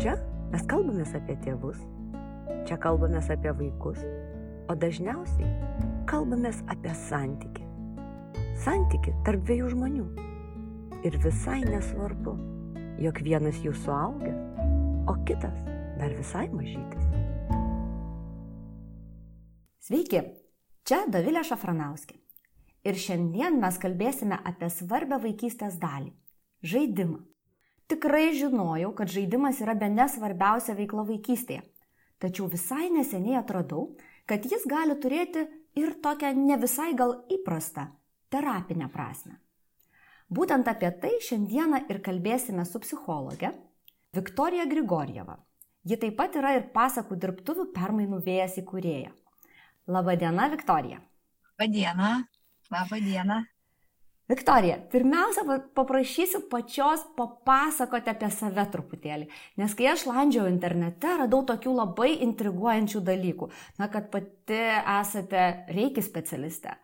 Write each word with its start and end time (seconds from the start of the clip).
Čia 0.00 0.14
mes 0.48 0.62
kalbamės 0.64 1.10
apie 1.12 1.34
tėvus, 1.44 1.76
čia 2.64 2.78
kalbamės 2.80 3.26
apie 3.34 3.50
vaikus, 3.52 3.98
o 4.72 4.72
dažniausiai 4.72 5.50
kalbamės 6.08 6.62
apie 6.72 6.94
santyki. 7.02 7.66
Santyki 8.62 9.12
tarp 9.26 9.44
dviejų 9.44 9.68
žmonių. 9.74 10.06
Ir 11.04 11.18
visai 11.20 11.58
nesvarbu, 11.66 12.32
jog 13.04 13.20
vienas 13.28 13.60
jų 13.60 13.74
suaugęs, 13.82 14.40
o 15.04 15.18
kitas 15.28 15.60
dar 16.00 16.16
visai 16.16 16.46
mažytis. 16.48 17.04
Sveiki, 19.84 20.22
čia 20.88 21.02
Davilė 21.12 21.44
Šafranauskė. 21.44 22.16
Ir 22.88 22.96
šiandien 22.96 23.60
mes 23.60 23.76
kalbėsime 23.76 24.40
apie 24.48 24.72
svarbę 24.72 25.20
vaikystės 25.20 25.76
dalį- 25.76 26.14
žaidimą. 26.72 27.20
Tikrai 27.90 28.30
žinojau, 28.38 28.92
kad 28.94 29.10
žaidimas 29.10 29.58
yra 29.64 29.74
be 29.74 29.88
nesvarbiausia 29.90 30.76
veikla 30.78 31.02
vaikystėje. 31.08 31.64
Tačiau 32.22 32.46
visai 32.52 32.90
neseniai 32.94 33.38
atradau, 33.40 33.96
kad 34.28 34.44
jis 34.46 34.66
gali 34.70 34.94
turėti 35.02 35.46
ir 35.80 35.96
tokią 36.04 36.30
ne 36.36 36.58
visai 36.60 36.92
gal 36.94 37.16
įprastą 37.32 37.88
terapinę 38.30 38.86
prasme. 38.92 39.40
Būtent 40.30 40.68
apie 40.70 40.92
tai 41.02 41.16
šiandieną 41.26 41.84
ir 41.90 41.98
kalbėsime 42.06 42.62
su 42.68 42.78
psichologė 42.84 43.50
Viktorija 44.14 44.68
Grigorjeva. 44.70 45.40
Ji 45.82 45.96
taip 45.98 46.18
pat 46.20 46.36
yra 46.38 46.54
ir 46.58 46.68
pasakų 46.74 47.16
dirbtuvių 47.18 47.70
permainų 47.74 48.20
vėjas 48.26 48.58
įkūrėja. 48.62 49.10
Labadiena, 49.90 50.46
Viktorija. 50.52 51.00
Labadiena. 51.58 52.10
Labą 52.70 53.00
dieną. 53.02 53.40
Viktorija, 54.30 54.76
pirmiausia, 54.92 55.42
paprašysiu 55.74 56.44
pačios 56.50 57.02
papasakoti 57.16 58.12
apie 58.12 58.28
save 58.30 58.62
truputėlį, 58.70 59.26
nes 59.58 59.74
kai 59.74 59.88
aš 59.90 60.04
landžiau 60.06 60.44
internete, 60.46 61.16
radau 61.18 61.40
tokių 61.48 61.72
labai 61.74 62.12
intriguojančių 62.28 63.02
dalykų. 63.08 63.50
Na, 63.80 63.88
kad 63.90 64.06
pati 64.12 64.60
esate 65.00 65.48
reiki 65.74 66.04
specialistė, 66.06 66.76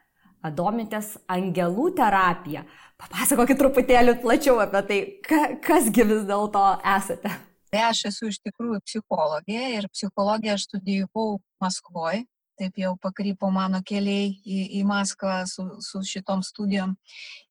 domitės 0.59 1.15
angelų 1.31 1.93
terapiją. 2.01 2.65
Papasakokit 2.99 3.61
truputėlį 3.63 4.19
plačiau 4.25 4.59
apie 4.65 4.83
tai, 4.89 5.01
ka, 5.23 5.43
kasgi 5.63 6.07
vis 6.09 6.27
dėlto 6.27 6.65
esate. 6.97 7.31
Tai 7.71 7.91
aš 7.93 8.09
esu 8.11 8.33
iš 8.33 8.41
tikrųjų 8.43 8.83
psichologė 8.89 9.63
ir 9.77 9.87
psichologiją 9.93 10.59
aš 10.59 10.67
studijavau 10.67 11.37
Maskvoje 11.63 12.25
taip 12.59 12.79
jau 12.81 12.95
pakrypo 13.01 13.51
mano 13.53 13.83
keliai 13.87 14.31
į, 14.45 14.61
į 14.81 14.85
Maskvą 14.89 15.43
su, 15.51 15.67
su 15.85 16.03
šitom 16.05 16.45
studijom. 16.47 16.97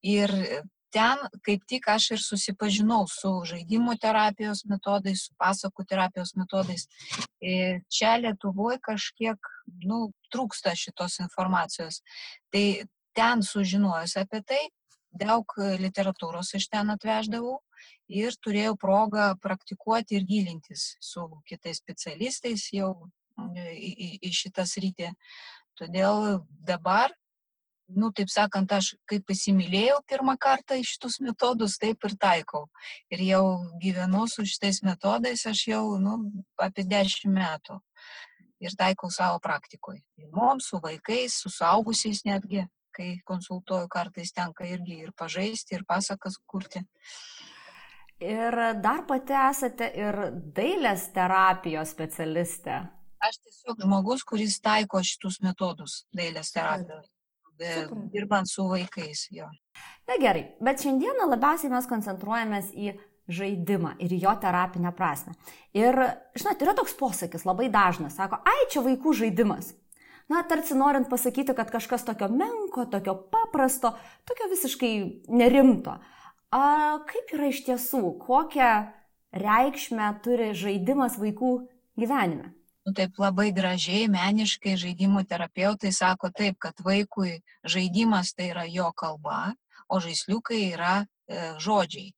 Ir 0.06 0.34
ten 0.96 1.20
kaip 1.44 1.66
tik 1.68 1.90
aš 1.92 2.12
ir 2.16 2.22
susipažinau 2.24 3.04
su 3.12 3.32
žaidimų 3.50 3.98
terapijos 4.02 4.64
metodais, 4.72 5.26
su 5.28 5.36
pasakų 5.42 5.86
terapijos 5.90 6.36
metodais. 6.40 6.88
Ir 7.44 7.82
čia 7.92 8.16
Lietuvoje 8.22 8.80
kažkiek 8.84 9.52
nu, 9.84 10.10
trūksta 10.32 10.76
šitos 10.80 11.20
informacijos. 11.26 12.02
Tai 12.54 12.66
ten 13.16 13.44
sužinojus 13.44 14.16
apie 14.22 14.42
tai, 14.48 14.64
daug 15.16 15.52
literatūros 15.80 16.54
iš 16.58 16.68
ten 16.72 16.92
atveždavau 16.92 17.60
ir 18.12 18.36
turėjau 18.44 18.76
progą 18.80 19.30
praktikuoti 19.42 20.20
ir 20.20 20.26
gilintis 20.28 20.96
su 21.04 21.28
kitais 21.48 21.80
specialistais 21.82 22.68
jau 22.76 22.92
į, 23.38 23.92
į, 23.92 24.10
į 24.28 24.34
šitą 24.34 24.66
sritį. 24.68 25.12
Todėl 25.76 26.42
dabar, 26.68 27.12
nu, 27.88 28.12
taip 28.16 28.32
sakant, 28.32 28.72
aš 28.72 28.94
kaip 29.10 29.30
įsimylėjau 29.32 30.00
pirmą 30.10 30.38
kartą 30.42 30.78
iš 30.80 30.96
šitus 30.96 31.20
metodus, 31.24 31.78
taip 31.82 32.08
ir 32.08 32.16
taikau. 32.22 32.66
Ir 33.14 33.26
jau 33.28 33.44
gyvenu 33.82 34.26
su 34.32 34.46
šitais 34.48 34.82
metodais, 34.88 35.46
aš 35.46 35.66
jau, 35.70 35.84
nu, 36.02 36.18
apie 36.62 36.88
dešimt 36.88 37.36
metų. 37.36 37.80
Ir 38.64 38.74
taikau 38.80 39.12
savo 39.12 39.42
praktikoje. 39.44 40.02
Mums, 40.32 40.72
su 40.72 40.80
vaikais, 40.82 41.36
su 41.44 41.52
saugusiais 41.52 42.24
netgi, 42.26 42.64
kai 42.96 43.10
konsultuoju, 43.28 43.90
kartais 43.92 44.32
tenka 44.32 44.66
irgi 44.66 45.02
ir 45.04 45.12
pažaisti, 45.18 45.76
ir 45.76 45.84
pasakas 45.88 46.40
kurti. 46.48 46.82
Ir 48.24 48.56
dar 48.80 49.04
pati 49.04 49.36
esate 49.36 49.90
ir 50.00 50.18
dailės 50.56 51.10
terapijos 51.14 51.92
specialistė. 51.92 52.86
Aš 53.26 53.40
tiesiog 53.42 53.82
žmogus, 53.82 54.24
kuris 54.28 54.60
taiko 54.62 55.02
šitus 55.04 55.40
metodus 55.42 56.04
dailės 56.16 56.52
terapijoje, 56.54 57.06
dirbant 58.14 58.50
su 58.52 58.68
vaikais. 58.70 59.28
Jo. 59.34 59.48
Na 60.10 60.18
gerai, 60.22 60.50
bet 60.64 60.84
šiandieną 60.84 61.30
labiausiai 61.32 61.72
mes 61.74 61.88
koncentruojamės 61.90 62.74
į 62.76 62.94
žaidimą 63.32 63.96
ir 64.06 64.14
jo 64.22 64.34
terapinę 64.42 64.92
prasme. 64.96 65.34
Ir, 65.74 65.98
žinot, 66.38 66.62
yra 66.62 66.76
toks 66.78 66.94
posakis 67.00 67.46
labai 67.48 67.72
dažnas, 67.74 68.18
sako, 68.20 68.42
ai, 68.46 68.68
čia 68.74 68.84
vaikų 68.86 69.16
žaidimas. 69.22 69.74
Na, 70.30 70.42
tarsi 70.46 70.78
norint 70.78 71.10
pasakyti, 71.10 71.54
kad 71.58 71.70
kažkas 71.74 72.06
tokio 72.06 72.30
menko, 72.34 72.88
tokio 72.90 73.14
paprasto, 73.34 73.94
tokio 74.26 74.50
visiškai 74.50 74.94
nerimto. 75.30 76.00
A, 76.54 76.62
kaip 77.10 77.34
yra 77.36 77.50
iš 77.52 77.62
tiesų, 77.68 78.02
kokią 78.22 78.72
reikšmę 79.36 80.10
turi 80.26 80.54
žaidimas 80.58 81.20
vaikų 81.22 81.52
gyvenime? 82.00 82.54
Nu, 82.86 82.94
taip 82.94 83.18
labai 83.20 83.50
gražiai, 83.56 84.08
meniškai 84.12 84.76
žaidimų 84.78 85.26
terapeutai 85.30 85.92
sako 85.96 86.30
taip, 86.30 86.60
kad 86.62 86.80
vaikui 86.86 87.40
žaidimas 87.66 88.34
tai 88.38 88.52
yra 88.54 88.66
jo 88.70 88.92
kalba, 88.94 89.56
o 89.90 90.00
žaisliukai 90.02 90.62
yra 90.72 90.96
e, 91.02 91.56
žodžiai. 91.62 92.14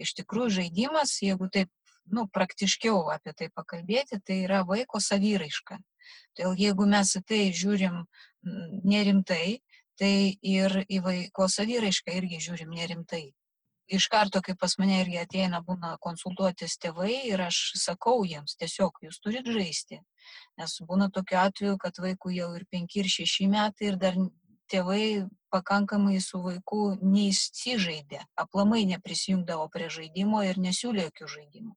Iš 0.00 0.14
tikrųjų, 0.20 0.54
žaidimas, 0.60 1.16
jeigu 1.24 1.48
taip 1.52 1.70
nu, 2.12 2.26
praktiškiau 2.32 3.06
apie 3.12 3.34
tai 3.36 3.48
pakalbėti, 3.52 4.20
tai 4.24 4.42
yra 4.44 4.62
vaiko 4.68 5.00
saviraiška. 5.02 5.80
Todėl 6.36 6.60
jeigu 6.60 6.86
mes 6.86 7.16
į 7.18 7.22
tai 7.26 7.40
žiūrim 7.56 8.04
nerimtai, 8.86 9.58
tai 9.98 10.36
ir 10.44 10.84
į 10.86 11.00
vaiko 11.02 11.48
saviraišką 11.50 12.14
irgi 12.20 12.40
žiūrim 12.46 12.72
nerimtai 12.76 13.24
iš 13.86 14.08
karto, 14.12 14.42
kai 14.42 14.54
pas 14.58 14.74
mane 14.78 15.00
irgi 15.00 15.20
ateina, 15.22 15.60
būna 15.66 15.96
konsultuotis 16.02 16.76
tėvai 16.82 17.12
ir 17.30 17.42
aš 17.46 17.60
sakau 17.78 18.24
jiems, 18.26 18.56
tiesiog 18.60 18.98
jūs 19.06 19.20
turit 19.22 19.46
žaisti. 19.46 20.00
Nes 20.58 20.76
būna 20.88 21.10
tokiu 21.14 21.38
atveju, 21.42 21.78
kad 21.78 21.98
vaikų 22.02 22.34
jau 22.34 22.50
ir 22.58 22.66
5 22.72 22.98
ir 23.00 23.10
6 23.16 23.48
metai 23.52 23.90
ir 23.92 23.98
dar 24.02 24.18
tėvai 24.72 25.28
pakankamai 25.54 26.18
su 26.20 26.40
vaiku 26.42 26.96
neįsižaidė, 27.00 28.24
aplamai 28.42 28.84
neprisijungdavo 28.92 29.68
prie 29.72 29.90
žaidimo 29.98 30.42
ir 30.46 30.58
nesiūlė 30.58 31.06
jokių 31.08 31.30
žaidimų. 31.36 31.74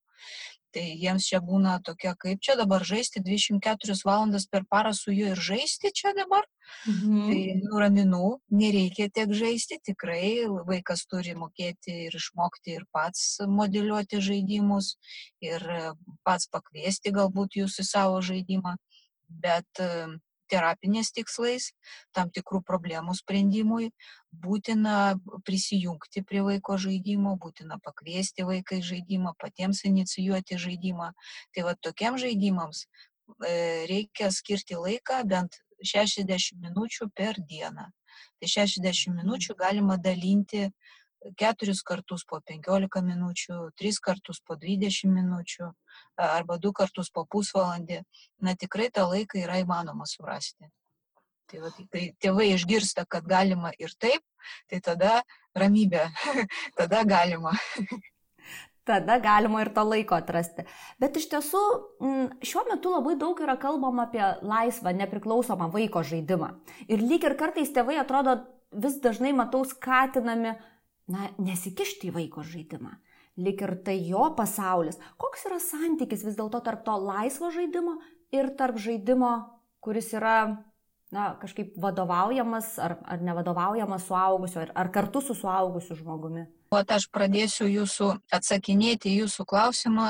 Tai 0.69 0.83
jiems 1.01 1.25
čia 1.25 1.39
būna 1.41 1.79
tokia, 1.81 2.11
kaip 2.13 2.41
čia 2.45 2.53
dabar 2.59 2.83
žaisti 2.85 3.23
24 3.25 3.95
valandas 4.05 4.45
per 4.45 4.67
parą 4.69 4.91
su 4.93 5.09
juo 5.15 5.31
ir 5.33 5.41
žaisti 5.41 5.89
čia 5.95 6.13
dabar. 6.13 6.45
Mhm. 6.85 7.23
Tai 7.29 7.39
nuraminu, 7.63 8.27
nereikia 8.53 9.09
tiek 9.09 9.33
žaisti, 9.33 9.79
tikrai 9.89 10.45
vaikas 10.69 11.07
turi 11.09 11.33
mokėti 11.33 11.95
ir 12.05 12.19
išmokti 12.21 12.77
ir 12.77 12.85
pats 12.93 13.39
modeliuoti 13.49 14.21
žaidimus 14.21 14.93
ir 15.41 15.65
pats 16.23 16.45
pakviesti 16.53 17.15
galbūt 17.17 17.57
jūs 17.63 17.81
į 17.81 17.89
savo 17.89 18.21
žaidimą. 18.21 18.77
Bet 19.29 19.81
terapinės 20.51 21.11
tikslais, 21.15 21.69
tam 22.15 22.31
tikrų 22.33 22.61
problemų 22.67 23.15
sprendimui, 23.17 23.91
būtina 24.45 25.17
prisijungti 25.47 26.23
prie 26.27 26.43
vaiko 26.45 26.77
žaidimo, 26.81 27.35
būtina 27.41 27.79
pakviesti 27.83 28.45
vaiką 28.47 28.79
į 28.81 28.87
žaidimą, 28.91 29.35
patiems 29.41 29.85
inicijuoti 29.89 30.59
žaidimą. 30.65 31.13
Tai 31.55 31.65
va 31.69 31.75
tokiem 31.87 32.19
žaidimams 32.21 32.85
e, 32.85 33.85
reikia 33.89 34.31
skirti 34.33 34.77
laiką 34.77 35.23
bent 35.29 35.61
60 35.83 36.59
minučių 36.59 37.09
per 37.15 37.39
dieną. 37.39 37.89
Tai 38.39 38.47
60 38.51 39.15
minučių 39.15 39.55
galima 39.59 39.97
dalinti 39.97 40.69
keturis 41.39 41.81
kartus 41.85 42.23
po 42.27 42.39
15 42.47 43.03
minučių, 43.05 43.59
tris 43.77 43.99
kartus 44.03 44.39
po 44.45 44.55
20 44.59 45.11
minučių 45.13 45.71
arba 46.25 46.57
du 46.57 46.71
kartus 46.73 47.11
po 47.11 47.25
pusvalandį. 47.25 48.01
Na 48.45 48.55
tikrai 48.55 48.89
tą 48.93 49.07
laiką 49.09 49.41
yra 49.43 49.59
įmanoma 49.63 50.07
surasti. 50.07 50.69
Tai, 51.49 51.63
va, 51.63 51.71
tai 51.89 52.03
tėvai 52.21 52.51
išgirsta, 52.53 53.07
kad 53.09 53.25
galima 53.25 53.71
ir 53.81 53.93
taip, 53.97 54.21
tai 54.69 54.79
tada 54.85 55.19
ramybė, 55.57 56.05
tada 56.79 57.01
galima. 57.09 57.55
tada 58.89 59.17
galima 59.21 59.63
ir 59.63 59.71
to 59.73 59.83
laiko 59.85 60.17
atrasti. 60.17 60.65
Bet 61.01 61.17
iš 61.17 61.27
tiesų 61.33 61.63
šiuo 62.45 62.63
metu 62.69 62.93
labai 62.93 63.15
daug 63.21 63.41
yra 63.41 63.57
kalbama 63.61 64.07
apie 64.07 64.23
laisvą, 64.45 64.93
nepriklausomą 65.01 65.71
vaiko 65.73 66.05
žaidimą. 66.05 66.53
Ir 66.89 67.03
lyg 67.03 67.25
ir 67.25 67.37
kartais 67.37 67.73
tėvai 67.73 67.97
atrodo 68.01 68.39
vis 68.69 68.99
dažnai 69.01 69.33
matau 69.33 69.63
skatinami 69.65 70.55
na, 71.09 71.29
nesikišti 71.41 72.09
į 72.09 72.15
vaiko 72.15 72.45
žaidimą. 72.45 72.95
Lik 73.39 73.61
ir 73.63 73.75
tai 73.85 73.97
jo 74.03 74.25
pasaulis. 74.35 74.99
Koks 75.19 75.45
yra 75.47 75.59
santykis 75.63 76.25
vis 76.27 76.37
dėlto 76.37 76.59
tarp 76.65 76.83
to 76.87 76.95
laisvo 76.99 77.51
žaidimo 77.55 77.97
ir 78.35 78.51
tarp 78.59 78.79
žaidimo, 78.81 79.31
kuris 79.83 80.11
yra, 80.17 80.35
na, 81.15 81.31
kažkaip 81.39 81.73
vadovaujamas 81.79 82.75
ar, 82.83 82.97
ar 83.07 83.23
nevadovaujamas 83.23 84.05
suaugusiu, 84.09 84.63
ar, 84.65 84.73
ar 84.75 84.91
kartu 84.93 85.23
su 85.23 85.37
suaugusiu 85.37 85.97
žmogumi? 86.01 86.45
O 86.69 86.77
aš 86.77 87.07
pradėsiu 87.09 87.65
jūsų 87.65 88.11
atsakinėti 88.35 89.15
jūsų 89.15 89.45
klausimą 89.49 90.09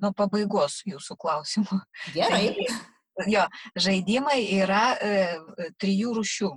nuo 0.00 0.12
pabaigos 0.16 0.80
jūsų 0.88 1.16
klausimo. 1.20 1.82
Gerai. 2.16 2.54
Jo, 3.30 3.44
žaidimai 3.78 4.40
yra 4.56 4.96
e, 4.98 5.10
trijų 5.78 6.16
rušių. 6.16 6.48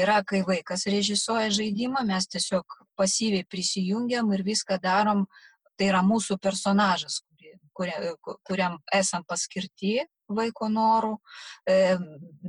Yra, 0.00 0.22
kai 0.24 0.40
vaikas 0.48 0.86
režisuoja 0.88 1.50
žaidimą, 1.52 2.06
mes 2.08 2.24
tiesiog 2.32 2.64
pasyviai 3.00 3.48
prisijungiam 3.48 4.30
ir 4.36 4.44
viską 4.46 4.78
darom, 4.82 5.26
tai 5.80 5.88
yra 5.88 6.04
mūsų 6.04 6.36
personažas, 6.42 7.22
kuria, 7.72 8.14
kuriam 8.44 8.78
esam 8.92 9.24
paskirti 9.24 10.00
vaiko 10.30 10.68
norų, 10.70 11.14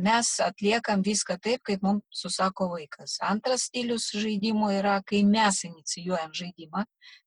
mes 0.05 0.29
atliekam 0.43 1.01
viską 1.05 1.37
taip, 1.41 1.63
kaip 1.65 1.83
mums 1.85 2.03
susako 2.21 2.69
vaikas. 2.75 3.17
Antras 3.25 3.67
stilius 3.69 4.09
žaidimo 4.13 4.69
yra, 4.73 4.99
kai 5.07 5.23
mes 5.27 5.63
inicijuojam 5.69 6.35
žaidimą, 6.37 6.85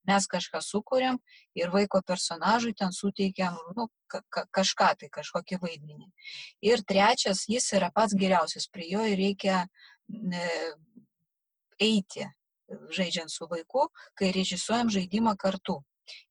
mes 0.08 0.28
kažką 0.30 0.62
sukūrėm 0.64 1.18
ir 1.58 1.74
vaiko 1.74 2.02
personažui 2.06 2.74
ten 2.78 2.94
suteikiam 2.94 3.58
nu, 3.76 3.88
ka 4.06 4.46
kažką, 4.54 4.92
tai 5.00 5.10
kažkokį 5.10 5.58
vaidmenį. 5.64 6.08
Ir 6.70 6.84
trečias, 6.86 7.46
jis 7.50 7.72
yra 7.74 7.90
pats 7.94 8.14
geriausias, 8.14 8.68
prie 8.70 8.92
jo 8.92 9.02
reikia 9.02 9.64
eiti, 11.82 12.28
žaidžiant 12.69 13.32
su 13.32 13.49
vaiku, 13.50 13.88
kai 14.19 14.32
režisuojam 14.34 14.90
žaidimą 14.93 15.37
kartu. 15.40 15.81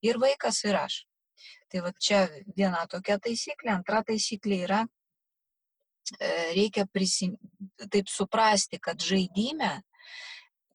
Ir 0.06 0.19
vaikas 0.21 0.63
ir 0.68 0.77
aš. 0.77 1.03
Tai 1.69 1.83
va 1.85 1.91
čia 1.97 2.27
viena 2.57 2.85
tokia 2.89 3.18
taisyklė. 3.21 3.74
Antra 3.74 4.03
taisyklė 4.07 4.59
yra, 4.68 4.83
e, 6.19 6.30
reikia 6.53 6.85
prisim, 6.85 7.35
taip 7.89 8.12
suprasti, 8.12 8.80
kad 8.80 9.01
žaidime 9.01 9.74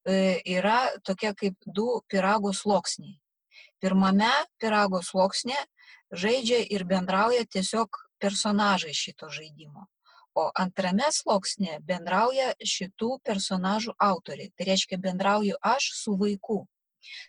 e, 0.05 0.41
yra 0.59 0.81
tokie 1.07 1.33
kaip 1.35 1.57
du 1.67 2.03
pirago 2.11 2.53
sluoksniai. 2.53 3.19
Pirmame 3.79 4.33
pirago 4.59 5.01
sluoksnė 5.07 5.57
žaidžia 6.11 6.65
ir 6.75 6.85
bendrauja 6.89 7.47
tiesiog 7.47 8.03
personažai 8.19 8.95
šito 8.95 9.31
žaidimo. 9.31 9.87
O 10.37 10.49
antrame 10.55 11.09
sluoksnė 11.13 11.79
bendrauja 11.89 12.53
šitų 12.73 13.19
personažų 13.27 13.95
autoriai. 13.99 14.53
Tai 14.57 14.69
reiškia, 14.69 14.99
bendrauju 15.03 15.57
aš 15.63 15.91
su 16.03 16.17
vaiku. 16.21 16.61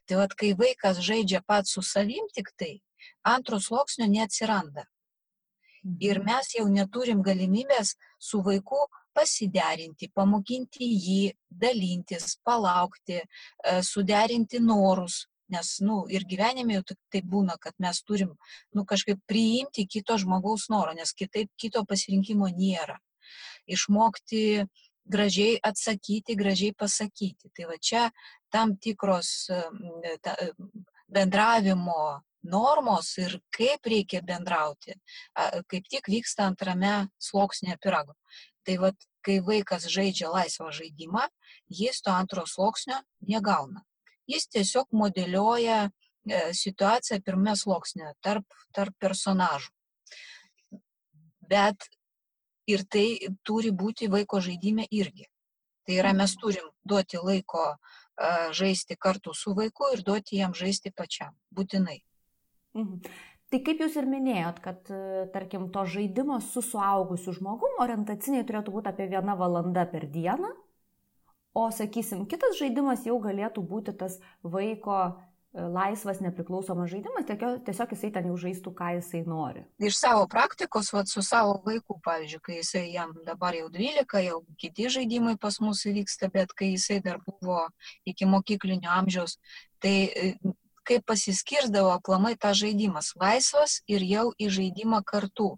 Tai 0.06 0.20
vad, 0.22 0.36
kai 0.36 0.54
vaikas 0.58 1.00
žaidžia 1.06 1.42
pats 1.46 1.76
su 1.76 1.82
savim 1.86 2.28
tik 2.36 2.52
tai, 2.58 2.80
antro 3.24 3.60
sluoksnio 3.60 4.10
neatsiranda. 4.10 4.86
Ir 6.04 6.20
mhm. 6.20 6.26
mes 6.28 6.56
jau 6.58 6.68
neturim 6.68 7.24
galimybės 7.24 7.96
su 8.20 8.42
vaiku 8.44 8.82
pasiderinti, 9.16 10.12
pamokinti 10.16 10.88
jį, 10.88 11.22
dalintis, 11.50 12.38
palaukti, 12.46 13.22
e, 13.24 13.80
suderinti 13.84 14.60
norus. 14.64 15.26
Nes, 15.50 15.76
nu, 15.82 16.04
ir 16.14 16.26
gyvenime 16.30 16.78
jau 16.78 16.84
tai 17.10 17.22
būna, 17.26 17.56
kad 17.62 17.74
mes 17.82 18.02
turim, 18.06 18.36
nu, 18.76 18.86
kažkaip 18.86 19.22
priimti 19.30 19.88
kito 19.90 20.18
žmogaus 20.22 20.68
norą, 20.70 20.94
nes 20.98 21.14
kitaip 21.18 21.50
kito 21.58 21.82
pasirinkimo 21.90 22.50
nėra. 22.54 23.00
Išmokti 23.70 24.68
gražiai 25.10 25.58
atsakyti, 25.66 26.38
gražiai 26.38 26.76
pasakyti. 26.78 27.50
Tai 27.56 27.70
va 27.72 27.78
čia 27.82 28.10
tam 28.54 28.78
tikros 28.78 29.50
ta, 30.22 30.36
bendravimo 31.10 32.22
normos 32.44 33.12
ir 33.20 33.40
kaip 33.52 33.90
reikia 33.90 34.22
bendrauti, 34.24 34.96
kaip 35.68 35.90
tik 35.92 36.08
vyksta 36.08 36.46
antrame 36.48 37.10
sluoksnėje 37.20 37.78
pirago. 37.84 38.16
Tai 38.64 38.78
vad, 38.86 39.06
kai 39.26 39.40
vaikas 39.44 39.90
žaidžia 39.92 40.30
laisvą 40.32 40.72
žaidimą, 40.76 41.26
jis 41.82 42.02
to 42.06 42.14
antro 42.14 42.46
sluoksnio 42.48 43.02
negauna. 43.28 43.84
Jis 44.30 44.48
tiesiog 44.54 44.92
modeliuoja 44.94 45.80
e, 45.86 46.42
situaciją 46.54 47.20
pirmame 47.26 47.56
sluoksnėje 47.58 48.14
tarp, 48.26 48.46
tarp 48.76 48.96
personažų. 49.02 49.72
Bet 51.50 51.90
ir 52.70 52.86
tai 52.86 53.08
turi 53.44 53.72
būti 53.74 54.10
vaiko 54.14 54.42
žaidime 54.46 54.86
irgi. 54.94 55.26
Tai 55.88 55.96
yra, 55.98 56.14
mes 56.14 56.36
turim 56.38 56.68
duoti 56.86 57.18
laiko 57.18 57.72
žaisti 58.54 58.98
kartu 59.00 59.34
su 59.34 59.56
vaiku 59.58 59.94
ir 59.96 60.04
duoti 60.06 60.38
jam 60.38 60.54
žaisti 60.54 60.92
pačiam. 60.92 61.34
Būtinai. 61.56 61.98
Mhm. 62.78 63.02
Tai 63.50 63.60
kaip 63.66 63.80
jūs 63.82 63.96
ir 63.98 64.06
minėjot, 64.06 64.60
kad, 64.62 64.90
e, 64.94 65.26
tarkim, 65.34 65.72
to 65.74 65.82
žaidimo 65.90 66.38
su 66.46 66.62
suaugusiu 66.62 67.34
žmogum 67.34 67.80
orientaciniai 67.82 68.46
turėtų 68.46 68.76
būti 68.76 68.92
apie 68.92 69.08
vieną 69.10 69.34
valandą 69.40 69.88
per 69.90 70.06
dieną, 70.06 70.52
o, 71.54 71.70
sakysim, 71.72 72.26
kitas 72.30 72.58
žaidimas 72.60 73.06
jau 73.08 73.18
galėtų 73.22 73.64
būti 73.66 73.94
tas 73.98 74.20
vaiko 74.44 74.98
e, 75.06 75.12
laisvas, 75.62 76.22
nepriklausomas 76.24 76.92
žaidimas, 76.92 77.28
tiesiog 77.66 77.96
jisai 77.96 78.12
ten 78.16 78.30
jau 78.30 78.38
žaistų, 78.44 78.74
ką 78.78 78.92
jisai 79.00 79.24
nori. 79.28 79.66
Iš 79.82 79.98
savo 80.00 80.28
praktikos, 80.32 80.92
vat, 80.96 81.12
su 81.12 81.24
savo 81.26 81.58
vaiku, 81.66 82.00
pavyzdžiui, 82.06 82.44
kai 82.46 82.60
jisai 82.62 82.86
jam 82.94 83.14
dabar 83.28 83.58
jau 83.58 83.68
12, 83.74 84.24
jau 84.28 84.40
kiti 84.62 84.90
žaidimai 84.96 85.36
pas 85.42 85.60
mus 85.64 85.84
vyksta, 85.88 86.32
bet 86.34 86.54
kai 86.54 86.74
jisai 86.76 87.02
dar 87.06 87.22
buvo 87.26 87.66
iki 88.10 88.30
mokyklinio 88.30 88.92
amžiaus, 89.02 89.40
tai 89.82 89.96
e, 90.14 90.34
kaip 90.90 91.06
pasiskirdavo 91.06 91.92
aplamai 91.94 92.36
tas 92.38 92.58
žaidimas- 92.58 93.14
laisvas 93.22 93.82
ir 93.88 94.06
jau 94.06 94.30
į 94.42 94.50
žaidimą 94.58 95.04
kartu. 95.06 95.56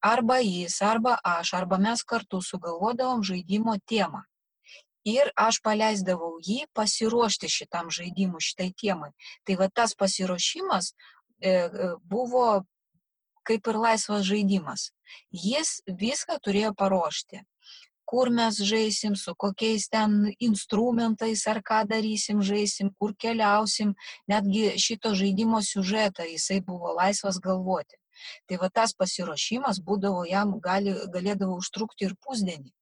Arba 0.00 0.38
jis, 0.40 0.80
arba 0.82 1.18
aš, 1.24 1.54
arba 1.54 1.78
mes 1.78 2.02
kartu 2.02 2.40
sugalvodavom 2.42 3.22
žaidimo 3.26 3.76
temą. 3.86 4.24
Ir 5.04 5.30
aš 5.36 5.60
paleisdavau 5.64 6.34
jį 6.44 6.66
pasiruošti 6.76 7.48
šitam 7.48 7.88
žaidimui, 7.92 8.40
šitai 8.44 8.70
temai. 8.76 9.12
Tai 9.44 9.56
va 9.60 9.68
tas 9.72 9.94
pasiruošimas 9.96 10.92
e, 10.92 11.50
e, 11.50 11.92
buvo 12.04 12.64
kaip 13.48 13.68
ir 13.72 13.78
laisvas 13.80 14.26
žaidimas. 14.28 14.90
Jis 15.32 15.80
viską 15.88 16.36
turėjo 16.44 16.74
paruošti 16.76 17.40
kur 18.10 18.30
mes 18.34 18.56
žaisim, 18.70 19.14
su 19.14 19.34
kokiais 19.38 19.86
ten 19.94 20.14
instrumentais 20.42 21.44
ar 21.52 21.60
ką 21.68 21.84
darysim, 21.92 22.40
žaisim, 22.42 22.90
kur 22.98 23.14
keliausim, 23.14 23.92
netgi 24.32 24.64
šito 24.84 25.12
žaidimo 25.20 25.60
siužetą 25.62 26.26
jisai 26.26 26.58
buvo 26.70 26.90
laisvas 26.98 27.38
galvoti. 27.44 27.99
Tai 28.48 28.58
va 28.62 28.68
tas 28.78 28.92
pasiruošimas 29.02 29.80
būdavo 29.88 30.26
jam, 30.32 30.52
gali, 30.66 30.94
galėdavo 31.16 31.56
užtrukti 31.64 32.08
ir 32.08 32.16
pusdienį. 32.26 32.72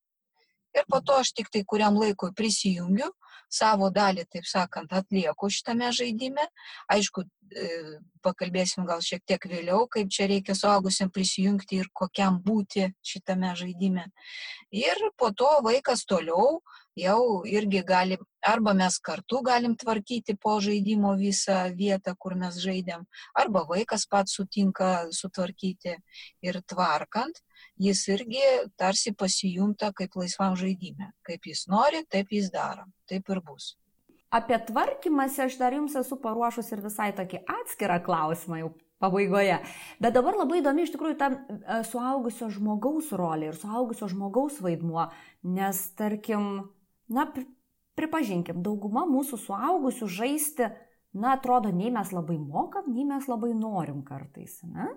Ir 0.76 0.84
po 0.90 1.00
to 1.00 1.16
aš 1.22 1.32
tik 1.32 1.48
tai 1.52 1.64
kuriam 1.64 1.96
laikui 1.96 2.34
prisijungiu, 2.36 3.08
savo 3.48 3.88
dalį, 3.90 4.26
taip 4.28 4.46
sakant, 4.46 4.92
atlieku 4.92 5.48
šitame 5.50 5.88
žaidime. 5.96 6.44
Aišku, 6.92 7.24
e, 7.24 7.68
pakalbėsim 8.24 8.84
gal 8.88 9.00
šiek 9.04 9.24
tiek 9.24 9.46
vėliau, 9.48 9.86
kaip 9.88 10.10
čia 10.12 10.28
reikia 10.28 10.54
suaugusiam 10.58 11.10
prisijungti 11.10 11.80
ir 11.80 11.88
kokiam 11.92 12.40
būti 12.44 12.90
šitame 13.00 13.54
žaidime. 13.56 14.08
Ir 14.74 15.00
po 15.16 15.32
to 15.32 15.48
vaikas 15.64 16.04
toliau 16.04 16.60
jau 16.98 17.44
irgi 17.48 17.82
gali, 17.86 18.18
arba 18.44 18.74
mes 18.74 18.98
kartu 18.98 19.40
galim 19.46 19.76
tvarkyti 19.80 20.36
po 20.36 20.58
žaidimo 20.60 21.14
visą 21.16 21.68
vietą, 21.74 22.14
kur 22.18 22.34
mes 22.36 22.58
žaidėm, 22.60 23.06
arba 23.34 23.64
vaikas 23.68 24.06
pats 24.10 24.36
sutinka 24.36 25.08
sutvarkyti 25.14 25.96
ir 26.44 26.60
tvarkant 26.66 27.40
jis 27.78 28.04
irgi 28.14 28.44
tarsi 28.76 29.12
pasijunta 29.12 29.92
kaip 29.96 30.16
laisvam 30.18 30.56
žaidime. 30.58 31.12
Kaip 31.26 31.46
jis 31.50 31.66
nori, 31.70 32.04
taip 32.10 32.32
jis 32.32 32.50
daro. 32.54 32.88
Taip 33.08 33.28
ir 33.30 33.42
bus. 33.44 33.76
Apie 34.30 34.58
tvarkymąsi 34.60 35.46
aš 35.46 35.56
dar 35.56 35.72
jums 35.72 35.94
esu 35.96 36.18
paruošus 36.20 36.68
ir 36.74 36.84
visai 36.84 37.14
tokį 37.16 37.46
atskirą 37.48 37.96
klausimą 38.04 38.60
jau 38.60 38.74
pabaigoje. 39.00 39.60
Bet 40.02 40.16
dabar 40.16 40.36
labai 40.36 40.60
įdomi 40.60 40.84
iš 40.84 40.92
tikrųjų 40.94 41.16
ta 41.20 41.30
e, 41.32 41.78
suaugusio 41.88 42.50
žmogaus 42.52 43.12
rolė 43.16 43.52
ir 43.52 43.58
suaugusio 43.58 44.10
žmogaus 44.10 44.58
vaidmuo, 44.64 45.08
nes 45.46 45.80
tarkim, 45.98 46.68
na, 47.08 47.28
pripažinkim, 47.98 48.60
dauguma 48.66 49.06
mūsų 49.08 49.40
suaugusių 49.46 50.10
žaisti, 50.18 50.70
na, 51.16 51.36
atrodo, 51.38 51.72
nei 51.74 51.92
mes 51.94 52.12
labai 52.12 52.36
mokam, 52.42 52.90
nei 52.92 53.06
mes 53.08 53.30
labai 53.30 53.54
norim 53.56 54.02
kartais, 54.06 54.60
ne? 54.68 54.90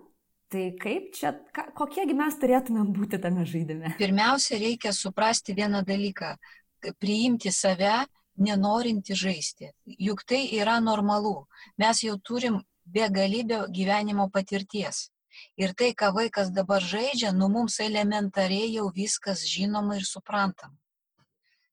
Tai 0.51 0.63
kaip 0.75 1.13
čia, 1.15 1.31
ka, 1.55 1.69
kokiegi 1.77 2.15
mes 2.17 2.35
turėtumėm 2.39 2.89
būti 2.91 3.21
tame 3.23 3.45
žaidime? 3.47 3.93
Pirmiausia, 3.99 4.57
reikia 4.59 4.91
suprasti 4.91 5.55
vieną 5.55 5.79
dalyką- 5.87 6.33
priimti 7.01 7.53
save, 7.55 8.05
nenorinti 8.35 9.15
žaisti. 9.15 9.71
Juk 9.85 10.25
tai 10.27 10.41
yra 10.59 10.81
normalu. 10.83 11.47
Mes 11.77 12.03
jau 12.03 12.17
turim 12.19 12.59
begalybę 12.85 13.71
gyvenimo 13.71 14.27
patirties. 14.29 15.09
Ir 15.55 15.73
tai, 15.73 15.93
ką 15.95 16.11
vaikas 16.13 16.51
dabar 16.51 16.81
žaidžia, 16.83 17.31
nu 17.31 17.47
mums 17.47 17.79
elementariai 17.79 18.73
jau 18.75 18.91
viskas 18.91 19.45
žinoma 19.47 19.95
ir 19.95 20.03
suprantama. 20.03 20.75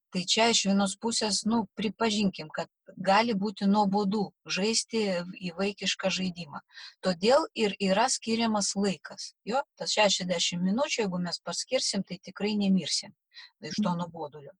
Tai 0.09 0.23
čia 0.25 0.49
iš 0.49 0.63
vienos 0.65 0.95
pusės, 0.95 1.43
nu, 1.45 1.67
pripažinkim, 1.75 2.47
kad 2.49 2.69
gali 2.97 3.33
būti 3.37 3.67
nuobodu 3.69 4.29
žaisti 4.49 5.01
į 5.39 5.53
vaikišką 5.57 6.11
žaidimą. 6.13 6.61
Todėl 7.05 7.45
ir 7.55 7.75
yra 7.79 8.07
skiriamas 8.09 8.73
laikas. 8.75 9.33
Jo, 9.47 9.61
tas 9.79 9.93
60 9.97 10.63
minučių, 10.63 11.03
jeigu 11.03 11.21
mes 11.21 11.39
paskirsim, 11.43 12.03
tai 12.03 12.19
tikrai 12.23 12.55
nemirsim 12.59 13.13
iš 13.61 13.77
to 13.81 13.89
mhm. 13.89 14.01
nuobodulio. 14.01 14.55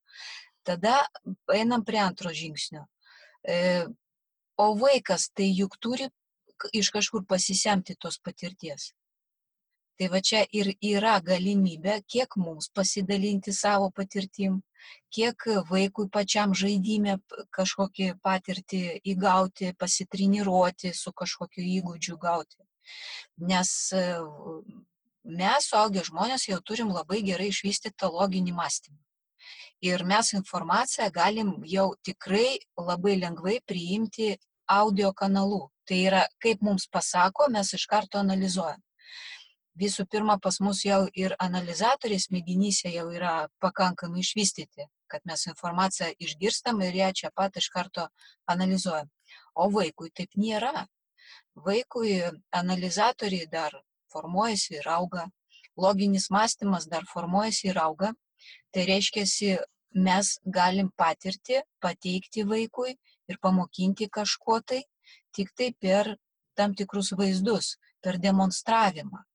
Tada 0.63 1.01
einam 1.53 1.83
prie 1.85 1.99
antro 2.03 2.31
žingsnio. 2.35 2.85
E, 3.47 3.87
o 4.59 4.71
vaikas 4.75 5.29
tai 5.33 5.49
juk 5.55 5.79
turi 5.79 6.09
iš 6.75 6.91
kažkur 6.91 7.25
pasisemti 7.27 7.95
tos 7.95 8.19
patirties. 8.19 8.91
Tai 9.99 10.07
va 10.11 10.21
čia 10.23 10.45
ir 10.55 10.71
yra 10.79 11.17
galimybė, 11.23 11.99
kiek 12.07 12.35
mums 12.39 12.69
pasidalinti 12.71 13.51
savo 13.55 13.89
patirtim, 13.91 14.61
kiek 15.15 15.45
vaikui 15.69 16.07
pačiam 16.13 16.53
žaidime 16.61 17.17
kažkokį 17.55 18.13
patirtį 18.23 18.81
įgauti, 19.13 19.73
pasitreniruoti, 19.79 20.93
su 20.93 21.13
kažkokiu 21.21 21.65
įgūdžiu 21.79 22.17
gauti. 22.21 22.57
Nes 23.51 23.71
e, 23.93 24.03
mes, 25.41 25.69
suaugę 25.69 26.03
žmonės, 26.07 26.47
jau 26.49 26.59
turim 26.65 26.93
labai 26.95 27.21
gerai 27.25 27.49
išvystytą 27.53 28.11
loginį 28.15 28.55
mąstymą. 28.57 28.99
Ir 29.85 30.03
mes 30.03 30.33
informaciją 30.35 31.07
galim 31.15 31.53
jau 31.63 31.93
tikrai 32.03 32.59
labai 32.75 33.15
lengvai 33.21 33.59
priimti 33.65 34.33
audio 34.67 35.13
kanalu. 35.13 35.69
Tai 35.87 35.97
yra, 36.09 36.25
kaip 36.43 36.61
mums 36.61 36.85
pasako, 36.91 37.47
mes 37.49 37.73
iš 37.73 37.87
karto 37.89 38.19
analizuojam 38.19 38.81
visų 39.77 40.05
pirma 40.09 40.37
pas 40.41 40.59
mus 40.59 40.83
jau 40.85 41.07
ir 41.13 41.35
analizatoriai 41.39 42.19
smegenyse 42.19 42.91
jau 42.93 43.09
yra 43.13 43.49
pakankamai 43.61 44.23
išvystyti, 44.23 44.87
kad 45.07 45.21
mes 45.25 45.45
informaciją 45.47 46.13
išgirstam 46.19 46.81
ir 46.81 46.95
ją 47.01 47.09
čia 47.21 47.31
pat 47.35 47.57
iš 47.57 47.69
karto 47.69 48.07
analizuojam. 48.47 49.09
O 49.55 49.69
vaikui 49.69 50.11
taip 50.15 50.35
nėra. 50.35 50.87
Vaikui 51.55 52.21
analizatoriai 52.55 53.47
dar 53.51 53.75
formuojasi 54.13 54.79
ir 54.79 54.87
auga, 54.89 55.27
loginis 55.77 56.29
mąstymas 56.29 56.87
dar 56.89 57.05
formuojasi 57.13 57.69
ir 57.69 57.79
auga. 57.79 58.13
Tai 58.73 58.85
reiškia, 58.85 59.25
mes 59.93 60.39
galim 60.45 60.91
patirti, 60.95 61.61
pateikti 61.81 62.45
vaikui 62.45 62.95
ir 63.27 63.37
pamokinti 63.41 64.09
kažko 64.09 64.61
tai 64.61 64.83
tik 65.33 65.49
tai 65.57 65.73
per 65.73 66.17
tam 66.55 66.75
tikrus 66.75 67.11
vaizdus, 67.17 67.77
per 68.01 68.19
demonstravimą. 68.19 69.28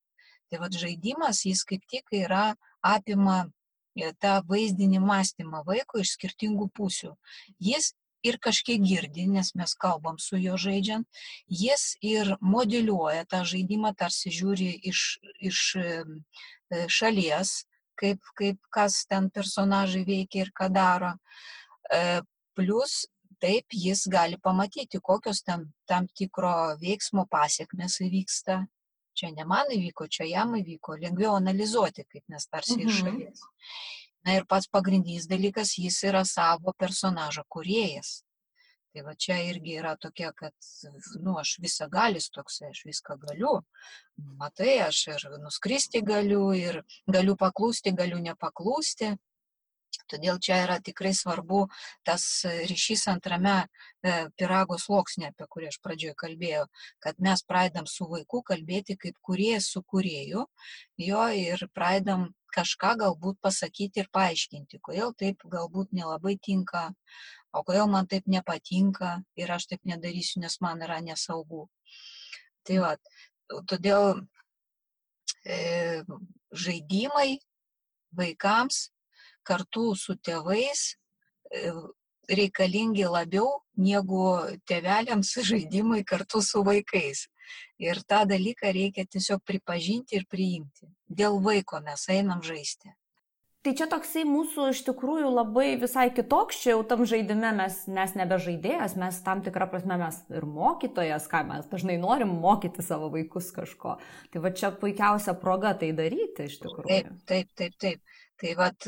Tai 0.54 0.60
vad 0.62 0.76
žaidimas, 0.78 1.40
jis 1.42 1.64
kaip 1.66 1.82
tik 1.90 2.12
yra 2.14 2.54
apima 2.86 3.40
tą 4.22 4.34
vaizdinį 4.46 5.00
mąstymą 5.02 5.64
vaiko 5.66 5.98
iš 5.98 6.12
skirtingų 6.14 6.68
pusių. 6.78 7.08
Jis 7.58 7.88
ir 8.22 8.38
kažkiek 8.38 8.84
girdi, 8.86 9.24
nes 9.26 9.50
mes 9.58 9.72
kalbam 9.74 10.20
su 10.22 10.38
juo 10.38 10.54
žaidžiant, 10.54 11.08
jis 11.50 11.96
ir 12.06 12.36
modeliuoja 12.38 13.24
tą 13.26 13.40
žaidimą, 13.42 13.90
tarsi 13.98 14.30
žiūri 14.30 14.68
iš, 14.92 15.00
iš 15.42 15.62
šalies, 16.86 17.56
kaip, 17.98 18.22
kaip 18.38 18.60
kas 18.70 19.00
ten 19.10 19.26
personažai 19.34 20.04
veikia 20.06 20.44
ir 20.46 20.52
ką 20.54 20.70
daro. 20.70 21.16
Plus 22.54 22.94
taip 23.42 23.74
jis 23.74 24.06
gali 24.06 24.38
pamatyti, 24.38 25.02
kokios 25.02 25.42
ten 25.42 25.66
tam 25.90 26.06
tikro 26.14 26.78
veiksmo 26.78 27.26
pasiekmes 27.26 27.98
įvyksta, 28.06 28.62
čia 29.14 29.30
ne 29.36 29.44
man 29.44 29.66
įvyko, 29.70 30.08
čia 30.10 30.26
jam 30.28 30.54
įvyko, 30.58 30.98
lengviau 31.00 31.36
analizuoti, 31.38 32.04
kaip 32.10 32.24
mes 32.28 32.46
tarsi 32.46 32.80
iš 32.82 33.02
Mhm. 33.02 33.02
šalies. 33.02 33.40
Na 34.24 34.34
ir 34.38 34.44
pats 34.48 34.66
pagrindinis 34.72 35.26
dalykas, 35.28 35.74
jis 35.78 35.98
yra 36.04 36.24
savo 36.24 36.72
personažo 36.72 37.42
kuriejas. 37.48 38.22
Tai 38.94 39.02
va 39.02 39.14
čia 39.18 39.34
irgi 39.42 39.74
yra 39.80 39.96
tokia, 39.98 40.32
kad, 40.32 40.52
nu, 41.20 41.34
aš 41.38 41.58
visą 41.60 41.88
galis 41.90 42.28
toksai, 42.30 42.70
aš 42.70 42.84
viską 42.86 43.16
galiu. 43.18 43.64
Matai, 44.38 44.78
aš 44.86 45.06
ir 45.08 45.24
nuskristi 45.42 46.00
galiu, 46.02 46.52
ir 46.54 46.82
galiu 47.10 47.34
paklūsti, 47.36 47.90
galiu 47.96 48.20
nepaklūsti. 48.22 49.16
Todėl 50.10 50.38
čia 50.42 50.60
yra 50.64 50.78
tikrai 50.84 51.12
svarbu 51.16 51.64
tas 52.06 52.24
ryšys 52.70 53.06
antrame 53.12 53.56
e, 53.62 54.14
pirago 54.38 54.78
sluoksnė, 54.80 55.32
apie 55.32 55.48
kurį 55.50 55.70
aš 55.70 55.80
pradžioje 55.84 56.14
kalbėjau, 56.24 56.64
kad 57.04 57.20
mes 57.26 57.44
pradedam 57.46 57.88
su 57.90 58.08
vaiku 58.10 58.42
kalbėti 58.46 58.98
kaip 59.00 59.18
kuriejas 59.24 59.70
su 59.74 59.82
kurieju, 59.82 60.46
jo 61.08 61.26
ir 61.34 61.66
pradedam 61.74 62.32
kažką 62.54 62.94
galbūt 63.02 63.40
pasakyti 63.42 64.04
ir 64.04 64.10
paaiškinti, 64.14 64.80
kodėl 64.84 65.14
taip 65.18 65.42
galbūt 65.50 65.94
nelabai 65.96 66.36
tinka, 66.38 66.90
o 67.54 67.62
kodėl 67.66 67.90
man 67.90 68.06
taip 68.10 68.28
nepatinka 68.30 69.16
ir 69.40 69.50
aš 69.56 69.70
taip 69.72 69.82
nedarysiu, 69.90 70.42
nes 70.44 70.60
man 70.62 70.82
yra 70.86 71.00
nesaugu. 71.02 71.66
Tai 72.64 72.78
va, 72.84 72.92
todėl 73.70 74.22
e, 75.44 76.02
žaidimai 76.54 77.38
vaikams 78.14 78.88
kartu 79.46 79.92
su 79.98 80.16
tėvais 80.16 80.86
e, 81.50 81.70
reikalingi 82.30 83.06
labiau 83.10 83.60
negu 83.76 84.24
tėveliams 84.70 85.36
žaidimai 85.50 86.02
kartu 86.04 86.42
su 86.42 86.64
vaikais. 86.66 87.28
Ir 87.78 88.00
tą 88.08 88.24
dalyką 88.28 88.72
reikia 88.72 89.04
tiesiog 89.04 89.42
pripažinti 89.44 90.16
ir 90.16 90.28
priimti. 90.30 90.88
Dėl 91.08 91.40
vaiko 91.44 91.80
mes 91.84 92.08
einam 92.08 92.40
žaisti. 92.42 92.94
Tai 93.64 93.72
čia 93.72 93.86
toksai 93.88 94.26
mūsų 94.28 94.66
iš 94.74 94.82
tikrųjų 94.84 95.30
labai 95.32 95.70
visai 95.80 96.10
kitoks, 96.12 96.58
čia 96.60 96.74
jau 96.74 96.82
tam 96.84 97.06
žaidime 97.08 97.48
mes, 97.56 97.78
mes 97.88 98.10
nebe 98.12 98.36
žaidėjas, 98.36 98.92
mes 99.00 99.20
tam 99.24 99.40
tikrą 99.46 99.70
prasme 99.72 99.96
mes 100.02 100.18
ir 100.36 100.44
mokytojas, 100.44 101.24
ką 101.32 101.40
mes 101.48 101.70
dažnai 101.70 101.96
norim 102.02 102.34
mokyti 102.42 102.84
savo 102.84 103.08
vaikus 103.14 103.48
kažko. 103.56 103.96
Tai 104.34 104.42
va 104.44 104.52
čia 104.52 104.68
puikiausia 104.68 105.32
proga 105.40 105.72
tai 105.80 105.94
daryti 105.96 106.50
iš 106.50 106.58
tikrųjų. 106.60 106.90
Taip, 106.90 107.08
taip, 107.24 107.56
taip, 107.56 107.80
taip. 107.80 108.20
Tai 108.40 108.54
vat 108.58 108.86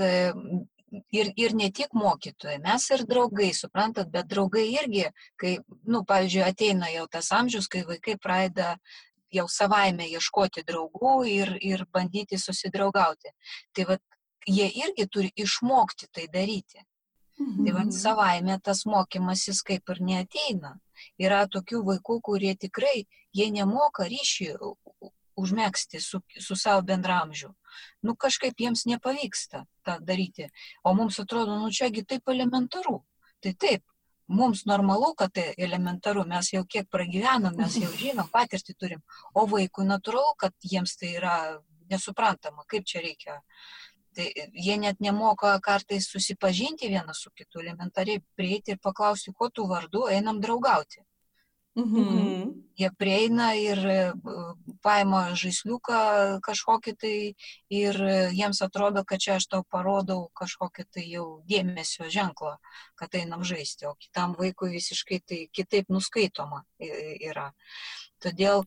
ir, 1.13 1.33
ir 1.37 1.55
ne 1.55 1.71
tik 1.71 1.93
mokytojai, 1.95 2.59
mes 2.63 2.91
ir 2.95 3.05
draugai, 3.07 3.53
suprantat, 3.55 4.11
bet 4.11 4.27
draugai 4.31 4.67
irgi, 4.75 5.07
kai, 5.41 5.59
nu, 5.85 6.03
pavyzdžiui, 6.09 6.43
ateina 6.47 6.91
jau 6.95 7.07
tas 7.11 7.31
amžius, 7.33 7.69
kai 7.69 7.85
vaikai 7.89 8.17
pradeda 8.23 8.77
jau 9.35 9.47
savaime 9.51 10.07
ieškoti 10.09 10.65
draugų 10.67 11.15
ir, 11.29 11.57
ir 11.61 11.87
bandyti 11.93 12.39
susidraugauti. 12.39 13.33
Tai 13.75 13.85
vat 13.93 14.03
jie 14.47 14.69
irgi 14.85 15.09
turi 15.11 15.33
išmokti 15.37 16.07
tai 16.13 16.29
daryti. 16.33 16.85
Tai 17.37 17.73
vad 17.73 17.87
Mhm. 17.87 17.93
savaime 17.93 18.61
tas 18.63 18.85
mokymasis 18.87 19.63
kaip 19.63 19.91
ir 19.91 19.99
neateina. 20.01 20.79
Yra 21.21 21.47
tokių 21.47 21.83
vaikų, 21.85 22.21
kurie 22.23 22.55
tikrai, 22.57 23.07
jie 23.35 23.51
nemoka 23.51 24.05
u- 24.63 24.77
užmėgsti 25.37 26.01
su, 26.03 26.21
su 26.41 26.57
savo 26.57 26.83
bendramžiu. 26.87 27.53
Nu 28.03 28.17
kažkaip 28.17 28.61
jiems 28.61 28.87
nepavyksta 28.89 29.65
tą 29.85 29.99
daryti. 30.01 30.49
O 30.85 30.95
mums 30.95 31.21
atrodo, 31.21 31.59
nu 31.61 31.71
čiagi 31.71 32.05
taip 32.05 32.33
elementaru. 32.33 33.03
Tai 33.45 33.53
taip, 33.53 33.85
mums 34.27 34.65
normalu, 34.67 35.15
kad 35.15 35.33
tai 35.33 35.53
elementaru, 35.59 36.25
mes 36.27 36.53
jau 36.53 36.65
kiek 36.65 36.89
pragyvenom, 36.91 37.57
mes 37.57 37.79
jau 37.83 37.91
žinom, 38.03 38.31
patirtį 38.33 38.77
turim. 38.79 39.03
O 39.35 39.47
vaikui 39.51 39.87
natūralu, 39.89 40.37
kad 40.41 40.55
jiems 40.63 40.97
tai 41.01 41.17
yra 41.21 41.37
nesuprantama, 41.91 42.65
kaip 42.69 42.87
čia 42.89 43.05
reikia. 43.05 43.41
Tai 44.17 44.31
jie 44.57 44.79
net 44.81 45.01
nemoka 45.05 45.53
kartais 45.61 46.09
susipažinti 46.09 46.89
vienas 46.89 47.21
su 47.21 47.31
kitu, 47.37 47.61
elementariai 47.61 48.23
prieiti 48.35 48.73
ir 48.73 48.81
paklausti, 48.83 49.35
kuo 49.37 49.51
tu 49.53 49.67
vardu, 49.69 50.07
einam 50.09 50.41
draugauti. 50.41 51.05
Mhm. 51.77 52.63
Jie 52.77 52.89
prieina 52.97 53.51
ir 53.57 53.79
paima 54.85 55.21
žaisliuką 55.37 56.01
kažkokį 56.45 56.93
tai 57.01 57.17
ir 57.73 57.99
jiems 58.37 58.61
atrodo, 58.65 59.03
kad 59.05 59.21
čia 59.21 59.37
aš 59.37 59.47
tau 59.53 59.65
parodau 59.65 60.29
kažkokį 60.37 60.85
tai 60.93 61.05
jau 61.09 61.27
dėmesio 61.49 62.09
ženklą, 62.13 62.57
kad 62.97 63.17
einam 63.17 63.45
žaisti, 63.45 63.89
o 63.89 63.95
kitam 64.01 64.35
vaikui 64.41 64.73
visiškai 64.73 65.21
tai 65.25 65.41
kitaip 65.53 65.93
nuskaitoma 65.93 66.63
yra. 66.81 67.51
Todėl 68.25 68.65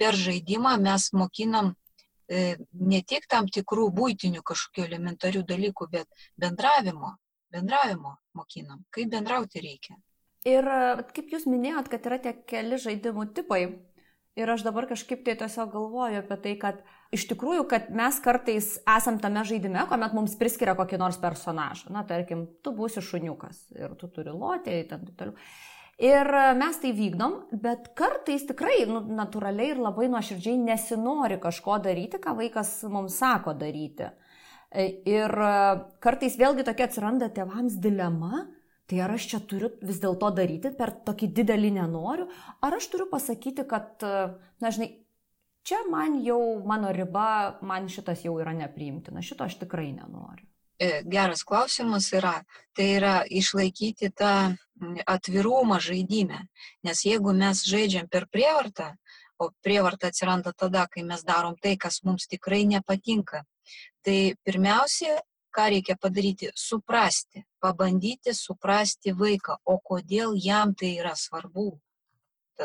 per 0.00 0.16
žaidimą 0.16 0.78
mes 0.80 1.10
mokinam 1.12 1.74
ne 2.28 3.02
tik 3.02 3.28
tam 3.28 3.48
tikrų 3.48 3.90
būtinių 3.92 4.40
kažkokių 4.40 4.86
elementarių 4.86 5.44
dalykų, 5.48 5.88
bet 5.92 6.08
bendravimo, 6.40 7.16
bendravimo 7.52 8.16
mokinam, 8.32 8.84
kaip 8.90 9.12
bendrauti 9.12 9.60
reikia. 9.60 10.00
Ir 10.48 10.66
kaip 11.14 11.30
jūs 11.30 11.46
minėjot, 11.46 11.88
kad 11.90 12.06
yra 12.08 12.18
tie 12.22 12.34
keli 12.50 12.78
žaidimų 12.80 13.28
tipai. 13.36 13.62
Ir 14.32 14.48
aš 14.48 14.64
dabar 14.64 14.86
kažkaip 14.88 15.26
tai 15.26 15.34
tiesiog 15.36 15.74
galvoju 15.74 16.22
apie 16.22 16.38
tai, 16.40 16.54
kad 16.58 16.78
iš 17.12 17.26
tikrųjų, 17.30 17.66
kad 17.68 17.90
mes 17.92 18.16
kartais 18.24 18.78
esam 18.88 19.18
tame 19.20 19.42
žaidime, 19.44 19.84
kuomet 19.90 20.14
mums 20.16 20.38
priskiria 20.40 20.72
kokį 20.78 20.98
nors 21.02 21.18
personažą. 21.20 21.92
Na, 21.92 22.02
tarkim, 22.08 22.46
tu 22.64 22.72
būsi 22.74 23.04
šuniukas 23.04 23.66
ir 23.76 23.92
tu 24.00 24.08
turi 24.08 24.32
lotį, 24.32 24.78
ten 24.88 25.04
taip 25.04 25.20
toliau. 25.20 25.36
Ir 26.02 26.32
mes 26.58 26.80
tai 26.80 26.94
vykdom, 26.96 27.36
bet 27.62 27.92
kartais 27.98 28.46
tikrai 28.48 28.80
nu, 28.88 29.04
natūraliai 29.12 29.74
ir 29.74 29.82
labai 29.84 30.08
nuoširdžiai 30.10 30.56
nesinori 30.64 31.36
kažko 31.42 31.76
daryti, 31.84 32.18
ką 32.18 32.32
vaikas 32.40 32.72
mums 32.90 33.20
sako 33.20 33.52
daryti. 33.60 34.08
E, 34.72 34.88
Ir 35.12 35.36
kartais 36.02 36.40
vėlgi 36.40 36.64
tokia 36.64 36.88
atsiranda 36.88 37.28
tėvams 37.36 37.76
dilema, 37.84 38.46
tai 38.92 39.00
ar 39.00 39.14
aš 39.16 39.24
čia 39.30 39.38
turiu 39.48 39.70
vis 39.80 40.02
dėlto 40.02 40.28
daryti 40.36 40.68
per 40.76 40.90
tokį 41.06 41.30
didelį 41.32 41.70
nenoriu, 41.78 42.26
ar 42.60 42.74
aš 42.76 42.90
turiu 42.92 43.06
pasakyti, 43.08 43.64
kad, 43.64 44.04
na 44.60 44.70
žinai, 44.76 44.90
čia 45.64 45.78
man 45.88 46.18
jau 46.20 46.60
mano 46.68 46.90
riba, 46.92 47.56
man 47.64 47.88
šitas 47.88 48.26
jau 48.26 48.34
yra 48.42 48.52
nepriimtina, 48.52 49.22
šito 49.24 49.46
aš 49.46 49.56
tikrai 49.62 49.94
nenoriu. 49.96 50.44
E, 50.76 51.00
geras 51.08 51.40
klausimas 51.48 52.10
yra, 52.12 52.34
tai 52.76 52.90
yra 52.98 53.14
išlaikyti 53.24 54.10
tą 54.12 54.34
atvirumą 55.08 55.78
žaidime. 55.80 56.42
Nes 56.84 57.00
jeigu 57.06 57.32
mes 57.32 57.62
žaidžiam 57.64 58.10
per 58.12 58.26
prievartą, 58.28 58.90
o 59.40 59.48
prievarta 59.64 60.10
atsiranda 60.12 60.52
tada, 60.52 60.84
kai 60.92 61.06
mes 61.08 61.24
darom 61.24 61.56
tai, 61.56 61.78
kas 61.80 62.02
mums 62.04 62.28
tikrai 62.28 62.66
nepatinka, 62.68 63.40
tai 64.04 64.34
pirmiausia, 64.44 65.16
ką 65.48 65.70
reikia 65.76 65.96
padaryti- 65.96 66.52
suprasti, 66.68 67.46
pabandyti 67.62 68.34
suprasti 68.36 69.14
vaiką, 69.16 69.58
o 69.64 69.78
kodėl 69.78 70.36
jam 70.36 70.74
tai 70.74 70.96
yra 70.98 71.14
svarbu. 71.18 71.70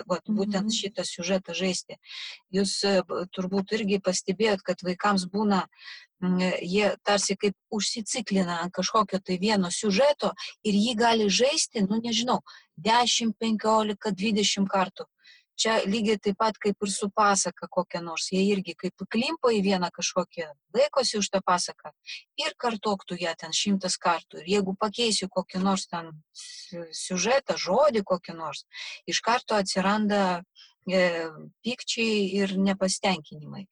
Vat, 0.06 0.28
būtent 0.30 0.74
šitą 0.76 1.02
siužetą 1.08 1.56
žaisti. 1.58 1.96
Jūs 2.54 2.74
turbūt 3.34 3.72
irgi 3.78 3.98
pastebėjot, 4.04 4.62
kad 4.68 4.84
vaikams 4.86 5.24
būna, 5.32 5.64
jie 6.62 6.92
tarsi 7.08 7.38
kaip 7.40 7.56
užsiciklina 7.74 8.60
ant 8.66 8.76
kažkokio 8.76 9.22
tai 9.24 9.40
vieno 9.42 9.72
siužeto 9.74 10.34
ir 10.68 10.78
jį 10.78 10.94
gali 11.00 11.30
žaisti, 11.32 11.86
nu 11.88 12.02
nežinau, 12.04 12.42
10, 12.78 13.34
15, 13.40 14.12
20 14.22 14.70
kartų. 14.76 15.08
Čia 15.58 15.80
lygiai 15.90 16.20
taip 16.22 16.38
pat 16.38 16.58
kaip 16.62 16.86
ir 16.86 16.92
su 16.94 17.10
pasaka 17.10 17.68
kokia 17.72 18.02
nors. 18.06 18.28
Jie 18.34 18.44
irgi 18.52 18.76
kaip 18.78 19.06
klimpa 19.10 19.50
į 19.56 19.64
vieną 19.66 19.90
kažkokią, 19.96 20.52
laikosi 20.78 21.18
už 21.18 21.32
tą 21.34 21.42
pasaką 21.46 21.94
ir 22.44 22.54
kartoktų 22.62 23.18
ją 23.24 23.34
ten 23.42 23.56
šimtas 23.56 23.98
kartų. 23.98 24.44
Ir 24.44 24.52
jeigu 24.58 24.76
pakeisiu 24.78 25.30
kokį 25.34 25.64
nors 25.64 25.88
ten 25.90 26.12
si- 26.34 26.86
siužetą, 26.94 27.58
žodį 27.58 28.06
kokį 28.06 28.38
nors, 28.38 28.66
iš 29.10 29.22
karto 29.26 29.58
atsiranda 29.58 30.44
e, 30.88 31.02
pykčiai 31.66 32.30
ir 32.38 32.54
nepastenkinimai. 32.62 33.66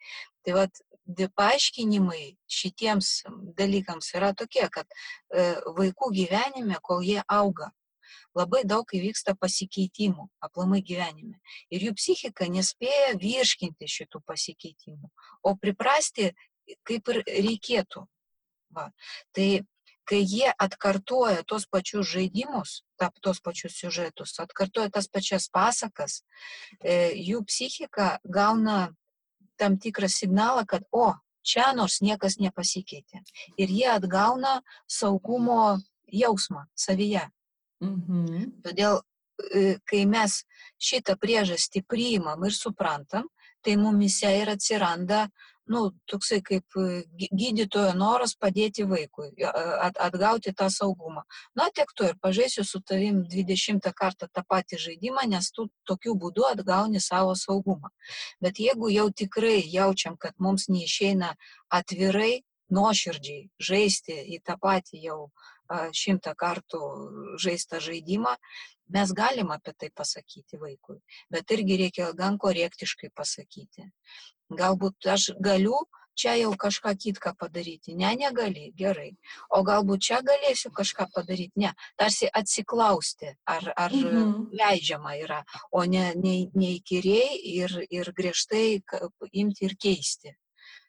Tai 0.43 0.57
vad, 0.59 0.83
paaiškinimai 1.37 2.35
šitiems 2.49 3.23
dalykams 3.57 4.13
yra 4.17 4.33
tokie, 4.33 4.67
kad 4.73 4.87
e, 4.89 5.53
vaikų 5.77 6.11
gyvenime, 6.17 6.79
kol 6.81 7.03
jie 7.05 7.21
auga, 7.29 7.71
labai 8.37 8.63
daug 8.67 8.89
įvyksta 8.93 9.35
pasikeitimų 9.39 10.27
aplamai 10.45 10.81
gyvenime. 10.85 11.39
Ir 11.73 11.87
jų 11.89 11.95
psichika 11.99 12.49
nespėja 12.51 13.15
virškinti 13.21 13.89
šitų 13.89 14.21
pasikeitimų, 14.25 15.11
o 15.43 15.55
priprasti 15.59 16.31
kaip 16.87 17.13
ir 17.13 17.23
reikėtų. 17.27 18.05
Va. 18.75 18.89
Tai 19.35 19.49
kai 20.05 20.21
jie 20.21 20.51
atkartoja 20.61 21.43
tos 21.47 21.65
pačius 21.65 22.07
žaidimus, 22.13 22.83
ta, 22.99 23.09
tos 23.25 23.41
pačius 23.41 23.77
siužetus, 23.79 24.35
atkartoja 24.43 24.91
tas 24.93 25.09
pačias 25.09 25.49
pasakas, 25.49 26.21
e, 26.81 27.13
jų 27.17 27.41
psichika 27.49 28.19
gauna 28.23 28.93
tam 29.57 29.79
tikrą 29.81 30.09
signalą, 30.11 30.65
kad 30.67 30.85
o, 30.91 31.13
čia 31.45 31.71
nors 31.77 32.01
niekas 32.01 32.37
nepasikeitė. 32.41 33.23
Ir 33.57 33.71
jie 33.71 33.89
atgauna 33.93 34.59
saugumo 34.87 35.77
jausmą 36.11 36.65
savyje. 36.75 37.25
Mhm. 37.83 38.61
Todėl, 38.63 39.01
e, 39.53 39.77
kai 39.89 40.05
mes 40.07 40.43
šitą 40.79 41.17
priežastį 41.19 41.83
priimam 41.87 42.45
ir 42.47 42.55
suprantam, 42.55 43.27
tai 43.65 43.75
mumise 43.81 44.29
ir 44.39 44.51
atsiranda, 44.53 45.25
nu, 45.67 45.89
toksai 46.07 46.39
kaip 46.45 46.77
e, 46.77 47.03
gy- 47.19 47.29
gydytojo 47.33 47.95
noras 47.97 48.35
padėti 48.37 48.85
vaikui, 48.87 49.31
atgauti 50.07 50.53
tą 50.53 50.69
saugumą. 50.69 51.23
Na, 51.57 51.67
tiek 51.73 51.89
to 51.97 52.05
ir 52.05 52.15
pažaisiu 52.21 52.63
su 52.63 52.79
tavim 52.85 53.23
20 53.27 53.91
kartą 53.97 54.29
tą 54.31 54.45
patį 54.47 54.79
žaidimą, 54.85 55.25
nes 55.27 55.51
tu 55.51 55.67
tokiu 55.89 56.15
būdu 56.15 56.45
atgauni 56.53 57.01
savo 57.01 57.33
saugumą. 57.35 57.89
Bet 58.39 58.61
jeigu 58.61 58.93
jau 58.93 59.09
tikrai 59.11 59.63
jaučiam, 59.73 60.15
kad 60.17 60.37
mums 60.39 60.69
neišeina 60.69 61.33
atvirai, 61.73 62.43
nuoširdžiai 62.73 63.49
žaisti 63.59 64.15
į 64.35 64.41
tą 64.45 64.57
patį 64.61 65.01
jau 65.07 65.19
šimtą 65.69 66.35
kartų 66.37 66.79
žaistą 67.41 67.79
žaidimą, 67.81 68.35
mes 68.93 69.11
galim 69.17 69.51
apie 69.51 69.73
tai 69.73 69.89
pasakyti 69.89 70.59
vaikui, 70.61 70.99
bet 71.33 71.49
irgi 71.51 71.77
reikia 71.81 72.11
gan 72.13 72.37
korektiškai 72.37 73.09
pasakyti. 73.15 73.89
Galbūt 74.53 75.07
aš 75.09 75.31
galiu 75.41 75.79
čia 76.15 76.35
jau 76.39 76.53
kažką 76.55 76.93
kitką 76.95 77.33
padaryti. 77.35 77.95
Ne, 77.95 78.13
negali, 78.15 78.69
gerai. 78.77 79.17
O 79.49 79.63
galbūt 79.67 79.99
čia 80.07 80.21
galėsiu 80.23 80.71
kažką 80.71 81.09
padaryti. 81.11 81.51
Ne, 81.59 81.73
tarsi 81.97 82.29
atsiklausti, 82.31 83.35
ar, 83.45 83.73
ar 83.75 83.91
Mhm. 83.91 84.49
leidžiama 84.53 85.17
yra, 85.19 85.43
o 85.71 85.83
ne, 85.83 86.13
ne, 86.15 86.47
neįkyriai 86.55 87.41
ir, 87.57 87.85
ir 87.89 88.13
griežtai 88.13 88.81
imti 89.33 89.65
ir 89.65 89.75
keisti. 89.75 90.35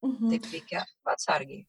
Mhm. 0.07 0.31
Taip 0.31 0.53
reikia 0.53 0.85
atsargiai. 1.05 1.67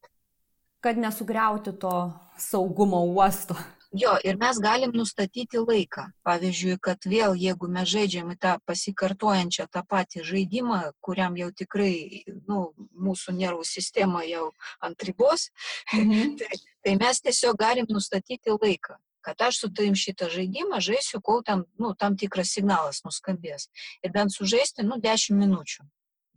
Kad 0.81 0.97
nesugriauti 0.97 1.73
to 1.79 1.95
saugumo 2.37 3.01
uosto. 3.05 3.55
Jo, 3.95 4.17
ir 4.23 4.35
mes 4.37 4.59
galim 4.59 4.91
nustatyti 4.93 5.57
laiką. 5.63 6.03
Pavyzdžiui, 6.27 6.75
kad 6.83 7.07
vėl, 7.07 7.37
jeigu 7.39 7.69
mes 7.71 7.87
žaidžiam 7.87 8.33
tą 8.35 8.57
pasikartojančią 8.67 9.65
tą 9.71 9.81
patį 9.87 10.25
žaidimą, 10.27 10.81
kuriam 11.01 11.37
jau 11.39 11.47
tikrai, 11.55 12.23
nu, 12.49 12.73
mūsų 12.93 13.33
nervų 13.39 13.63
sistema 13.65 14.23
jau 14.27 14.51
ant 14.81 15.03
ribos, 15.07 15.49
Mhm. 15.93 16.35
tai 16.83 16.95
mes 16.99 17.21
tiesiog 17.21 17.57
galim 17.57 17.85
nustatyti 17.89 18.51
laiką 18.51 18.99
kad 19.27 19.41
aš 19.41 19.59
su 19.59 19.67
tavim 19.75 19.95
šitą 19.95 20.29
žaidimą 20.31 20.77
žaisiu, 20.79 21.19
kol 21.21 21.41
tam, 21.43 21.65
nu, 21.75 21.91
tam 21.99 22.15
tikras 22.15 22.53
signalas 22.55 23.01
nuskambės. 23.03 23.67
Ir 23.99 24.13
bent 24.15 24.31
sužaisti, 24.31 24.85
nu, 24.87 25.01
10 25.03 25.35
minučių. 25.35 25.83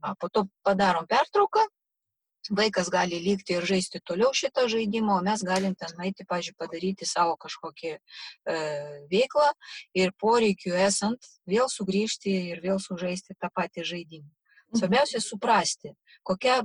Va, 0.03 0.17
po 0.19 0.27
to 0.29 0.49
padarom 0.67 1.07
pertrauką, 1.07 1.69
vaikas 2.49 2.89
gali 2.91 3.21
likti 3.21 3.57
ir 3.59 3.67
žaisti 3.69 4.01
toliau 4.05 4.33
šitą 4.37 4.67
žaidimą, 4.73 5.19
o 5.19 5.25
mes 5.25 5.45
galim 5.47 5.77
ten 5.79 5.93
nueiti, 5.99 6.27
pažiūrėjau, 6.29 6.59
padaryti 6.59 7.09
savo 7.09 7.37
kažkokį 7.41 7.93
e, 7.93 8.01
veiklą 9.13 9.49
ir 9.95 10.13
poreikiu 10.19 10.75
esant 10.75 11.31
vėl 11.47 11.69
sugrįžti 11.69 12.37
ir 12.55 12.63
vėl 12.65 12.81
sužaisti 12.83 13.37
tą 13.39 13.53
patį 13.55 13.87
žaidimą. 13.93 14.31
Svarbiausia 14.71 15.19
suprasti, 15.19 15.97
kokia 16.23 16.61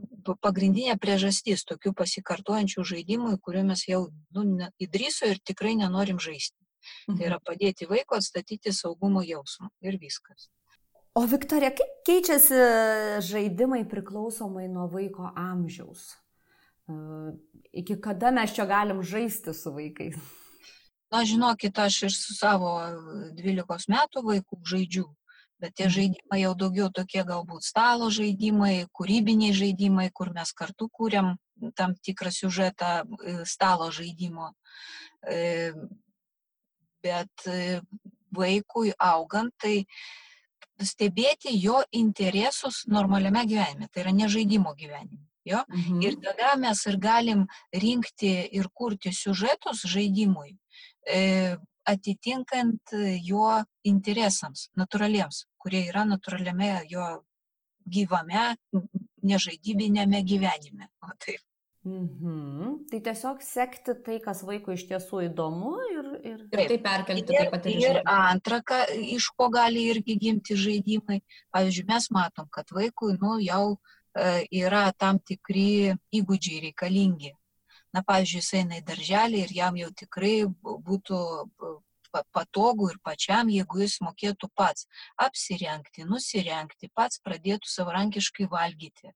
pagrindinė 0.46 0.94
priežastis 1.02 1.66
tokių 1.66 1.96
pasikartojančių 1.98 2.86
žaidimų, 2.86 3.32
į 3.34 3.40
kuriuo 3.42 3.64
mes 3.72 3.82
jau 3.90 4.02
nu, 4.36 4.44
įdryso 4.78 5.32
ir 5.32 5.42
tikrai 5.42 5.74
nenorim 5.80 6.22
žaisti. 6.22 6.60
Tai 7.08 7.24
yra 7.26 7.40
padėti 7.42 7.90
vaiko 7.90 8.20
atstatyti 8.20 8.74
saugumo 8.78 9.24
jausmą 9.26 9.72
ir 9.82 9.98
viskas. 9.98 10.52
O 11.16 11.22
Viktorija, 11.24 11.72
kaip 11.72 11.92
keičiasi 12.04 12.58
žaidimai 13.24 13.86
priklausomai 13.88 14.66
nuo 14.68 14.90
vaiko 14.92 15.30
amžiaus? 15.32 16.10
E, 16.92 16.96
Iki 17.80 17.96
kada 18.04 18.34
mes 18.36 18.52
čia 18.56 18.66
galim 18.68 19.00
žaisti 19.04 19.54
su 19.56 19.72
vaikais? 19.76 20.18
Na, 21.12 21.22
žinokit, 21.24 21.80
aš 21.80 22.02
ir 22.08 22.12
su 22.12 22.36
savo 22.36 22.74
12 23.38 23.88
metų 23.94 24.26
vaikų 24.28 24.60
žaidžiu, 24.72 25.06
bet 25.64 25.78
tie 25.80 25.88
žaidimai 25.92 26.42
jau 26.42 26.52
daugiau 26.66 26.92
tokie 26.92 27.24
galbūt 27.24 27.64
stalo 27.64 28.12
žaidimai, 28.12 28.90
kūrybiniai 28.92 29.56
žaidimai, 29.56 30.10
kur 30.12 30.34
mes 30.36 30.52
kartu 30.52 30.90
kūrėm 30.92 31.32
tam 31.80 31.96
tikrą 31.96 32.34
siužetą 32.36 32.92
e, 33.06 33.38
stalo 33.48 33.88
žaidimo. 33.88 34.52
E, 35.24 35.72
Bet 37.06 37.44
vaikui 38.34 38.90
augant, 38.98 39.52
tai 39.62 39.84
stebėti 40.82 41.54
jo 41.60 41.82
interesus 41.92 42.84
normaliame 42.88 43.46
gyvenime, 43.48 43.88
tai 43.92 44.04
yra 44.04 44.12
ne 44.16 44.28
žaidimo 44.32 44.76
gyvenime. 44.76 45.24
Jo? 45.46 45.62
Mhm. 45.70 46.02
Ir 46.02 46.18
tada 46.24 46.56
mes 46.58 46.86
ir 46.90 46.98
galim 46.98 47.46
rinkti 47.72 48.34
ir 48.58 48.68
kurti 48.74 49.14
siužetus 49.14 49.86
žaidimui, 49.86 50.58
e, 51.08 51.56
atitinkant 51.86 52.96
jo 53.22 53.64
interesams, 53.86 54.70
natūraliems, 54.76 55.46
kurie 55.62 55.86
yra 55.92 56.02
natūraliame 56.10 56.72
jo 56.90 57.06
gyvame, 57.86 58.56
nežaidybinėme 59.22 60.24
gyvenime. 60.26 60.90
O 61.06 61.14
taip. 61.22 61.42
Mhm. 61.86 62.88
Tai 62.90 63.00
tiesiog 63.06 63.44
sekti 63.46 63.94
tai, 64.06 64.16
kas 64.24 64.42
vaikui 64.48 64.74
iš 64.74 64.88
tiesų 64.90 65.20
įdomu 65.28 65.76
ir... 65.92 66.08
ir... 66.32 66.40
Taip. 66.50 66.64
Ir 66.64 66.72
tai 66.72 66.78
perkelti 66.82 67.22
Ir, 67.22 67.28
taip 67.38 67.52
pat 67.54 67.68
ir 67.70 67.84
ir 67.84 68.00
antra, 68.10 68.60
ką, 68.66 68.80
iš 69.14 69.28
ko 69.38 69.52
gali 69.54 69.84
irgi 69.92 70.18
gimti 70.24 70.58
žaidimai. 70.58 71.20
Pavyzdžiui, 71.54 71.86
mes 71.92 72.10
matom, 72.18 72.50
kad 72.50 72.74
vaikui 72.74 73.14
nu, 73.22 73.36
jau 73.46 73.78
e, 74.18 74.48
yra 74.64 74.88
tam 74.98 75.22
tikri 75.22 75.94
įgūdžiai 76.10 76.64
reikalingi. 76.70 77.36
Na, 77.94 78.02
pavyzdžiui, 78.02 78.42
jis 78.42 78.54
eina 78.64 78.82
į 78.82 78.86
darželį 78.90 79.46
ir 79.46 79.54
jam 79.62 79.78
jau 79.78 79.92
tikrai 80.02 80.36
būtų 80.90 81.20
patogu 82.36 82.90
ir 82.92 83.00
pačiam, 83.04 83.50
jeigu 83.52 83.82
jis 83.84 83.98
mokėtų 84.06 84.50
pats 84.56 84.88
apsirengti, 85.22 86.06
nusirengti, 86.10 86.92
pats 86.94 87.22
pradėtų 87.26 87.72
savarankiškai 87.72 88.48
valgyti. 88.52 89.14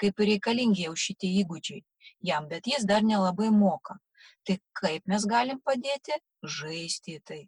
Kaip 0.00 0.20
ir 0.20 0.32
reikalingi 0.34 0.86
jau 0.86 0.94
šitie 0.94 1.32
įgūdžiai 1.42 1.82
jam, 2.30 2.48
bet 2.48 2.68
jis 2.70 2.86
dar 2.86 3.02
nelabai 3.02 3.50
moka. 3.50 3.98
Tai 4.46 4.58
kaip 4.78 5.06
mes 5.10 5.26
galim 5.26 5.58
padėti? 5.64 6.18
Žaisti 6.42 7.20
tai. 7.26 7.42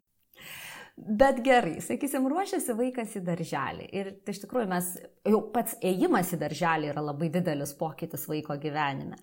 Bet 0.99 1.39
gerai, 1.45 1.77
sakysim, 1.79 2.25
ruošiasi 2.27 2.73
vaikas 2.75 3.13
į 3.15 3.21
darželį. 3.23 3.85
Ir 3.95 4.09
tai 4.25 4.33
iš 4.35 4.41
tikrųjų 4.43 4.67
mes, 4.67 4.89
jau 5.31 5.39
pats 5.53 5.77
ėjimas 5.85 6.33
į 6.35 6.41
darželį 6.41 6.89
yra 6.91 7.03
labai 7.05 7.29
didelis 7.31 7.71
pokytis 7.79 8.27
vaiko 8.27 8.57
gyvenime. 8.59 9.15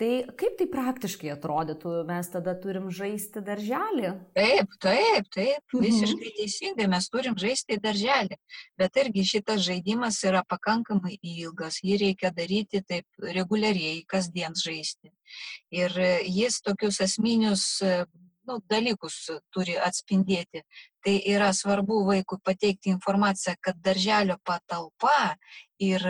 Tai 0.00 0.10
kaip 0.38 0.56
tai 0.58 0.66
praktiškai 0.72 1.30
atrodytų, 1.34 1.92
mes 2.08 2.30
tada 2.32 2.54
turim 2.58 2.88
žaisti 2.94 3.42
darželį? 3.44 4.12
Taip, 4.34 4.72
taip, 4.82 5.28
taip, 5.34 5.62
mhm. 5.74 5.84
visiškai 5.84 6.32
teisingai, 6.38 6.88
mes 6.90 7.08
turim 7.12 7.36
žaisti 7.38 7.78
darželį, 7.82 8.38
bet 8.80 8.98
irgi 9.04 9.26
šitas 9.34 9.62
žaidimas 9.66 10.18
yra 10.26 10.42
pakankamai 10.48 11.18
ilgas, 11.20 11.82
jį 11.84 12.00
reikia 12.06 12.32
daryti 12.34 12.82
taip 12.88 13.06
reguliariai, 13.36 14.02
kasdien 14.08 14.56
žaisti. 14.58 15.12
Ir 15.72 15.94
jis 16.26 16.60
tokius 16.64 17.00
esminius 17.04 17.68
nu, 18.48 18.58
dalykus 18.70 19.16
turi 19.54 19.76
atspindėti. 19.78 20.62
Tai 21.02 21.14
yra 21.30 21.50
svarbu 21.56 22.02
vaikui 22.06 22.38
pateikti 22.46 22.92
informaciją, 22.92 23.56
kad 23.62 23.78
darželio 23.82 24.38
patalpa 24.46 25.34
ir 25.82 26.04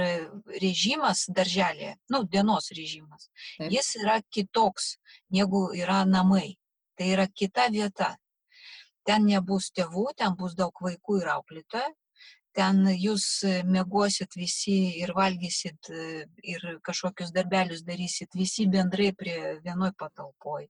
režimas 0.63 1.25
darželėje, 1.37 1.95
nu, 2.13 2.23
dienos 2.35 2.71
režimas, 2.77 3.29
Taip. 3.59 3.71
jis 3.73 3.95
yra 4.03 4.19
kitoks 4.35 4.97
negu 5.37 5.69
yra 5.79 6.03
namai. 6.09 6.57
Tai 6.99 7.09
yra 7.09 7.27
kita 7.27 7.71
vieta. 7.73 8.13
Ten 9.09 9.25
nebus 9.27 9.71
tėvų, 9.75 10.13
ten 10.19 10.37
bus 10.39 10.55
daug 10.55 10.77
vaikų 10.85 11.23
ir 11.23 11.31
auklėtoja, 11.33 11.89
ten 12.57 12.85
jūs 12.91 13.25
mėgosit 13.69 14.37
visi 14.37 14.75
ir 15.01 15.13
valgysit 15.17 15.89
ir 16.53 16.67
kažkokius 16.85 17.33
darbelius 17.35 17.83
darysit 17.87 18.37
visi 18.37 18.67
bendrai 18.71 19.11
prie 19.17 19.37
vienoj 19.65 19.93
patalpoj. 19.99 20.69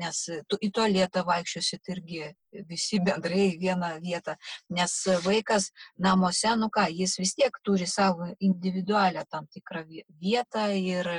Nes 0.00 0.18
tu 0.48 0.58
į 0.58 0.70
tualetą 0.74 1.22
vaikščiosit 1.28 1.92
irgi 1.94 2.32
visi 2.68 3.00
bendrai 3.04 3.50
į 3.52 3.58
vieną 3.62 3.92
vietą. 4.02 4.36
Nes 4.72 4.94
vaikas 5.26 5.70
namuose, 5.98 6.54
nu 6.58 6.70
ką, 6.72 6.88
jis 6.90 7.18
vis 7.20 7.34
tiek 7.38 7.58
turi 7.64 7.86
savo 7.86 8.32
individualią 8.40 9.26
tam 9.30 9.46
tikrą 9.52 9.84
vietą 10.22 10.68
ir 10.76 11.10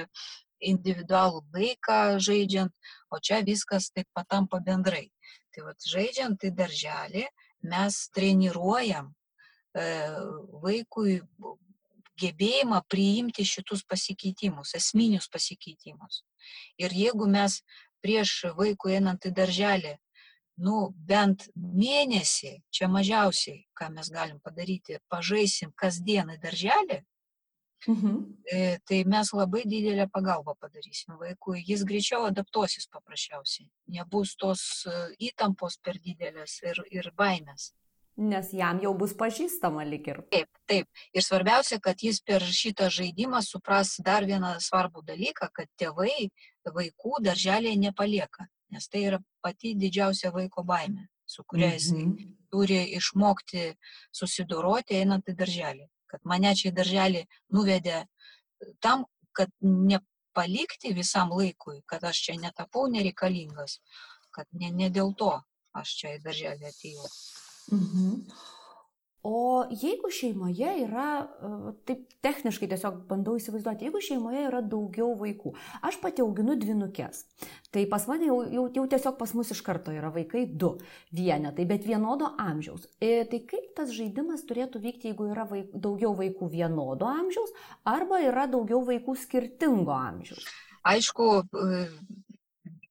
individualų 0.63 1.43
laiką 1.53 2.19
žaidžiant, 2.23 2.71
o 3.11 3.19
čia 3.19 3.41
viskas 3.43 3.91
taip 3.91 4.07
patampa 4.15 4.59
bendrai. 4.63 5.09
Tai 5.53 5.67
vad 5.69 5.89
žaidžiant 5.89 6.47
į 6.47 6.53
darželį 6.55 7.27
mes 7.69 7.99
treniruojam 8.15 9.11
E, 9.11 9.22
vaikui 9.73 11.21
gebėjimą 12.19 12.81
priimti 12.89 13.45
šitus 13.47 13.83
pasikeitimus, 13.89 14.75
esminius 14.77 15.29
pasikeitimus. 15.33 16.21
Ir 16.81 16.93
jeigu 16.93 17.27
mes 17.29 17.61
prieš 18.03 18.53
vaikų 18.57 18.97
einant 18.97 19.25
į 19.25 19.31
darželį, 19.35 19.95
nu, 20.63 20.91
bent 21.09 21.47
mėnesį, 21.55 22.59
čia 22.69 22.89
mažiausiai, 22.91 23.63
ką 23.77 23.89
mes 23.95 24.11
galim 24.13 24.37
padaryti, 24.43 24.99
pažaisim 25.09 25.73
kasdieną 25.75 26.37
į 26.37 26.43
darželį, 26.43 26.99
mhm. 27.87 28.19
E, 28.45 28.77
tai 28.85 29.03
mes 29.09 29.31
labai 29.33 29.63
didelę 29.65 30.05
pagalbą 30.13 30.53
padarysim 30.59 31.17
vaikui, 31.17 31.63
jis 31.65 31.85
greičiau 31.89 32.27
adaptuosis 32.29 32.85
paprasčiausiai, 32.93 33.71
nebus 33.97 34.35
tos 34.35 34.85
e, 34.85 34.99
įtampos 35.31 35.79
per 35.81 35.97
didelės 35.97 36.59
ir, 36.67 36.83
ir 36.91 37.09
baimės. 37.17 37.71
Nes 38.15 38.51
jam 38.53 38.77
jau 38.77 38.91
bus 38.93 39.15
pažįstama 39.17 39.83
lik 39.89 40.07
ir. 40.11 40.19
Taip, 40.29 40.49
taip. 40.69 40.85
Ir 41.17 41.25
svarbiausia, 41.25 41.79
kad 41.81 41.97
jis 41.97 42.19
per 42.21 42.43
šitą 42.45 42.91
žaidimą 42.93 43.41
supras 43.41 43.95
dar 44.05 44.27
vieną 44.29 44.59
svarbų 44.61 45.01
dalyką, 45.07 45.49
kad 45.53 45.69
tėvai 45.81 46.29
vaikų 46.75 47.23
darželėje 47.25 47.79
nepalieka. 47.81 48.45
Nes 48.73 48.85
tai 48.89 49.07
yra 49.07 49.19
pati 49.41 49.73
didžiausia 49.77 50.29
vaiko 50.33 50.63
baime, 50.63 51.07
su 51.25 51.43
kuria 51.43 51.71
jis 51.73 51.91
mm 51.91 51.99
-hmm. 52.05 52.29
turi 52.51 52.79
išmokti 52.97 53.73
susidoroti 54.11 54.95
einant 55.01 55.27
į 55.27 55.35
darželį. 55.41 55.87
Kad 56.05 56.21
mane 56.23 56.55
čia 56.55 56.69
į 56.69 56.75
darželį 56.79 57.25
nuvedė 57.49 58.05
tam, 58.79 59.05
kad 59.31 59.49
nepalikti 59.61 60.93
visam 60.93 61.29
laikui, 61.29 61.81
kad 61.85 62.03
aš 62.03 62.21
čia 62.25 62.35
netapau 62.37 62.87
nereikalingas, 62.87 63.79
kad 64.31 64.45
ne, 64.51 64.71
ne 64.71 64.89
dėl 64.89 65.15
to 65.15 65.41
aš 65.73 65.95
čia 65.99 66.15
į 66.17 66.23
darželį 66.27 66.69
atėjau. 66.69 67.09
Mhm. 67.73 68.51
O 69.23 69.63
jeigu 69.71 70.09
šeimoje 70.11 70.67
yra, 70.83 71.23
e, 71.23 71.71
taip 71.87 72.09
techniškai 72.25 72.67
tiesiog 72.67 72.97
bandau 73.07 73.37
įsivaizduoti, 73.39 73.85
jeigu 73.87 74.01
šeimoje 74.03 74.41
yra 74.49 74.59
daugiau 74.59 75.13
vaikų, 75.21 75.53
aš 75.87 75.95
pati 76.01 76.19
auginu 76.25 76.57
dvinukės, 76.59 77.21
tai 77.71 77.85
pas 77.93 78.03
mane 78.09 78.27
jau, 78.27 78.41
jau, 78.51 78.65
jau 78.75 78.83
tiesiog 78.91 79.15
pas 79.21 79.31
mus 79.31 79.53
iš 79.55 79.61
karto 79.63 79.95
yra 79.95 80.09
vaikai 80.11 80.41
du 80.43 80.73
vienetai, 81.15 81.63
bet 81.69 81.87
vienodo 81.87 82.33
amžiaus. 82.35 82.89
E, 82.99 83.23
tai 83.31 83.39
kaip 83.47 83.71
tas 83.79 83.95
žaidimas 83.95 84.43
turėtų 84.49 84.83
vykti, 84.83 85.13
jeigu 85.13 85.29
yra 85.31 85.47
vaik, 85.47 85.71
daugiau 85.71 86.11
vaikų 86.19 86.51
vienodo 86.57 87.07
amžiaus 87.07 87.55
arba 87.87 88.19
yra 88.27 88.43
daugiau 88.51 88.83
vaikų 88.91 89.15
skirtingo 89.23 89.95
amžiaus? 89.95 90.43
Aišku, 90.83 91.31
e, 91.47 91.87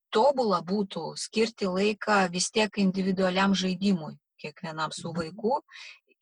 tobula 0.08 0.64
būtų 0.64 1.12
skirti 1.20 1.68
laiką 1.68 2.22
vis 2.32 2.48
tiek 2.56 2.80
individualiam 2.80 3.52
žaidimui 3.52 4.16
kiekvienam 4.42 4.92
su 4.94 5.14
vaiku 5.16 5.60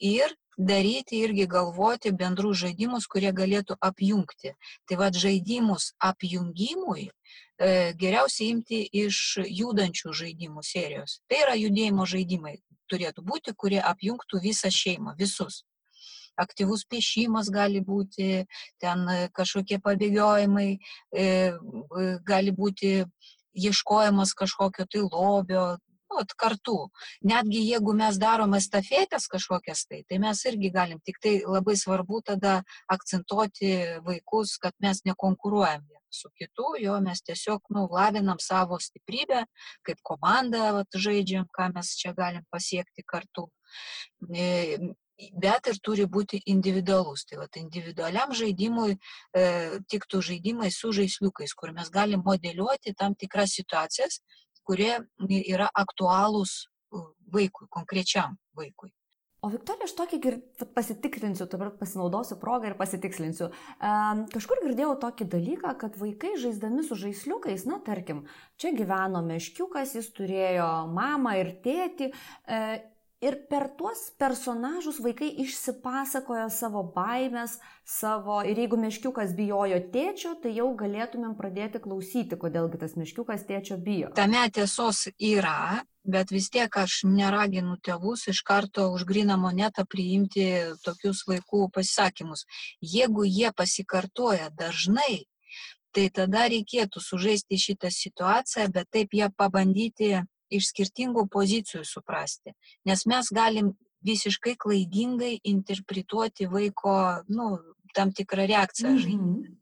ir 0.00 0.35
daryti 0.59 1.20
irgi 1.24 1.46
galvoti 1.48 2.12
bendrus 2.12 2.61
žaidimus, 2.64 3.06
kurie 3.09 3.33
galėtų 3.33 3.76
apjungti. 3.80 4.54
Tai 4.88 4.98
vad 5.00 5.16
žaidimus 5.16 5.92
apjungimui 6.11 7.06
e, 7.09 7.70
geriausiai 8.00 8.50
imti 8.54 8.83
iš 9.04 9.40
judančių 9.46 10.12
žaidimų 10.22 10.64
serijos. 10.66 11.20
Tai 11.28 11.40
yra 11.46 11.56
judėjimo 11.61 12.06
žaidimai 12.09 12.59
turėtų 12.90 13.24
būti, 13.24 13.54
kurie 13.56 13.80
apjungtų 13.80 14.42
visą 14.42 14.70
šeimą, 14.74 15.14
visus. 15.18 15.62
Aktyvus 16.40 16.87
piešimas 16.88 17.50
gali 17.52 17.83
būti, 17.85 18.46
ten 18.80 19.04
kažkokie 19.37 19.80
pabėgiojimai, 19.85 20.70
e, 21.12 21.26
gali 22.26 22.54
būti 22.56 23.04
ieškojimas 23.54 24.33
kažkokio 24.38 24.87
tai 24.88 25.02
lobio, 25.04 25.64
nu, 26.11 26.25
kartu. 26.37 26.77
Netgi 27.27 27.62
jeigu 27.68 27.94
mes 27.96 28.18
darom 28.20 28.55
estafetės 28.59 29.29
kažkokias 29.31 29.87
tai, 29.88 30.03
tai 30.09 30.18
mes 30.23 30.42
irgi 30.51 30.73
galim, 30.75 31.01
tik 31.05 31.20
tai 31.23 31.38
labai 31.46 31.77
svarbu 31.79 32.23
tada 32.27 32.61
akcentuoti 32.90 33.73
vaikus, 34.07 34.57
kad 34.62 34.75
mes 34.83 35.05
nekonkuruojam 35.09 35.87
su 36.11 36.31
kitu, 36.35 36.75
jo 36.79 36.96
mes 37.01 37.23
tiesiog 37.23 37.70
nu, 37.75 37.87
lavinam 37.92 38.40
savo 38.42 38.79
stiprybę, 38.83 39.44
kaip 39.87 40.01
komanda 40.03 40.73
vat, 40.81 40.99
žaidžiam, 41.07 41.46
ką 41.55 41.70
mes 41.77 41.94
čia 42.01 42.12
galim 42.16 42.42
pasiekti 42.51 43.07
kartu. 43.07 43.46
E, 44.35 44.79
bet 45.40 45.68
ir 45.70 45.79
turi 45.85 46.07
būti 46.11 46.40
individualus. 46.51 47.25
Tai 47.29 47.42
vat, 47.42 47.59
individualiam 47.61 48.35
žaidimui 48.37 48.96
e, 48.96 49.44
tiktų 49.92 50.23
žaidimai 50.31 50.70
su 50.75 50.92
žaisliukais, 50.96 51.55
kur 51.55 51.75
mes 51.77 51.90
galim 51.92 52.25
modeliuoti 52.27 52.96
tam 52.99 53.14
tikras 53.14 53.55
situacijas, 53.61 54.20
kurie 54.70 54.94
yra 55.42 55.66
aktualūs 55.74 56.62
vaikui, 57.35 57.66
konkrečiam 57.70 58.38
vaikui. 58.54 58.94
O 59.40 59.48
Viktorija, 59.48 59.87
aš 59.88 59.94
tokį 59.96 60.18
gir... 60.20 60.35
pasitikrinsiu, 60.76 61.46
dabar 61.48 61.70
pasinaudosiu 61.80 62.37
progą 62.42 62.68
ir 62.68 62.74
pasitikslinsiu. 62.76 63.48
Um, 63.80 64.26
kažkur 64.35 64.61
girdėjau 64.66 64.98
tokį 65.00 65.26
dalyką, 65.33 65.72
kad 65.80 65.96
vaikai 65.96 66.35
žaisdami 66.42 66.85
su 66.85 66.98
žaisliukais, 67.00 67.64
na 67.68 67.78
tarkim, 67.87 68.26
čia 68.61 68.74
gyveno 68.76 69.22
meškiukas, 69.24 69.94
jis 69.96 70.11
turėjo 70.16 70.68
mamą 70.92 71.38
ir 71.40 71.54
tėtį. 71.64 72.11
E, 72.12 72.61
Ir 73.20 73.35
per 73.50 73.66
tuos 73.76 74.06
personažus 74.16 74.96
vaikai 75.04 75.26
išsipasakoja 75.42 76.46
savo 76.48 76.80
baimės, 76.94 77.59
savo, 77.85 78.38
ir 78.48 78.56
jeigu 78.56 78.78
meškiukas 78.80 79.35
bijojo 79.37 79.76
tėčio, 79.92 80.33
tai 80.40 80.54
jau 80.56 80.70
galėtumėm 80.80 81.35
pradėti 81.37 81.83
klausyti, 81.85 82.38
kodėlgi 82.40 82.80
tas 82.80 82.96
meškiukas 82.96 83.44
tėčio 83.44 83.76
bijo. 83.76 84.09
Tame 84.16 84.46
tiesos 84.56 85.02
yra, 85.20 85.83
bet 86.00 86.33
vis 86.33 86.48
tiek 86.48 86.80
aš 86.80 87.02
neraginu 87.12 87.76
tėvus 87.85 88.24
iš 88.33 88.40
karto 88.40 88.88
už 88.94 89.04
griną 89.12 89.37
monetą 89.44 89.85
priimti 89.85 90.48
tokius 90.80 91.26
vaikų 91.28 91.66
pasisakymus. 91.76 92.46
Jeigu 92.80 93.28
jie 93.28 93.52
pasikartoja 93.52 94.48
dažnai, 94.56 95.26
tai 95.92 96.09
tada 96.09 96.48
reikėtų 96.48 97.04
sužaisti 97.04 97.61
šitą 97.68 97.92
situaciją, 97.92 98.70
bet 98.72 98.88
taip 98.96 99.12
ją 99.12 99.28
pabandyti 99.37 100.22
iš 100.50 100.72
skirtingų 100.72 101.26
pozicijų 101.30 101.84
suprasti. 101.84 102.54
Nes 102.84 103.06
mes 103.06 103.30
galim 103.34 103.72
visiškai 104.06 104.56
klaidingai 104.56 105.38
interpretuoti 105.44 106.48
vaiko, 106.50 107.22
nu, 107.28 107.56
tam 107.94 108.12
tikrą 108.12 108.46
reakciją 108.46 108.90
mm 108.90 108.98
-hmm. 108.98 109.56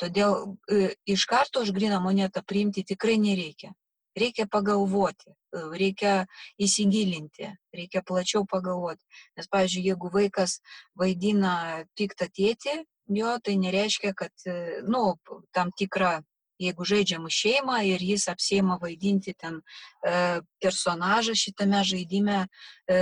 Todėl 0.00 0.56
e, 0.70 0.94
iš 1.06 1.26
karto 1.26 1.62
už 1.64 1.74
griną 1.76 2.00
monetą 2.00 2.42
priimti 2.46 2.84
tikrai 2.84 3.18
nereikia. 3.18 3.74
Reikia 4.18 4.46
pagalvoti, 4.50 5.30
e, 5.30 5.64
reikia 5.82 6.14
įsigilinti, 6.58 7.50
reikia 7.74 8.02
plačiau 8.02 8.46
pagalvoti. 8.46 9.04
Nes, 9.36 9.50
pavyzdžiui, 9.52 9.84
jeigu 9.90 10.10
vaikas 10.14 10.58
vaidina 10.98 11.84
piktą 11.98 12.30
tėtį, 12.38 12.82
jo 13.20 13.36
tai 13.44 13.56
nereiškia, 13.60 14.14
kad, 14.14 14.34
e, 14.46 14.80
nu, 14.88 15.16
tam 15.52 15.72
tikrą 15.76 16.18
jeigu 16.58 16.84
žaidžiam 16.84 17.28
šeimą 17.30 17.80
ir 17.86 18.02
jis 18.02 18.28
apsėma 18.32 18.78
vaidinti 18.82 19.34
ten 19.38 19.60
e, 20.06 20.40
personažą 20.62 21.34
šitame 21.38 21.82
žaidime, 21.84 22.46
e, 22.90 23.00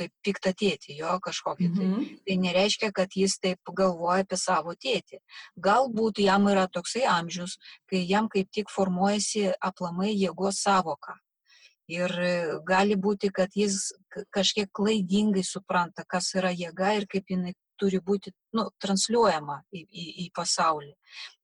kaip 0.00 0.12
piktą 0.24 0.52
tėtį, 0.56 0.94
jo 1.02 1.16
kažkokį. 1.20 1.66
Tai, 1.76 1.86
Mhm. 1.86 2.04
tai 2.26 2.36
nereiškia, 2.40 2.92
kad 2.92 3.08
jis 3.16 3.38
taip 3.38 3.58
galvoja 3.76 4.24
apie 4.24 4.36
savo 4.40 4.72
tėtį. 4.72 5.18
Galbūt 5.60 6.22
jam 6.24 6.46
yra 6.48 6.66
toksai 6.68 7.02
amžius, 7.04 7.58
kai 7.90 8.06
jam 8.08 8.28
kaip 8.28 8.48
tik 8.50 8.70
formuojasi 8.70 9.52
aplamai 9.60 10.14
jėgos 10.16 10.62
savoka. 10.62 11.18
Ir 11.90 12.10
e, 12.10 12.60
gali 12.64 12.94
būti, 12.96 13.32
kad 13.34 13.50
jis 13.54 13.92
kažkiek 14.30 14.70
klaidingai 14.72 15.42
supranta, 15.44 16.04
kas 16.08 16.34
yra 16.34 16.50
jėga 16.54 16.96
ir 16.96 17.06
kaip 17.06 17.24
jinai 17.28 17.52
turi 17.80 18.00
būti 18.04 18.32
nu, 18.56 18.66
transliuojama 18.82 19.62
į, 19.72 19.82
į, 19.82 20.04
į 20.24 20.26
pasaulį. 20.36 20.92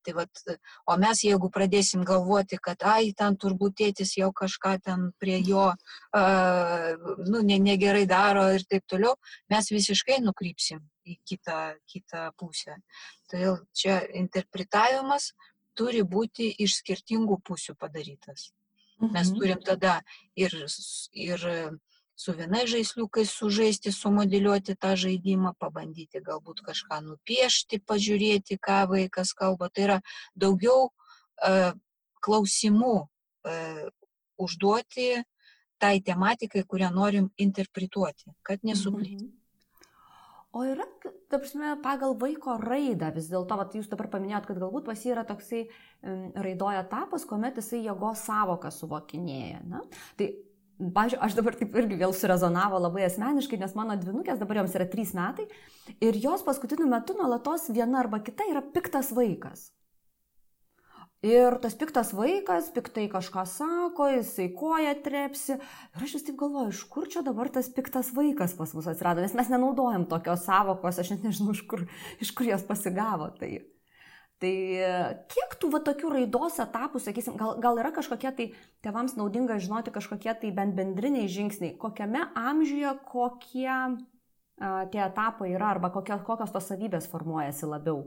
Tai 0.07 0.15
vat, 0.21 0.43
o 0.87 0.95
mes 1.03 1.23
jeigu 1.27 1.49
pradėsim 1.51 2.05
galvoti, 2.07 2.61
kad, 2.63 2.85
ai, 2.87 3.11
ten 3.19 3.35
turbūt 3.43 3.75
tėtis 3.81 4.13
jau 4.21 4.29
kažką 4.37 4.77
ten 4.85 5.09
prie 5.19 5.41
jo, 5.43 5.65
uh, 5.73 7.09
nu, 7.27 7.41
ne, 7.43 7.59
negerai 7.59 8.05
daro 8.07 8.45
ir 8.55 8.67
taip 8.71 8.87
toliau, 8.87 9.17
mes 9.51 9.73
visiškai 9.75 10.21
nukrypsim 10.23 10.85
į 11.07 11.19
kitą, 11.27 11.59
kitą 11.91 12.29
pusę. 12.39 12.79
Todėl 13.31 13.59
čia 13.75 13.99
interpretavimas 14.23 15.33
turi 15.77 16.05
būti 16.07 16.53
iš 16.63 16.81
skirtingų 16.83 17.41
pusių 17.43 17.75
padarytas. 17.81 18.53
Mes 19.01 19.29
Mhm. 19.29 19.39
turim 19.39 19.61
tada 19.61 20.03
ir, 20.35 20.55
ir 21.13 21.43
su 22.17 22.33
vienais 22.33 22.71
žaisliukais 22.73 23.31
sužaisti, 23.31 23.93
sumodeliuoti 23.93 24.77
tą 24.81 24.95
žaidimą, 24.97 25.53
pabandyti 25.61 26.23
galbūt 26.25 26.65
kažką 26.65 27.03
nupiešti, 27.05 27.83
pažiūrėti, 27.85 28.57
ką 28.57 28.87
vaikas 28.93 29.35
kalba. 29.37 29.69
Tai 29.69 29.85
yra 29.89 29.99
daugiau 30.35 30.89
e, 30.89 31.73
klausimų 32.25 32.97
e, 33.05 33.57
užduoti 34.41 35.11
tai 35.79 35.99
tematikai, 36.01 36.65
kurią 36.65 36.89
norim 36.95 37.29
interpretuoti, 37.37 38.33
kad 38.43 38.65
nesuklysti. 38.65 39.27
Mhm. 39.27 39.35
O 40.57 40.63
yra, 40.65 40.87
ta 41.29 41.37
prasme, 41.37 41.75
pagal 41.85 42.15
vaiko 42.17 42.55
raidą 42.57 43.11
vis 43.13 43.27
dėlto, 43.29 43.59
jūs 43.77 43.91
dabar 43.93 44.09
paminėjot, 44.09 44.47
kad 44.49 44.61
galbūt 44.63 44.87
pas 44.87 45.03
jį 45.05 45.13
yra 45.13 45.25
toksai 45.29 45.67
um, 45.67 46.31
raidoja 46.33 46.81
etapas, 46.87 47.27
kuomet 47.29 47.61
jisai 47.61 47.83
jėgos 47.85 48.23
savoką 48.25 48.71
suvokinėja. 48.73 49.61
Na? 49.69 49.83
Tai, 50.17 50.31
pažiūrėjau, 50.79 51.23
aš 51.25 51.37
dabar 51.39 51.57
taip 51.57 51.77
irgi 51.81 51.99
vėl 52.01 52.13
surezonavo 52.17 52.81
labai 52.83 53.07
asmeniškai, 53.07 53.59
nes 53.61 53.77
mano 53.79 53.97
dvinukės 54.01 54.41
dabar 54.43 54.63
joms 54.63 54.77
yra 54.77 54.89
trys 54.91 55.15
metai 55.17 55.49
ir 56.05 56.21
jos 56.21 56.45
paskutiniu 56.47 56.89
metu 56.91 57.17
nuolatos 57.17 57.71
viena 57.73 58.03
arba 58.03 58.21
kita 58.25 58.49
yra 58.51 58.65
piktas 58.75 59.13
vaikas. 59.17 59.71
Ir 61.25 61.57
tas 61.63 61.75
piktas 61.75 62.13
vaikas, 62.15 62.69
piktai 62.77 63.07
kažką 63.11 63.47
sako, 63.49 64.11
jisai 64.19 64.51
koja 64.55 64.93
trepsi. 65.03 65.57
Ir 65.97 66.05
aš 66.05 66.19
vis 66.19 66.27
taip 66.27 66.37
galvoju, 66.39 66.75
iš 66.75 66.83
kur 66.93 67.09
čia 67.11 67.23
dabar 67.25 67.49
tas 67.51 67.71
piktas 67.73 68.13
vaikas 68.15 68.55
pas 68.55 68.75
mus 68.77 68.87
atsirado, 68.87 69.25
nes 69.25 69.35
mes 69.35 69.49
nenaudojam 69.51 70.05
tokios 70.11 70.45
savokos, 70.45 71.01
aš 71.01 71.15
net 71.15 71.25
nežinau, 71.25 71.57
iš 71.57 71.65
kur, 71.67 71.87
iš 72.21 72.35
kur 72.37 72.47
jos 72.47 72.67
pasigavo. 72.69 73.33
Tai, 73.41 73.49
tai 74.43 74.55
kiek 75.33 75.55
tų 75.61 75.71
va 75.73 75.81
tokių 75.85 76.11
raidos 76.13 76.59
etapų, 76.63 77.01
sakysim, 77.01 77.39
gal, 77.41 77.57
gal 77.63 77.81
yra 77.81 77.93
kažkokie 77.95 78.33
tai 78.37 78.47
tėvams 78.85 79.17
naudinga 79.17 79.57
žinoti 79.63 79.95
kažkokie 79.95 80.35
tai 80.43 80.53
bent 80.57 80.77
bendriniai 80.77 81.31
žingsniai, 81.33 81.77
kokiame 81.81 82.27
amžiuje 82.37 82.93
kokie 83.09 83.71
a, 83.73 83.89
tie 84.93 85.03
etapai 85.07 85.51
yra 85.55 85.73
arba 85.77 85.91
kokie, 85.95 86.19
kokios 86.27 86.53
tos 86.53 86.69
savybės 86.69 87.09
formuojasi 87.13 87.71
labiau. 87.71 88.05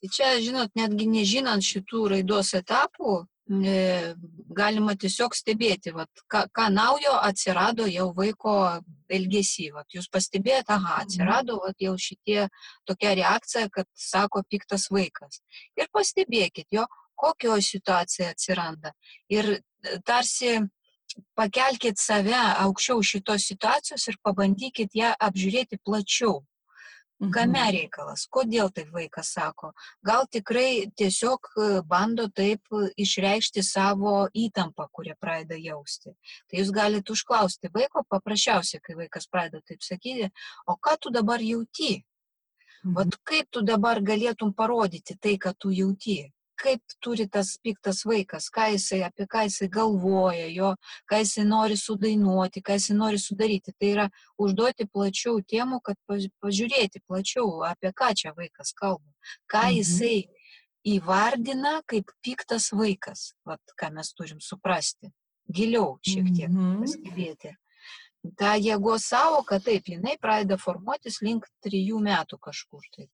Tai 0.00 0.10
čia, 0.12 0.34
žinot, 0.44 0.72
netgi 0.76 1.06
nežinant 1.08 1.64
šitų 1.64 2.08
raidos 2.12 2.52
etapų, 2.56 3.22
galima 3.46 4.94
tiesiog 4.96 5.34
stebėti, 5.36 5.92
vat, 5.92 6.08
ką, 6.32 6.46
ką 6.48 6.68
naujo 6.72 7.12
atsirado 7.20 7.86
jau 7.86 8.12
vaiko 8.16 8.80
elgesy. 9.08 9.70
Vat, 9.74 9.86
jūs 9.92 10.08
pastebėjote, 10.08 10.72
aha, 10.72 11.02
atsirado 11.02 11.58
vat, 11.60 11.76
jau 11.78 11.94
šitie 11.98 12.48
tokia 12.88 13.14
reakcija, 13.14 13.68
kad 13.68 13.86
sako 13.92 14.42
piktas 14.48 14.88
vaikas. 14.90 15.42
Ir 15.76 15.90
pastebėkit 15.92 16.66
jo, 16.72 16.86
kokio 17.14 17.58
situacija 17.60 18.32
atsiranda. 18.32 18.94
Ir 19.28 19.58
e, 19.58 19.60
tarsi 20.04 20.56
pakelkit 21.36 22.00
save 22.00 22.40
aukščiau 22.64 23.02
šitos 23.04 23.44
situacijos 23.52 24.08
ir 24.08 24.18
pabandykit 24.24 24.96
ją 24.96 25.12
apžiūrėti 25.20 25.78
plačiau. 25.84 26.40
Kame 27.22 27.62
reikalas, 27.70 28.24
kodėl 28.26 28.72
taip 28.74 28.90
vaikas 28.92 29.30
sako? 29.36 29.70
Gal 30.04 30.26
tikrai 30.26 30.90
tiesiog 30.98 31.46
bando 31.86 32.26
taip 32.28 32.74
išreikšti 32.98 33.62
savo 33.62 34.26
įtampą, 34.34 34.88
kurią 34.90 35.14
pradeda 35.20 35.54
jausti. 35.54 36.10
Tai 36.50 36.58
jūs 36.58 36.72
galite 36.74 37.14
užklausti 37.14 37.70
vaiko 37.72 38.02
paprasčiausiai, 38.10 38.82
kai 38.82 38.98
vaikas 38.98 39.30
pradeda 39.30 39.62
taip 39.62 39.86
sakyti, 39.86 40.28
o 40.66 40.76
ką 40.76 40.98
tu 41.00 41.14
dabar 41.14 41.40
jauti? 41.40 42.02
Vat 42.84 43.14
kaip 43.24 43.46
tu 43.50 43.62
dabar 43.62 44.02
galėtum 44.02 44.52
parodyti 44.52 45.16
tai, 45.16 45.38
ką 45.38 45.54
tu 45.56 45.70
jauti? 45.70 46.33
Kaip 46.56 46.80
turi 47.02 47.26
tas 47.28 47.56
piktas 47.58 48.04
vaikas, 48.06 48.46
ką 48.54 48.68
jisai, 48.74 49.00
apie 49.02 49.26
ką 49.26 49.42
jisai 49.48 49.68
galvoja, 49.68 50.46
jo, 50.54 50.74
ką 51.10 51.18
jisai 51.24 51.44
nori 51.44 51.74
sudainuoti, 51.76 52.62
ką 52.62 52.76
jisai 52.78 52.94
nori 52.96 53.18
sudaryti. 53.18 53.74
Tai 53.78 53.88
yra 53.90 54.06
užduoti 54.38 54.86
plačiau 54.86 55.40
temų, 55.42 55.80
kad 55.82 55.96
paž- 56.08 56.30
pažiūrėti 56.42 57.02
plačiau, 57.08 57.64
apie 57.66 57.90
ką 57.92 58.12
čia 58.14 58.32
vaikas 58.38 58.72
kalba. 58.72 59.10
Ką 59.50 59.64
Mhm. 59.66 59.74
jisai 59.80 60.28
įvardina 60.86 61.82
kaip 61.86 62.10
piktas 62.22 62.70
vaikas, 62.72 63.32
Vat, 63.44 63.60
ką 63.80 63.92
mes 63.92 64.12
turim 64.12 64.38
suprasti. 64.40 65.10
Giliau 65.50 65.98
šiek 66.06 66.26
tiek 66.36 66.48
Mhm. 66.50 66.82
pastebėti. 66.82 67.56
Ta 68.38 68.54
jėgos 68.56 69.04
savoka, 69.04 69.58
taip, 69.60 69.84
jinai 69.84 70.16
pradeda 70.18 70.56
formuotis 70.56 71.20
link 71.20 71.44
trijų 71.66 71.98
metų 72.00 72.38
kažkur. 72.40 72.80
Taip, 72.96 73.10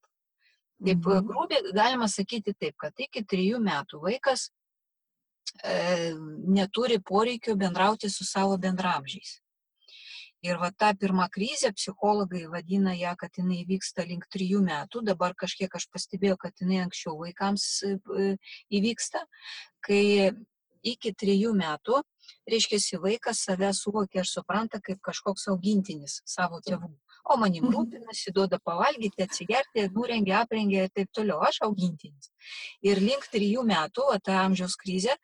taip 0.80 1.04
Mhm. 1.06 1.26
grubiai 1.28 1.72
galima 1.76 2.08
sakyti 2.08 2.54
taip, 2.54 2.76
kad 2.76 2.92
iki 2.98 3.24
trijų 3.24 3.60
metų 3.60 4.00
vaikas 4.02 4.50
e, 5.64 6.14
neturi 6.46 7.00
poreikio 7.00 7.56
bendrauti 7.56 8.10
su 8.10 8.24
savo 8.24 8.56
bendramžiais. 8.58 9.40
Ir 10.42 10.56
va 10.56 10.70
ta 10.72 10.94
pirma 10.94 11.28
krizė, 11.28 11.68
psichologai 11.76 12.46
vadina 12.48 12.94
ją, 12.96 13.12
kad 13.16 13.34
jinai 13.36 13.66
vyksta 13.68 14.06
link 14.08 14.24
trijų 14.32 14.62
metų, 14.64 15.02
dabar 15.04 15.34
kažkiek 15.34 15.74
aš 15.74 15.88
pastebėjau, 15.92 16.38
kad 16.40 16.54
jinai 16.62 16.78
anksčiau 16.86 17.18
vaikams 17.18 17.66
e, 17.84 17.98
įvyksta, 18.72 19.26
kai 19.84 20.32
iki 20.82 21.12
trijų 21.12 21.52
metų, 21.58 22.00
reiškia, 22.48 23.00
vaikas 23.02 23.44
save 23.44 23.72
suvokia 23.76 24.22
ir 24.22 24.28
supranta 24.30 24.80
kaip 24.80 25.02
kažkoks 25.04 25.48
augintinis 25.52 26.22
savo 26.24 26.60
tėvų. 26.64 26.88
O 27.30 27.36
manim 27.38 27.68
rūpinasi, 27.70 28.32
duoda 28.34 28.58
pavalgyti, 28.58 29.22
atsigerti, 29.22 29.86
nurengia, 29.94 30.40
aprengia 30.42 30.86
ir 30.86 30.94
taip 30.94 31.12
toliau. 31.14 31.38
Aš 31.46 31.60
augintinis. 31.66 32.32
Ir 32.82 32.98
link 32.98 33.28
trijų 33.30 33.62
metų, 33.68 34.06
o 34.14 34.16
ta 34.18 34.40
amžiaus 34.42 34.74
krizė, 34.80 35.14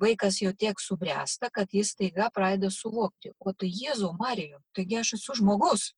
vaikas 0.00 0.40
jau 0.42 0.50
tiek 0.64 0.80
subręsta, 0.82 1.52
kad 1.54 1.70
jis 1.70 1.94
taiga 1.94 2.30
pradeda 2.34 2.72
suvokti. 2.74 3.30
O 3.38 3.54
tai 3.54 3.70
Jėzau 3.70 4.16
Mariju, 4.18 4.58
taigi 4.74 4.98
aš 5.02 5.14
esu 5.20 5.38
žmogus. 5.38 5.92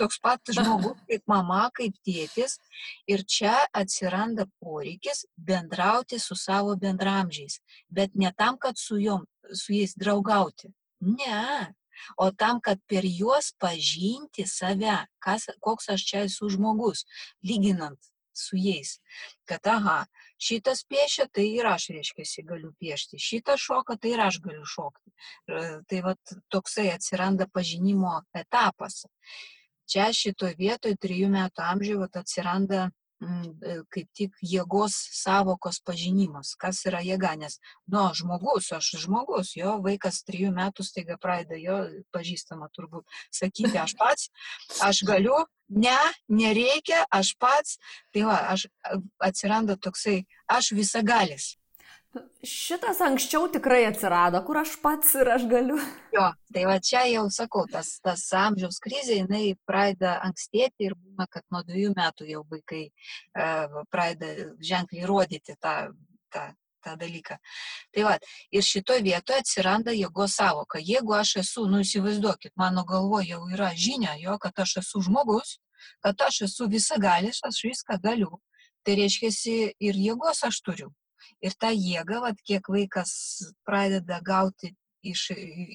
Toks 0.00 0.18
pat 0.22 0.52
žmogus 0.56 0.98
kaip 1.08 1.22
mama, 1.30 1.64
kaip 1.76 1.96
tėtis. 2.06 2.58
Ir 3.10 3.22
čia 3.22 3.56
atsiranda 3.76 4.46
poreikis 4.62 5.26
bendrauti 5.36 6.18
su 6.18 6.34
savo 6.38 6.76
bendramžiais. 6.80 7.60
Bet 7.88 8.14
ne 8.14 8.32
tam, 8.36 8.58
kad 8.58 8.78
su, 8.78 8.98
jom, 8.98 9.26
su 9.52 9.74
jais 9.76 9.94
draugauti. 9.98 10.72
Ne. 11.00 11.74
O 12.16 12.30
tam, 12.32 12.60
kad 12.64 12.80
per 12.88 13.06
juos 13.06 13.52
pažinti 13.60 14.46
save, 14.46 14.96
kas, 15.22 15.48
koks 15.60 15.90
aš 15.96 16.06
čia 16.06 16.24
esu 16.28 16.50
žmogus, 16.52 17.04
lyginant 17.44 18.10
su 18.40 18.56
jais. 18.56 18.98
Kad, 19.48 19.66
aha, 19.66 20.04
šitas 20.40 20.84
piešia, 20.88 21.26
tai 21.32 21.46
ir 21.58 21.68
aš, 21.68 21.90
reiškia, 21.94 22.44
galiu 22.48 22.72
piešti. 22.80 23.20
Šitas 23.20 23.60
šoka, 23.60 23.96
tai 24.00 24.14
ir 24.14 24.22
aš 24.24 24.40
galiu 24.44 24.64
šokti. 24.64 25.12
Tai 25.90 26.02
va 26.06 26.14
toksai 26.52 26.90
atsiranda 26.94 27.48
pažinimo 27.52 28.20
etapas. 28.34 29.04
Čia 29.90 30.12
šitoje 30.14 30.54
vietoje, 30.58 30.96
trijų 31.02 31.28
metų 31.32 31.64
amžiuje, 31.66 32.10
atsiranda 32.22 32.88
kaip 33.20 34.08
tik 34.16 34.36
jėgos 34.40 34.94
savokos 35.12 35.80
pažinimas, 35.84 36.54
kas 36.60 36.80
yra 36.88 37.02
jėga, 37.04 37.34
nes, 37.40 37.58
nu, 37.92 38.06
žmogus, 38.16 38.70
aš 38.72 38.94
žmogus, 39.04 39.52
jo 39.58 39.76
vaikas 39.84 40.22
trijų 40.24 40.54
metų 40.56 40.86
staiga 40.86 41.18
pradeda 41.20 41.60
jo 41.60 41.78
pažįstama 42.16 42.70
turbūt 42.72 43.04
sakyti, 43.28 43.76
aš 43.76 43.96
pats, 44.00 44.30
aš 44.80 45.04
galiu, 45.08 45.36
ne, 45.68 45.98
nereikia, 46.32 47.04
aš 47.12 47.34
pats, 47.40 47.76
tai 48.14 48.24
va, 48.28 48.40
aš 48.54 48.68
atsiranda 49.20 49.76
toksai, 49.76 50.22
aš 50.48 50.72
visagalis. 50.76 51.54
Šitas 52.42 52.98
anksčiau 53.04 53.44
tikrai 53.54 53.84
atsirado, 53.86 54.40
kur 54.46 54.58
aš 54.62 54.72
pats 54.82 55.12
ir 55.20 55.28
aš 55.30 55.44
galiu. 55.50 55.76
Jo, 56.14 56.24
tai 56.54 56.64
va 56.66 56.78
čia 56.82 57.04
jau 57.06 57.26
sakau, 57.30 57.66
tas, 57.70 57.92
tas 58.02 58.24
amžiaus 58.34 58.80
krizė, 58.82 59.20
jinai 59.20 59.52
pradeda 59.68 60.16
ankstėti 60.26 60.88
ir 60.88 60.96
būna, 60.98 61.28
kad 61.30 61.44
nuo 61.54 61.60
dviejų 61.68 61.92
metų 61.98 62.26
jau 62.32 62.42
vaikai 62.50 62.82
e, 62.88 63.46
pradeda 63.92 64.48
ženkliai 64.72 65.06
rodyti 65.06 65.54
tą, 65.60 65.76
tą 66.34 66.48
tą 66.80 66.96
dalyką. 66.96 67.36
Tai 67.92 68.04
va, 68.06 68.14
ir 68.56 68.64
šitoje 68.64 69.04
vietoje 69.04 69.42
atsiranda 69.42 69.92
jėgos 69.92 70.38
savoka. 70.40 70.80
Jeigu 70.80 71.12
aš 71.12 71.36
esu, 71.42 71.66
nu 71.68 71.82
įsivaizduokit, 71.84 72.54
mano 72.56 72.86
galvoje 72.88 73.34
jau 73.34 73.42
yra 73.52 73.72
žinia, 73.76 74.16
jo, 74.22 74.38
kad 74.40 74.64
aš 74.64 74.78
esu 74.82 75.02
žmogus, 75.04 75.58
kad 76.04 76.20
aš 76.26 76.46
esu 76.48 76.70
visagalis, 76.72 77.42
aš 77.44 77.60
viską 77.68 78.00
galiu, 78.02 78.40
tai 78.84 78.96
reiškia 79.02 79.74
ir 79.76 80.00
jėgos 80.08 80.40
aš 80.48 80.62
turiu. 80.64 80.88
Ir 81.44 81.56
tą 81.60 81.70
jėgą, 81.72 82.20
vat, 82.26 82.40
kiek 82.46 82.68
vaikas 82.68 83.12
pradeda 83.66 84.20
gauti 84.24 84.74
iš 85.02 85.30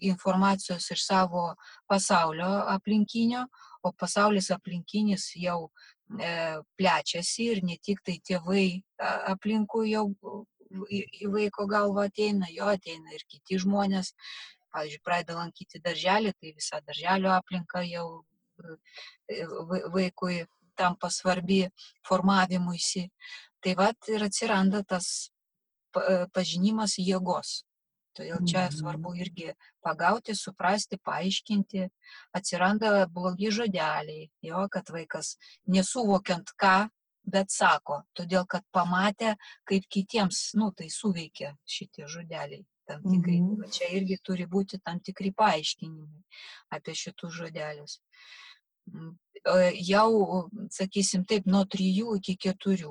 informacijos 0.05 0.91
iš 0.91 1.05
savo 1.07 1.55
pasaulio 1.89 2.49
aplinkinio, 2.75 3.45
o 3.81 3.91
pasaulis 3.91 4.51
aplinkinis 4.53 5.31
jau 5.41 5.69
e, 6.21 6.29
plečiasi 6.77 7.49
ir 7.53 7.63
ne 7.65 7.77
tik 7.81 8.03
tai 8.05 8.19
tėvai 8.29 8.67
aplinkui 9.33 9.91
jau 9.93 10.05
į 10.89 11.29
vaiko 11.31 11.65
galvą 11.69 12.07
ateina, 12.09 12.49
jo 12.51 12.67
ateina 12.69 13.13
ir 13.15 13.25
kiti 13.29 13.59
žmonės. 13.61 14.13
Pavyzdžiui, 14.75 15.03
pradeda 15.07 15.37
lankyti 15.37 15.79
darželį, 15.79 16.33
tai 16.35 16.51
visa 16.51 16.81
darželio 16.83 17.29
aplinka 17.31 17.79
jau 17.87 18.25
e, 18.59 19.45
vaikui 19.93 20.41
tampa 20.75 21.07
svarbi 21.09 21.61
formavimuisi. 22.07 23.05
Tai 23.63 23.75
vad 23.79 24.09
ir 24.11 24.25
atsiranda 24.27 24.83
tas 24.83 25.31
pažinimas 26.35 26.97
jėgos. 27.01 27.63
Todėl 28.15 28.45
čia 28.47 28.69
svarbu 28.71 29.11
irgi 29.19 29.49
pagauti, 29.83 30.35
suprasti, 30.39 30.99
paaiškinti. 31.03 31.89
Atsiranda 32.37 33.07
blogi 33.11 33.51
žodeliai, 33.51 34.29
jo, 34.45 34.61
kad 34.71 34.91
vaikas 34.95 35.33
nesuvokiant 35.67 36.53
ką, 36.55 36.77
bet 37.25 37.51
sako, 37.51 38.03
todėl 38.15 38.45
kad 38.47 38.63
pamatė, 38.75 39.35
kaip 39.67 39.89
kitiems, 39.91 40.53
nu, 40.59 40.71
tai 40.71 40.87
suveikia 40.93 41.55
šitie 41.67 42.07
žodeliai. 42.07 42.63
Tam 42.85 43.01
tikrai, 43.01 43.39
mm 43.41 43.53
-hmm. 43.57 43.71
čia 43.73 43.87
irgi 43.97 44.17
turi 44.21 44.45
būti 44.45 44.77
tam 44.77 44.99
tikri 44.99 45.31
paaiškinimai 45.33 46.21
apie 46.69 46.93
šitus 46.93 47.33
žodelius. 47.33 47.99
Mm, 48.93 49.15
jau, 49.89 50.49
sakysim 50.69 51.25
taip, 51.25 51.45
nuo 51.45 51.65
3 51.65 52.17
iki 52.17 52.35
4 52.37 52.85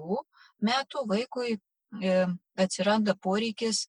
metų 0.62 1.06
vaikui 1.08 1.54
e, 1.54 1.60
atsiranda 2.56 3.14
poreikis 3.14 3.86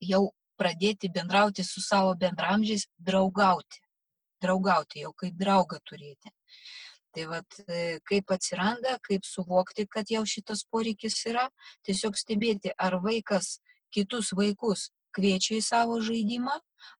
jau 0.00 0.30
pradėti 0.58 1.10
bendrauti 1.10 1.64
su 1.66 1.82
savo 1.82 2.14
bendramžiais, 2.14 2.86
draugauti. 2.98 3.82
Draugauti, 4.42 5.04
jau 5.04 5.12
kaip 5.16 5.36
draugą 5.38 5.80
turėti. 5.88 6.32
Tai 7.14 7.24
vad, 7.30 7.58
kaip 8.10 8.32
atsiranda, 8.34 8.98
kaip 9.06 9.26
suvokti, 9.26 9.86
kad 9.86 10.10
jau 10.10 10.24
šitas 10.26 10.64
poreikis 10.70 11.20
yra, 11.30 11.46
tiesiog 11.86 12.18
stebėti, 12.18 12.74
ar 12.74 12.98
vaikas 13.02 13.58
kitus 13.94 14.32
vaikus 14.34 14.90
kviečia 15.14 15.60
į 15.60 15.62
savo 15.62 16.00
žaidimą, 16.02 16.56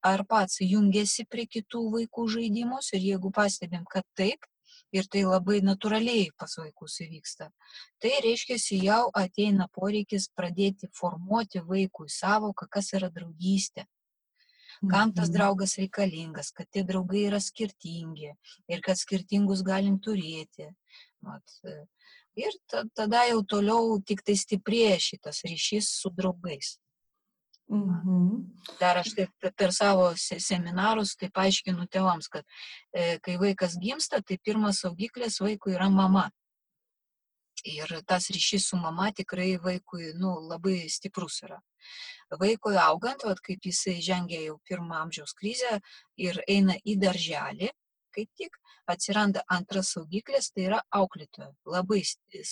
ar 0.07 0.22
pats 0.30 0.61
jungiasi 0.62 1.26
prie 1.26 1.48
kitų 1.50 1.83
vaikų 1.96 2.28
žaidimus 2.37 2.92
ir 2.94 3.02
jeigu 3.11 3.33
pastebim, 3.35 3.83
kad 3.90 4.07
taip, 4.14 4.46
ir 4.94 5.09
tai 5.11 5.24
labai 5.26 5.61
natūraliai 5.64 6.28
pas 6.38 6.54
vaikus 6.61 7.00
įvyksta. 7.04 7.50
Tai 8.02 8.12
reiškia, 8.24 8.59
jau 8.83 9.02
ateina 9.18 9.66
poreikis 9.74 10.28
pradėti 10.37 10.90
formuoti 10.94 11.64
vaikui 11.66 12.09
savoką, 12.12 12.68
kas 12.70 12.92
yra 12.98 13.11
draugystė. 13.11 13.87
Kam 14.90 15.12
tas 15.14 15.28
mhm. 15.28 15.35
draugas 15.37 15.76
reikalingas, 15.78 16.50
kad 16.52 16.66
tie 16.70 16.83
draugai 16.85 17.26
yra 17.28 17.40
skirtingi 17.40 18.33
ir 18.68 18.83
kad 18.85 18.98
skirtingus 18.98 19.62
galim 19.64 20.00
turėti. 20.02 20.66
Mat, 21.24 21.54
ir 22.37 22.57
tada 22.68 23.22
jau 23.30 23.40
toliau 23.48 24.00
tik 24.07 24.24
tai 24.26 24.35
stiprėja 24.37 24.98
šitas 25.00 25.44
ryšys 25.46 25.92
su 26.02 26.11
draugais. 26.12 26.74
Mhm. 27.74 28.44
Dar 28.78 28.98
aš 29.00 29.10
taip 29.16 29.50
per 29.58 29.72
savo 29.74 30.06
seminarus 30.16 31.16
taip 31.18 31.38
aiškinu 31.42 31.88
tėvams, 31.90 32.30
kad 32.30 32.46
e, 32.94 33.18
kai 33.24 33.34
vaikas 33.40 33.74
gimsta, 33.82 34.20
tai 34.22 34.38
pirmas 34.38 34.82
saugiklis 34.84 35.40
vaikui 35.42 35.74
yra 35.74 35.90
mama. 35.90 36.28
Ir 37.64 37.90
tas 38.06 38.28
ryšys 38.34 38.68
su 38.70 38.76
mama 38.76 39.08
tikrai 39.16 39.54
vaikui 39.66 40.12
nu, 40.20 40.34
labai 40.50 40.84
stiprus 40.92 41.40
yra. 41.46 41.58
Vaikui 42.40 42.76
augant, 42.80 43.24
vat, 43.26 43.40
kaip 43.46 43.66
jisai 43.66 43.96
žengia 44.04 44.42
jau 44.44 44.58
pirmą 44.68 45.00
amžiaus 45.04 45.34
krizę 45.38 45.78
ir 46.20 46.40
eina 46.46 46.76
į 46.84 46.98
darželį, 47.00 47.70
kaip 48.14 48.30
tik 48.38 48.58
atsiranda 48.94 49.42
antras 49.56 49.94
saugiklis, 49.96 50.52
tai 50.52 50.68
yra 50.68 50.82
auklėtoja. 51.00 51.50
Labai 51.76 52.02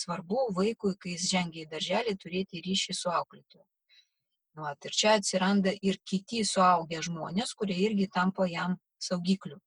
svarbu 0.03 0.49
vaikui, 0.59 0.97
kai 0.99 1.15
jis 1.15 1.29
žengia 1.35 1.67
į 1.67 1.71
darželį, 1.77 2.17
turėti 2.25 2.65
ryšį 2.67 2.99
su 3.05 3.13
auklėtoju. 4.53 4.63
Vat, 4.63 4.85
ir 4.85 4.91
čia 4.91 5.17
atsiranda 5.19 5.73
ir 5.83 5.99
kiti 6.05 6.45
suaugę 6.45 7.03
žmonės, 7.03 7.55
kurie 7.55 7.77
irgi 7.77 8.09
tampa 8.13 8.47
jam 8.47 8.79
saugikliu. 9.01 9.59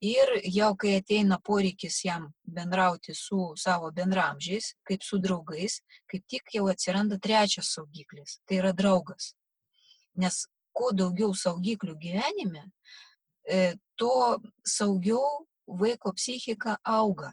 Ir 0.00 0.28
jau 0.44 0.76
kai 0.76 0.98
ateina 1.00 1.38
poreikis 1.40 2.04
jam 2.04 2.32
bendrauti 2.44 3.14
su 3.14 3.54
savo 3.56 3.90
bendramžiais, 3.90 4.74
kaip 4.84 5.02
su 5.02 5.18
draugais, 5.18 5.80
kaip 6.06 6.26
tik 6.28 6.42
jau 6.52 6.68
atsiranda 6.68 7.18
trečias 7.18 7.72
saugiklis- 7.72 8.40
tai 8.46 8.58
yra 8.58 8.72
draugas. 8.72 9.34
Nes 10.16 10.46
kuo 10.74 10.92
daugiau 10.92 11.32
saugiklių 11.32 11.96
gyvenime, 11.96 12.70
e, 13.48 13.76
tuo 13.96 14.38
saugiau 14.64 15.46
vaiko 15.66 16.12
psichika 16.12 16.76
auga. 16.84 17.32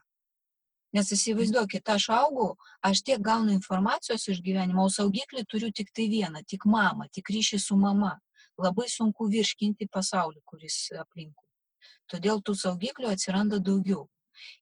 Nes 0.94 1.10
įsivaizduokit, 1.16 1.90
aš 1.90 2.10
augau, 2.14 2.52
aš 2.86 3.02
tiek 3.08 3.22
gaunu 3.22 3.54
informacijos 3.56 4.28
iš 4.30 4.42
gyvenimo, 4.46 4.86
o 4.86 4.94
saugiklį 4.94 5.46
turiu 5.50 5.72
tik 5.74 5.90
tai 5.96 6.06
vieną, 6.12 6.44
tik 6.46 6.68
mamą, 6.70 7.08
tik 7.14 7.32
ryšį 7.34 7.60
su 7.64 7.78
mama. 7.78 8.14
Labai 8.62 8.86
sunku 8.92 9.26
virškinti 9.34 9.88
pasaulį, 9.90 10.44
kuris 10.46 10.92
aplinkui. 11.02 11.50
Todėl 12.12 12.44
tų 12.46 12.54
saugiklių 12.60 13.10
atsiranda 13.10 13.58
daugiau. 13.58 14.06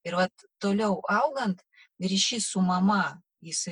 Ir 0.07 0.15
vat, 0.15 0.47
toliau 0.63 1.01
augant, 1.11 1.59
ryšys 1.99 2.47
su 2.53 2.63
mama, 2.63 3.19
jis 3.41 3.65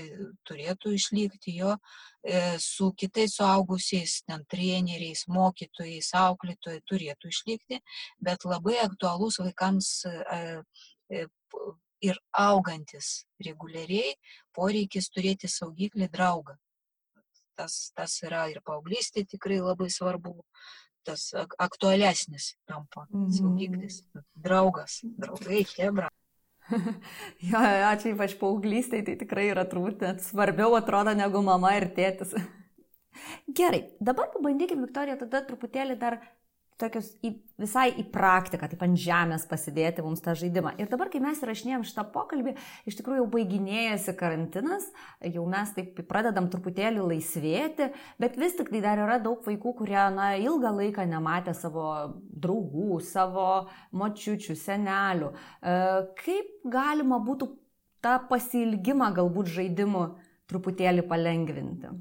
turėtų 0.50 0.93
išlikti 0.98 1.56
jo 1.60 1.76
e, 1.76 2.58
su 2.60 2.91
kitais 2.98 3.36
suaugusiais, 3.38 4.19
ten 4.28 4.43
treneriais, 4.50 5.26
mokytojais, 5.30 6.12
auklėtojai 6.17 6.82
turėtų 6.89 7.32
išlikti, 7.34 7.80
bet 8.19 8.45
labai 8.50 8.80
aktualus 8.84 9.39
vaikams 9.43 9.91
e, 10.10 10.15
e, 11.13 11.28
ir 12.05 12.19
augantis 12.38 13.25
reguliariai 13.45 14.13
poreikis 14.55 15.09
turėti 15.13 15.49
saugiklį 15.51 16.09
draugą. 16.13 16.55
Tas, 17.59 17.91
tas 17.95 18.13
yra 18.23 18.45
ir 18.51 18.62
paauglystė 18.63 19.25
tikrai 19.27 19.59
labai 19.59 19.89
svarbu, 19.91 20.38
tas 21.03 21.25
aktualesnis 21.59 22.53
tampa 22.69 23.05
mhm. 23.09 23.31
saugiklis, 23.35 23.99
draugas, 24.35 25.01
draugai, 25.19 25.65
hebra. 25.79 26.09
jo, 27.49 27.59
ačiū 27.89 28.13
ypač 28.13 28.35
paauglystai, 28.39 29.01
tai 29.03 29.17
tikrai 29.19 29.49
yra 29.49 29.65
turbūt 29.67 30.05
net 30.05 30.23
svarbiau 30.23 30.77
atrodo 30.77 31.15
negu 31.17 31.41
mama 31.43 31.73
ir 31.79 31.89
tėtis. 31.97 32.35
Gerai, 33.59 33.81
dabar 33.99 34.29
pabandykime, 34.33 34.85
Viktorija, 34.85 35.17
tada 35.19 35.41
truputėlį 35.47 35.97
dar 35.99 36.19
tokius 36.80 37.10
į, 37.26 37.34
visai 37.60 37.89
į 38.00 38.06
praktiką, 38.13 38.70
taip 38.72 38.84
ant 38.86 38.98
žemės 39.00 39.46
pasidėti 39.50 40.04
mums 40.06 40.24
tą 40.24 40.36
žaidimą. 40.39 40.74
Ir 40.80 40.89
dabar, 40.92 41.12
kai 41.12 41.22
mes 41.24 41.42
įrašinėjom 41.44 41.86
šitą 41.88 42.06
pokalbį, 42.13 42.56
iš 42.89 43.00
tikrųjų 43.00 43.22
jau 43.22 43.30
baiginėjasi 43.36 44.15
karantinas, 44.20 44.88
jau 45.36 45.46
mes 45.50 45.74
taip 45.76 46.00
pradedam 46.10 46.50
truputėlį 46.52 47.06
laisvėti, 47.12 47.89
bet 48.22 48.39
vis 48.39 48.58
tik 48.60 48.72
tai 48.74 48.84
dar 48.86 49.04
yra 49.04 49.20
daug 49.24 49.44
vaikų, 49.46 49.76
kurie, 49.82 50.00
na, 50.15 50.32
ilgą 50.39 50.74
laiką 50.80 51.08
nematė 51.10 51.56
savo 51.58 51.89
draugų, 52.39 53.02
savo 53.06 53.50
močiučių, 54.00 54.56
senelių. 54.60 55.34
E, 55.34 55.80
kaip 56.24 56.70
galima 56.72 57.20
būtų 57.24 57.52
tą 58.04 58.20
pasilgimą 58.30 59.12
galbūt 59.18 59.52
žaidimų 59.58 60.06
truputėlį 60.50 61.04
palengvinti? 61.10 61.92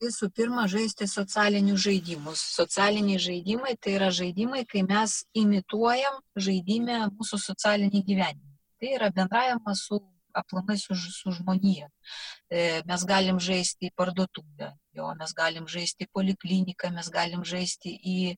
Visų 0.00 0.30
pirma 0.36 0.66
žaisti 0.70 1.08
socialinius 1.10 1.82
žaidimus. 1.84 2.44
Socialiniai 2.56 3.20
žaidimai 3.20 3.76
tai 3.76 3.96
yra 3.98 4.10
žaidimai, 4.14 4.64
kai 4.68 4.84
mes 4.86 5.20
imituojam 5.36 6.20
žaidimę 6.36 7.02
mūsų 7.16 7.40
socialinį 7.44 8.02
gyvenimą. 8.08 8.56
Tai 8.80 8.94
yra 8.96 9.10
bendravimas 9.12 9.84
su 9.86 10.00
aplamai 10.34 10.78
su, 10.78 10.94
su 10.94 11.32
žmonija. 11.32 11.88
E, 12.50 12.82
mes 12.86 13.04
galim 13.06 13.40
žaisti 13.42 13.90
į 13.90 13.94
parduotuvę, 13.98 14.70
jo, 14.96 15.08
mes 15.18 15.32
galim 15.36 15.66
žaisti 15.70 16.06
į 16.06 16.10
polikliniką, 16.16 16.90
mes 16.94 17.10
galim 17.14 17.42
žaisti 17.46 17.92
į 17.94 18.16
e, 18.30 18.36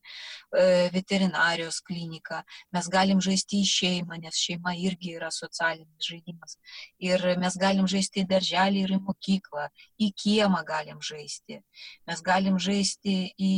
veterinarijos 0.95 1.81
kliniką, 1.87 2.43
mes 2.77 2.89
galim 2.93 3.23
žaisti 3.25 3.63
į 3.63 3.69
šeimą, 3.73 4.19
nes 4.25 4.41
šeima 4.47 4.75
irgi 4.79 5.17
yra 5.19 5.31
socialinis 5.35 6.11
žaidimas. 6.11 6.59
Ir 7.03 7.25
mes 7.43 7.57
galim 7.61 7.89
žaisti 7.91 8.25
į 8.25 8.29
darželį 8.35 8.85
ir 8.87 8.97
į 8.99 9.01
mokyklą, 9.07 9.69
į 10.01 10.13
kiemą 10.25 10.65
galim 10.69 11.01
žaisti. 11.05 11.63
Mes 12.11 12.27
galim 12.27 12.61
žaisti 12.61 13.17
į 13.39 13.55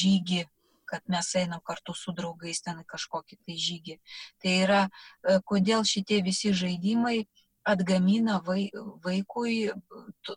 žygį 0.00 0.46
kad 0.90 1.02
mes 1.06 1.34
einam 1.38 1.60
kartu 1.62 1.94
su 1.94 2.10
draugais 2.18 2.62
ten 2.66 2.80
kažkokį 2.92 3.36
tai 3.46 3.56
žygį. 3.66 3.96
Tai 4.42 4.54
yra, 4.64 4.80
e, 4.88 5.38
kodėl 5.46 5.86
šitie 5.86 6.18
visi 6.26 6.50
žaidimai 6.62 7.20
atgamina 7.64 8.40
vai, 8.44 8.70
vaikui 9.04 9.70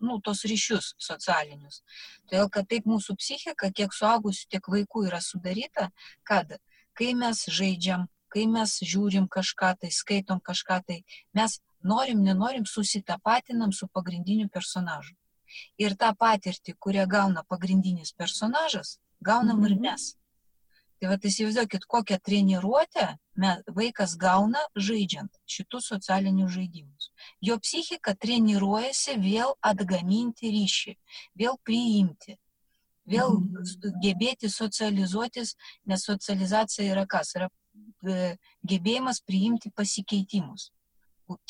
nu, 0.02 0.20
tos 0.24 0.44
ryšius 0.50 0.94
socialinius. 1.00 1.82
Todėl, 2.28 2.50
kad 2.52 2.68
taip 2.70 2.88
mūsų 2.90 3.16
psichika, 3.20 3.72
kiek 3.72 3.94
suaugusių, 3.96 4.48
tiek 4.52 4.70
vaikų 4.76 5.08
yra 5.10 5.22
sudaryta, 5.24 5.90
kad 6.28 6.58
kai 6.98 7.14
mes 7.18 7.46
žaidžiam, 7.50 8.08
kai 8.34 8.48
mes 8.50 8.80
žiūrim 8.82 9.30
kažką 9.32 9.74
tai, 9.82 9.92
skaitom 9.94 10.42
kažką 10.44 10.82
tai, 10.88 11.04
mes 11.34 11.60
norim, 11.84 12.24
nenorim 12.24 12.66
susitapatinam 12.66 13.74
su 13.74 13.88
pagrindiniu 13.88 14.50
personažu. 14.50 15.16
Ir 15.78 15.94
tą 16.00 16.10
patirtį, 16.18 16.74
kurią 16.82 17.06
gauna 17.10 17.44
pagrindinis 17.46 18.14
personažas, 18.18 18.98
gaunam 19.22 19.62
ir 19.68 19.76
mhm. 19.78 19.82
mes. 19.90 20.14
Tai 21.04 21.10
va, 21.12 21.18
įsivaizduokit, 21.20 21.84
kokią 21.92 22.16
treniruotę 22.24 23.06
vaikas 23.76 24.14
gauna 24.16 24.62
žaidžiant 24.88 25.36
šitus 25.52 25.90
socialinius 25.92 26.54
žaidimus. 26.54 27.10
Jo 27.44 27.58
psichika 27.60 28.14
treniruojasi 28.16 29.18
vėl 29.20 29.52
atgaminti 29.60 30.54
ryšį, 30.54 30.96
vėl 31.44 31.60
priimti, 31.68 32.38
vėl 33.04 33.36
gebėti 34.06 34.48
socializuotis, 34.48 35.58
nes 35.92 36.08
socializacija 36.08 36.96
yra 36.96 37.04
kas? 37.04 37.36
Yra 37.36 37.52
gebėjimas 38.64 39.20
priimti 39.28 39.76
pasikeitimus. 39.76 40.70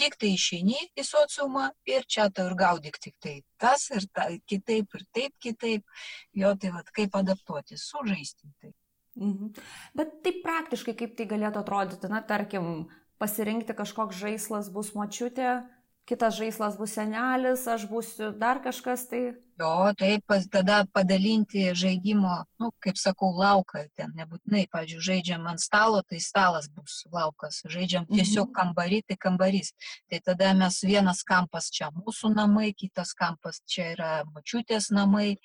Tik 0.01 0.17
tai 0.17 0.33
išeini 0.33 0.81
į 0.97 1.05
sociumą 1.05 1.69
ir 1.93 2.09
čia 2.09 2.31
tau 2.33 2.49
ir 2.49 2.57
gaudyk 2.57 2.97
tik 2.97 3.19
tai 3.21 3.41
tas 3.61 3.91
ir 3.93 4.09
ta, 4.09 4.31
kitaip 4.49 4.97
ir 4.97 5.09
taip 5.13 5.37
kitaip. 5.37 5.85
Jo, 6.33 6.57
tai 6.57 6.73
vad 6.73 6.89
kaip 6.89 7.21
adaptuoti, 7.21 7.77
sužaisti. 7.77 8.49
Tai. 8.57 8.79
Mhm. 9.20 9.53
Bet 9.93 10.20
taip 10.26 10.41
praktiškai, 10.45 10.95
kaip 10.97 11.16
tai 11.18 11.28
galėtų 11.30 11.61
atrodyti, 11.61 12.09
na, 12.09 12.22
tarkim, 12.26 12.88
pasirinkti 13.22 13.76
kažkoks 13.78 14.18
žaislas 14.18 14.72
bus 14.74 14.93
močiutė, 14.97 15.64
kitas 16.09 16.38
žaislas 16.39 16.78
bus 16.80 16.95
senelis, 16.97 17.68
aš 17.70 17.86
būsiu 17.91 18.34
dar 18.38 18.64
kažkas 18.64 19.05
tai. 19.11 19.24
Jo, 19.59 19.91
taip, 19.93 20.31
tada 20.49 20.79
padalinti 20.89 21.67
žaidimo, 21.77 22.39
nu, 22.57 22.71
kaip 22.81 22.97
sakau, 22.97 23.29
lauką, 23.37 23.83
ten 23.93 24.09
nebūtinai, 24.17 24.63
pavyzdžiui, 24.73 25.03
žaidžiam 25.07 25.45
ant 25.51 25.61
stalo, 25.61 25.99
tai 26.09 26.17
stalas 26.25 26.65
bus 26.73 27.03
laukas, 27.13 27.59
žaidžiam 27.69 28.07
tiesiog 28.09 28.47
mhm. 28.47 28.55
kambarį, 28.57 28.99
tai 29.11 29.17
kambarys. 29.21 29.69
Tai 30.09 30.21
tada 30.25 30.55
mes 30.57 30.79
vienas 30.81 31.21
kampas 31.27 31.69
čia 31.75 31.91
mūsų 31.93 32.33
namai, 32.33 32.71
kitas 32.73 33.13
kampas 33.19 33.61
čia 33.69 33.91
yra 33.91 34.09
močiutės 34.31 34.89
namai 34.89 35.35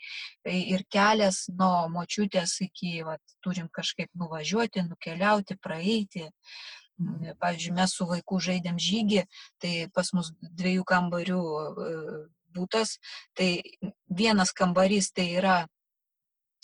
ir 0.49 0.87
kelias 0.89 1.45
nuo 1.53 1.85
močiutės 1.93 2.57
iki, 2.65 3.03
va, 3.05 3.19
turim 3.45 3.69
kažkaip 3.69 4.09
nuvažiuoti, 4.17 4.89
nukeliauti, 4.89 5.61
praeiti. 5.61 6.31
Pavyzdžiui, 7.39 7.77
mes 7.77 7.93
su 7.95 8.09
vaiku 8.09 8.41
žaidėm 8.43 8.81
žygį, 8.83 9.21
tai 9.63 9.75
pas 9.95 10.09
mus 10.17 10.33
dviejų 10.43 10.83
kambarių 10.89 11.45
e, 12.59 12.61
būtas, 12.61 12.99
tai 13.39 13.63
vienas 14.09 14.53
kambarys 14.53 15.13
tai 15.13 15.29
yra 15.41 15.59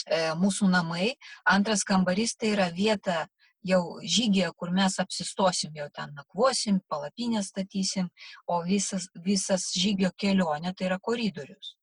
e, 0.06 0.32
mūsų 0.40 0.70
namai, 0.72 1.14
antras 1.44 1.84
kambarys 1.84 2.36
tai 2.36 2.54
yra 2.54 2.70
vieta 2.74 3.26
jau 3.64 4.00
žygėje, 4.02 4.50
kur 4.58 4.74
mes 4.76 4.98
apsistosim, 5.00 5.72
jau 5.78 5.88
ten 5.94 6.12
nakvosim, 6.18 6.82
palapinę 6.88 7.42
statysim, 7.42 8.10
o 8.46 8.60
visas, 8.66 9.08
visas 9.24 9.70
žygio 9.72 10.12
kelionė 10.16 10.74
tai 10.76 10.90
yra 10.90 11.00
koridorius. 11.00 11.76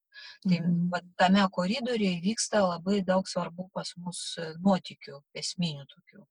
Tai 0.45 0.57
mm. 0.59 1.13
tame 1.17 1.43
koridoriuje 1.53 2.19
vyksta 2.21 2.61
labai 2.61 3.01
daug 3.05 3.27
svarbu 3.29 3.69
pas 3.73 3.89
mus 3.97 4.21
nuotikių, 4.61 5.21
esminių 5.41 5.87
tokių 5.89 6.25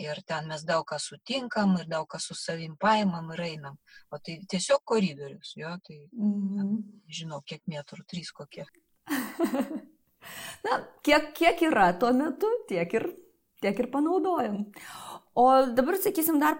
ir 0.00 0.20
ten 0.28 0.48
mes 0.50 0.64
daug 0.68 0.84
ką 0.88 0.98
sutinkam 1.00 1.76
ir 1.80 1.88
daug 1.90 2.06
ką 2.10 2.20
su 2.20 2.36
savim 2.36 2.76
paimam 2.80 3.30
ir 3.34 3.42
einam. 3.48 3.78
O 4.10 4.18
tai 4.18 4.38
tiesiog 4.48 4.84
koridorius, 4.84 5.54
jo, 5.56 5.72
tai 5.86 5.98
mhm. 6.12 6.76
žinau, 7.08 7.42
kiek 7.46 7.62
metrų, 7.70 8.04
trys 8.08 8.32
kokie. 8.36 8.66
Na, 10.66 10.80
kiek, 11.06 11.32
kiek 11.38 11.62
yra 11.68 11.92
tuo 12.00 12.12
metu, 12.16 12.50
tiek 12.68 12.92
ir, 12.98 13.08
tiek 13.62 13.78
ir 13.78 13.90
panaudojam. 13.92 14.64
O 15.36 15.46
dabar, 15.76 15.98
sakysim, 16.00 16.38
dar 16.40 16.56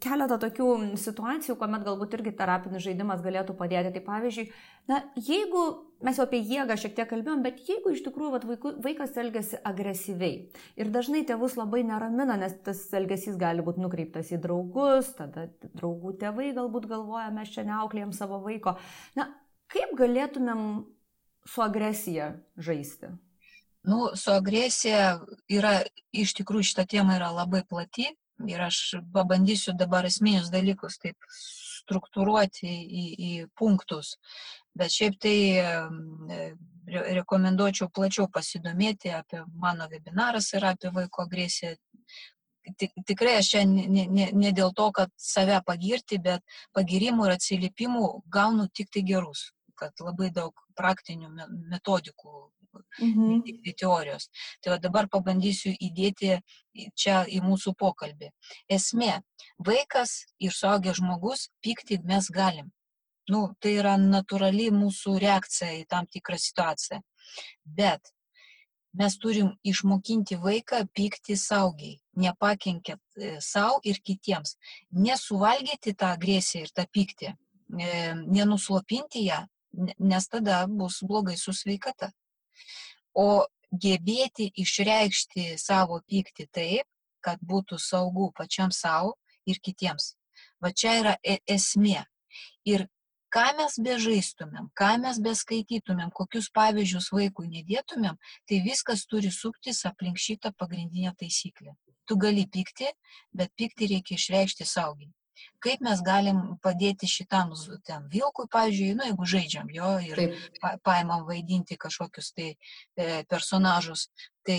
keletą 0.00 0.38
tokių 0.40 0.70
situacijų, 0.96 1.58
kuomet 1.60 1.84
galbūt 1.84 2.16
irgi 2.16 2.32
terapinis 2.38 2.84
žaidimas 2.86 3.20
galėtų 3.24 3.56
padėti. 3.58 3.92
Tai 3.92 4.02
pavyzdžiui, 4.06 4.46
na, 4.88 5.02
jeigu 5.20 5.66
mes 6.04 6.18
jau 6.18 6.26
apie 6.26 6.40
jėgą 6.44 6.76
šiek 6.80 6.94
tiek 6.96 7.08
kalbėjom, 7.10 7.42
bet 7.44 7.62
jeigu 7.68 7.92
iš 7.94 8.02
tikrųjų 8.06 8.32
vat, 8.34 8.46
vaiku, 8.48 8.72
vaikas 8.84 9.16
elgesi 9.20 9.60
agresyviai 9.66 10.50
ir 10.76 10.90
dažnai 10.92 11.22
tėvus 11.28 11.56
labai 11.58 11.82
neramina, 11.88 12.36
nes 12.40 12.56
tas 12.66 12.82
elgesys 12.96 13.38
gali 13.40 13.64
būti 13.64 13.82
nukreiptas 13.84 14.32
į 14.34 14.40
draugus, 14.44 15.12
tada 15.16 15.48
draugų 15.78 16.16
tėvai 16.20 16.52
galbūt 16.56 16.88
galvoja, 16.90 17.30
mes 17.34 17.52
čia 17.54 17.66
neauklėjom 17.68 18.12
savo 18.16 18.42
vaiko. 18.44 18.76
Na, 19.16 19.30
kaip 19.72 19.96
galėtumėm 19.98 20.66
su 21.46 21.64
agresija 21.64 22.34
žaisti? 22.58 23.14
Nu, 23.86 24.10
su 24.18 24.32
agresija 24.34 25.20
yra, 25.52 25.78
iš 26.10 26.34
tikrųjų 26.40 26.72
šita 26.72 26.86
tema 26.90 27.20
yra 27.20 27.30
labai 27.30 27.62
plati 27.68 28.08
ir 28.44 28.62
aš 28.66 28.96
pabandysiu 29.14 29.76
dabar 29.78 30.08
esminius 30.08 30.50
dalykus 30.52 30.98
taip 31.00 31.16
struktūruoti 31.86 32.66
į, 32.66 33.04
į 33.28 33.32
punktus. 33.58 34.16
Bet 34.76 34.92
šiaip 34.92 35.18
tai 35.22 35.36
rekomenduočiau 36.86 37.90
plačiau 37.90 38.28
pasidomėti 38.32 39.10
apie 39.14 39.42
mano 39.62 39.88
webinaras 39.90 40.52
ir 40.54 40.64
apie 40.64 40.92
vaiko 40.94 41.26
agresiją. 41.26 41.74
Tikrai 43.06 43.36
aš 43.38 43.50
čia 43.52 43.62
ne, 43.66 44.06
ne, 44.10 44.30
ne 44.34 44.50
dėl 44.52 44.72
to, 44.74 44.88
kad 44.94 45.10
save 45.16 45.60
pagirti, 45.66 46.18
bet 46.18 46.42
pagirimų 46.74 47.28
ir 47.28 47.36
atsiliepimų 47.36 48.06
gaunu 48.26 48.66
tik 48.74 48.90
tai 48.94 49.04
gerus, 49.06 49.52
kad 49.78 49.94
labai 50.02 50.32
daug 50.34 50.54
praktinių 50.78 51.30
metodikų 51.70 52.32
mhm. 53.00 53.42
tik 53.46 53.62
tai 53.64 53.74
teorijos. 53.82 54.28
Tai 54.60 54.74
va 54.74 54.78
dabar 54.82 55.08
pabandysiu 55.12 55.76
įdėti 55.78 56.40
čia 56.98 57.22
į 57.30 57.42
mūsų 57.46 57.76
pokalbį. 57.78 58.32
Esmė, 58.78 59.20
vaikas 59.58 60.24
ir 60.42 60.54
suaugęs 60.54 61.00
žmogus 61.00 61.48
pykti 61.62 62.00
mes 62.04 62.30
galim. 62.34 62.72
Nu, 63.32 63.40
tai 63.60 63.76
yra 63.80 63.96
natūrali 63.98 64.68
mūsų 64.74 65.16
reakcija 65.22 65.72
į 65.80 65.86
tam 65.90 66.06
tikrą 66.06 66.38
situaciją. 66.38 67.00
Bet 67.64 68.12
mes 68.96 69.16
turim 69.20 69.50
išmokinti 69.66 70.38
vaiką 70.40 70.84
pykti 70.96 71.36
saugiai, 71.36 71.98
nepakenkiant 72.16 73.42
savo 73.44 73.80
ir 73.84 73.98
kitiems, 74.00 74.54
nesuvalgyti 74.94 75.96
tą 75.98 76.14
agresiją 76.14 76.68
ir 76.68 76.72
tą 76.72 76.86
pyktį, 76.94 77.34
nenuslopinti 77.76 79.26
ją, 79.26 79.42
nes 79.98 80.30
tada 80.32 80.62
bus 80.70 81.02
blogai 81.04 81.36
su 81.36 81.52
sveikata 81.52 82.12
o 83.16 83.46
gebėti 83.72 84.50
išreikšti 84.62 85.56
savo 85.60 86.00
pyktį 86.10 86.46
taip, 86.52 86.86
kad 87.24 87.40
būtų 87.42 87.78
saugu 87.82 88.30
pačiam 88.36 88.70
savo 88.70 89.16
ir 89.48 89.58
kitiems. 89.64 90.14
Va 90.62 90.70
čia 90.70 90.92
yra 91.00 91.14
esmė. 91.24 92.04
Ir 92.68 92.86
ką 93.36 93.46
mes 93.58 93.76
bežaistumėm, 93.88 94.70
ką 94.80 94.92
mes 95.02 95.20
beskaitytumėm, 95.26 96.12
kokius 96.20 96.48
pavyzdžius 96.56 97.10
vaikui 97.16 97.50
nedėtumėm, 97.52 98.16
tai 98.48 98.62
viskas 98.64 99.04
turi 99.10 99.32
suktis 99.34 99.84
aplink 99.90 100.22
šitą 100.22 100.54
pagrindinę 100.56 101.12
taisyklę. 101.20 101.76
Tu 102.06 102.16
gali 102.22 102.46
pykti, 102.48 102.88
bet 103.36 103.52
pykti 103.60 103.92
reikia 103.92 104.16
išreikšti 104.16 104.68
saugiai 104.72 105.12
kaip 105.64 105.82
mes 105.84 106.00
galim 106.04 106.38
padėti 106.64 107.08
šitam 107.10 107.52
ten 107.84 108.06
vilkui, 108.12 108.46
pavyzdžiui, 108.52 108.94
nu, 108.98 109.06
jeigu 109.08 109.28
žaidžiam 109.32 109.72
jo 109.74 109.90
ir 110.04 110.22
pa, 110.62 110.76
paimam 110.86 111.26
vaidinti 111.28 111.76
kažkokius 111.80 112.32
tai 112.36 112.48
e, 112.54 113.22
personažus, 113.28 114.06
tai 114.46 114.58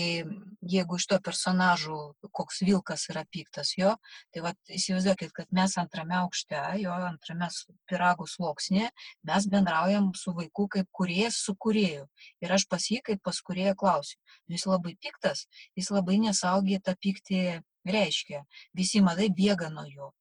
jeigu 0.68 0.98
iš 0.98 1.06
to 1.10 1.18
personažų 1.24 1.98
koks 2.34 2.60
vilkas 2.66 3.06
yra 3.12 3.24
piktas 3.32 3.72
jo, 3.78 3.94
tai 4.34 4.42
va 4.44 4.52
įsivaizduokit, 4.68 5.32
kad 5.36 5.48
mes 5.54 5.76
antrame 5.80 6.18
aukšte, 6.20 6.60
jo 6.82 6.92
antrame 6.92 7.48
piragų 7.90 8.28
sluoksnė, 8.28 8.90
mes 9.30 9.48
bendraujam 9.52 10.12
su 10.18 10.34
vaiku 10.36 10.68
kaip 10.76 10.90
kuriejas 10.92 11.40
su 11.46 11.56
kurieju. 11.56 12.06
Ir 12.44 12.54
aš 12.58 12.68
pas 12.68 12.90
jį 12.90 13.00
kaip 13.10 13.24
pas 13.24 13.40
kurieją 13.40 13.74
klausiu. 13.78 14.20
Jis 14.52 14.68
labai 14.68 14.94
piktas, 15.00 15.46
jis 15.78 15.90
labai 15.94 16.20
nesaugiai 16.26 16.82
tą 16.84 16.96
pyktį 17.00 17.42
reiškia. 17.88 18.44
Visi 18.76 19.02
madai 19.04 19.32
bėga 19.32 19.72
nuo 19.72 19.88
jo 19.88 20.12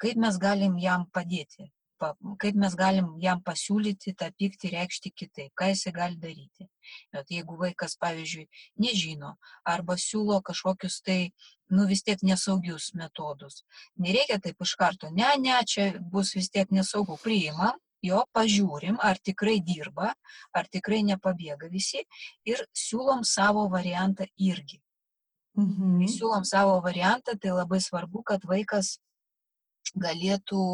kaip 0.00 0.16
mes 0.16 0.38
galim 0.40 0.78
jam 0.80 1.04
padėti, 1.12 1.68
kaip 2.40 2.56
mes 2.62 2.74
galim 2.78 3.12
jam 3.22 3.42
pasiūlyti 3.44 4.14
tą 4.18 4.30
pyktį 4.40 4.72
reikšti 4.74 5.12
kitaip, 5.22 5.50
ką 5.58 5.70
jisai 5.72 5.92
gali 5.96 6.18
daryti. 6.20 6.68
Bet 7.14 7.30
jeigu 7.34 7.58
vaikas, 7.60 7.96
pavyzdžiui, 8.00 8.48
nežino 8.82 9.34
arba 9.68 9.98
siūlo 10.00 10.40
kažkokius 10.46 11.00
tai, 11.06 11.20
nu 11.70 11.86
vis 11.90 12.02
tiek 12.06 12.22
nesaugius 12.26 12.90
metodus, 12.98 13.62
nereikia 13.96 14.40
taip 14.42 14.60
iš 14.64 14.74
karto, 14.80 15.12
ne, 15.14 15.28
ne, 15.38 15.60
čia 15.66 15.92
bus 16.00 16.34
vis 16.38 16.50
tiek 16.50 16.72
nesaugu, 16.74 17.18
priimam, 17.22 17.78
jo 18.02 18.22
pažiūrim, 18.36 18.96
ar 19.02 19.20
tikrai 19.20 19.58
dirba, 19.64 20.14
ar 20.56 20.68
tikrai 20.72 21.02
nepabėga 21.06 21.68
visi 21.72 22.04
ir 22.48 22.64
siūlom 22.72 23.26
savo 23.28 23.68
variantą 23.72 24.26
irgi. 24.38 24.80
Mhm. 25.58 26.06
Siūlom 26.08 26.44
savo 26.46 26.78
variantą, 26.80 27.36
tai 27.36 27.52
labai 27.52 27.80
svarbu, 27.82 28.22
kad 28.24 28.44
vaikas 28.48 28.98
galėtų 29.96 30.64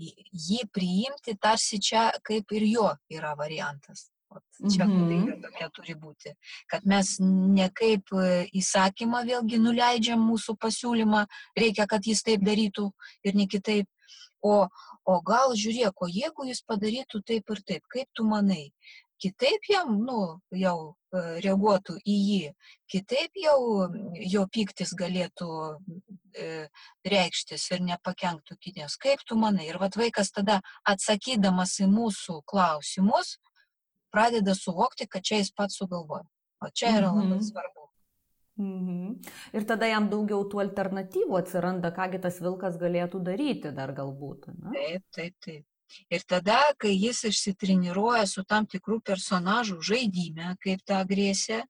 jį 0.00 0.62
priimti 0.72 1.36
tarsi 1.40 1.78
čia 1.80 2.10
kaip 2.24 2.52
ir 2.56 2.66
jo 2.70 2.88
yra 3.12 3.34
variantas. 3.36 4.10
Ot, 4.30 4.44
čia 4.70 4.86
Mhm. 4.86 5.26
tai 5.26 5.40
tokia 5.42 5.68
turi 5.74 5.94
būti, 5.98 6.34
kad 6.70 6.84
mes 6.86 7.16
ne 7.18 7.68
kaip 7.74 8.12
e, 8.14 8.46
įsakymą 8.54 9.24
vėlgi 9.26 9.58
nuleidžiam 9.58 10.20
mūsų 10.22 10.54
pasiūlymą, 10.54 11.26
reikia, 11.58 11.86
kad 11.90 12.06
jis 12.06 12.22
taip 12.22 12.40
darytų 12.46 12.92
ir 13.24 13.34
ne 13.34 13.48
kitaip, 13.50 13.88
o, 14.40 14.68
o 15.04 15.20
gal 15.26 15.56
žiūrėk, 15.58 15.98
o 15.98 16.06
jeigu 16.06 16.46
jis 16.46 16.62
padarytų 16.62 17.24
taip 17.26 17.50
ir 17.50 17.62
taip, 17.66 17.82
kaip 17.90 18.06
tu 18.14 18.22
manai, 18.22 18.70
kitaip 19.20 19.66
jam, 19.68 19.92
nu, 20.06 20.40
jau 20.56 20.94
reaguotų 21.12 21.96
į 22.06 22.16
jį, 22.30 22.50
kitaip 22.90 23.36
jau 23.42 23.58
jo 24.32 24.44
piktis 24.54 24.92
galėtų 24.94 25.48
reikštis 27.06 27.64
ir 27.74 27.82
nepakenktų 27.88 28.56
kitiems. 28.62 28.96
Kaip 29.00 29.22
tu 29.26 29.36
manai? 29.38 29.66
Ir 29.70 29.78
vat 29.82 29.96
vaikas 29.98 30.30
tada 30.34 30.60
atsakydamas 30.88 31.76
į 31.82 31.88
mūsų 31.90 32.40
klausimus 32.46 33.36
pradeda 34.14 34.54
suvokti, 34.58 35.06
kad 35.10 35.22
čia 35.26 35.40
jis 35.42 35.52
pats 35.54 35.78
sugalvoja. 35.80 36.26
O 36.60 36.68
čia 36.74 36.94
yra 36.98 37.10
labai 37.10 37.38
Mhm. 37.38 37.44
svarbu. 37.50 37.86
Mhm. 38.58 39.14
Ir 39.54 39.64
tada 39.64 39.86
jam 39.86 40.10
daugiau 40.10 40.44
tų 40.44 40.60
alternatyvų 40.66 41.38
atsiranda, 41.38 41.90
kągi 41.96 42.20
tas 42.20 42.40
vilkas 42.40 42.76
galėtų 42.76 43.22
daryti 43.24 43.72
dar 43.74 43.92
galbūt. 43.92 44.48
Ne? 44.48 44.70
Taip, 44.74 45.02
taip, 45.12 45.34
taip. 45.40 45.64
Ir 46.10 46.22
tada, 46.26 46.60
kai 46.78 46.92
jis 46.94 47.24
išsitreniruoja 47.30 48.26
su 48.26 48.44
tam 48.44 48.66
tikrų 48.66 49.00
personažų 49.02 49.80
žaidime, 49.82 50.56
kaip 50.62 50.82
tą 50.86 51.00
agresiją, 51.04 51.64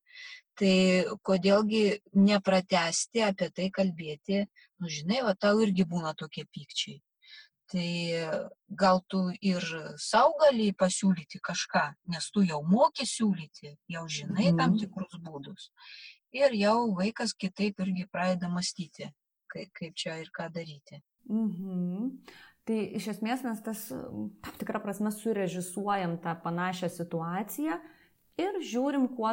tai 0.61 1.05
kodėlgi 1.25 2.01
nepratesti 2.15 3.23
apie 3.25 3.49
tai 3.51 3.71
kalbėti, 3.73 4.47
nu 4.81 4.89
žinai, 4.89 5.23
va 5.25 5.35
tau 5.35 5.61
irgi 5.65 5.87
būna 5.89 6.13
tokie 6.17 6.45
pykčiai. 6.45 7.01
Tai 7.71 7.91
gal 8.67 8.99
tu 9.07 9.31
ir 9.41 9.63
savo 9.97 10.35
gali 10.43 10.73
pasiūlyti 10.75 11.39
kažką, 11.39 11.85
nes 12.11 12.27
tu 12.35 12.43
jau 12.43 12.59
moki 12.67 13.07
siūlyti, 13.07 13.77
jau 13.89 14.05
žinai 14.11 14.51
tam 14.59 14.75
Mhm. 14.75 14.79
tikrus 14.83 15.15
būdus. 15.23 15.71
Ir 16.33 16.51
jau 16.59 16.95
vaikas 16.95 17.33
kitaip 17.33 17.79
irgi 17.79 18.09
pradeda 18.11 18.49
mąstyti, 18.51 19.13
kaip, 19.49 19.71
kaip 19.73 19.95
čia 19.95 20.19
ir 20.21 20.31
ką 20.35 20.51
daryti. 20.53 21.01
Mhm. 21.29 22.19
Tai 22.71 22.83
iš 22.95 23.09
esmės 23.17 23.41
mes 23.43 23.59
tas, 23.67 23.81
tam 23.91 24.59
tikrą 24.61 24.79
prasme, 24.85 25.11
surežisuojam 25.11 26.21
tą 26.23 26.37
panašią 26.45 26.87
situaciją 26.95 27.81
ir 28.39 28.59
žiūrim, 28.63 29.09
kuo, 29.17 29.33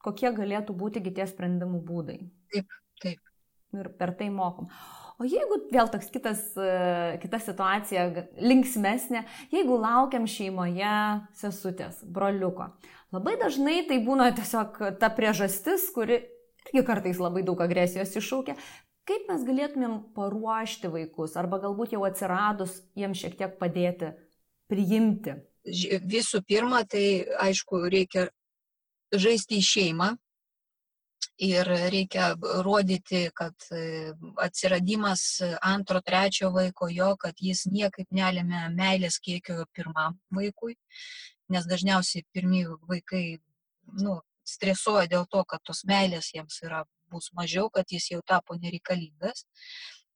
kokie 0.00 0.30
galėtų 0.32 0.72
būti 0.72 1.02
tie 1.04 1.26
sprendimų 1.28 1.82
būdai. 1.84 2.16
Taip, 2.54 2.78
taip. 3.04 3.20
Ir 3.76 3.90
per 4.00 4.14
tai 4.16 4.30
mokom. 4.32 4.70
O 5.20 5.28
jeigu 5.28 5.58
vėl 5.68 5.90
toks 5.92 6.08
kitas, 6.14 6.40
kita 7.20 7.42
situacija, 7.44 8.06
linksmesnė, 8.40 9.26
jeigu 9.52 9.76
laukiam 9.82 10.24
šeimoje 10.24 10.96
sesutės, 11.36 12.00
broliuko, 12.08 12.70
labai 13.12 13.36
dažnai 13.36 13.82
tai 13.90 14.00
būna 14.00 14.30
tiesiog 14.38 14.80
ta 14.96 15.12
priežastis, 15.12 15.90
kuri 15.92 16.22
irgi 16.70 16.86
kartais 16.88 17.20
labai 17.20 17.44
daug 17.44 17.60
agresijos 17.60 18.16
iššaukia. 18.16 18.56
Kaip 19.08 19.28
mes 19.30 19.44
galėtumėm 19.48 20.00
paruošti 20.16 20.90
vaikus, 20.92 21.36
arba 21.40 21.60
galbūt 21.62 21.94
jau 21.94 22.02
atsiradus 22.04 22.82
jiems 22.98 23.22
šiek 23.22 23.38
tiek 23.38 23.54
padėti, 23.60 24.12
priimti. 24.68 25.38
Visų 26.12 26.42
pirma, 26.48 26.82
tai 26.84 27.24
aišku, 27.40 27.80
reikia 27.92 28.26
žaisti 29.12 29.58
į 29.58 29.64
šeimą 29.64 30.10
ir 31.48 31.70
reikia 31.92 32.32
rodyti, 32.66 33.28
kad 33.34 33.54
e, 33.72 34.12
atsiradimas 34.42 35.24
antro, 35.62 36.02
trečio 36.04 36.50
vaiko 36.52 36.88
jo, 36.92 37.14
kad 37.20 37.40
jis 37.40 37.64
niekaip 37.70 38.10
nelėmė 38.12 38.66
meilės 38.74 39.20
kiekio 39.22 39.64
pirmam 39.72 40.18
vaikui, 40.34 40.74
nes 41.48 41.68
dažniausiai 41.70 42.26
pirmieji 42.34 42.76
vaikai 42.90 43.24
nu, 44.02 44.20
stresuoja 44.44 45.08
dėl 45.08 45.28
to, 45.30 45.44
kad 45.48 45.62
tos 45.64 45.84
meilės 45.88 46.32
jiems 46.34 46.60
yra 46.66 46.84
bus 47.10 47.30
mažiau, 47.32 47.70
kad 47.70 47.86
jis 47.90 48.10
jau 48.12 48.20
tapo 48.26 48.54
nereikalingas. 48.56 49.44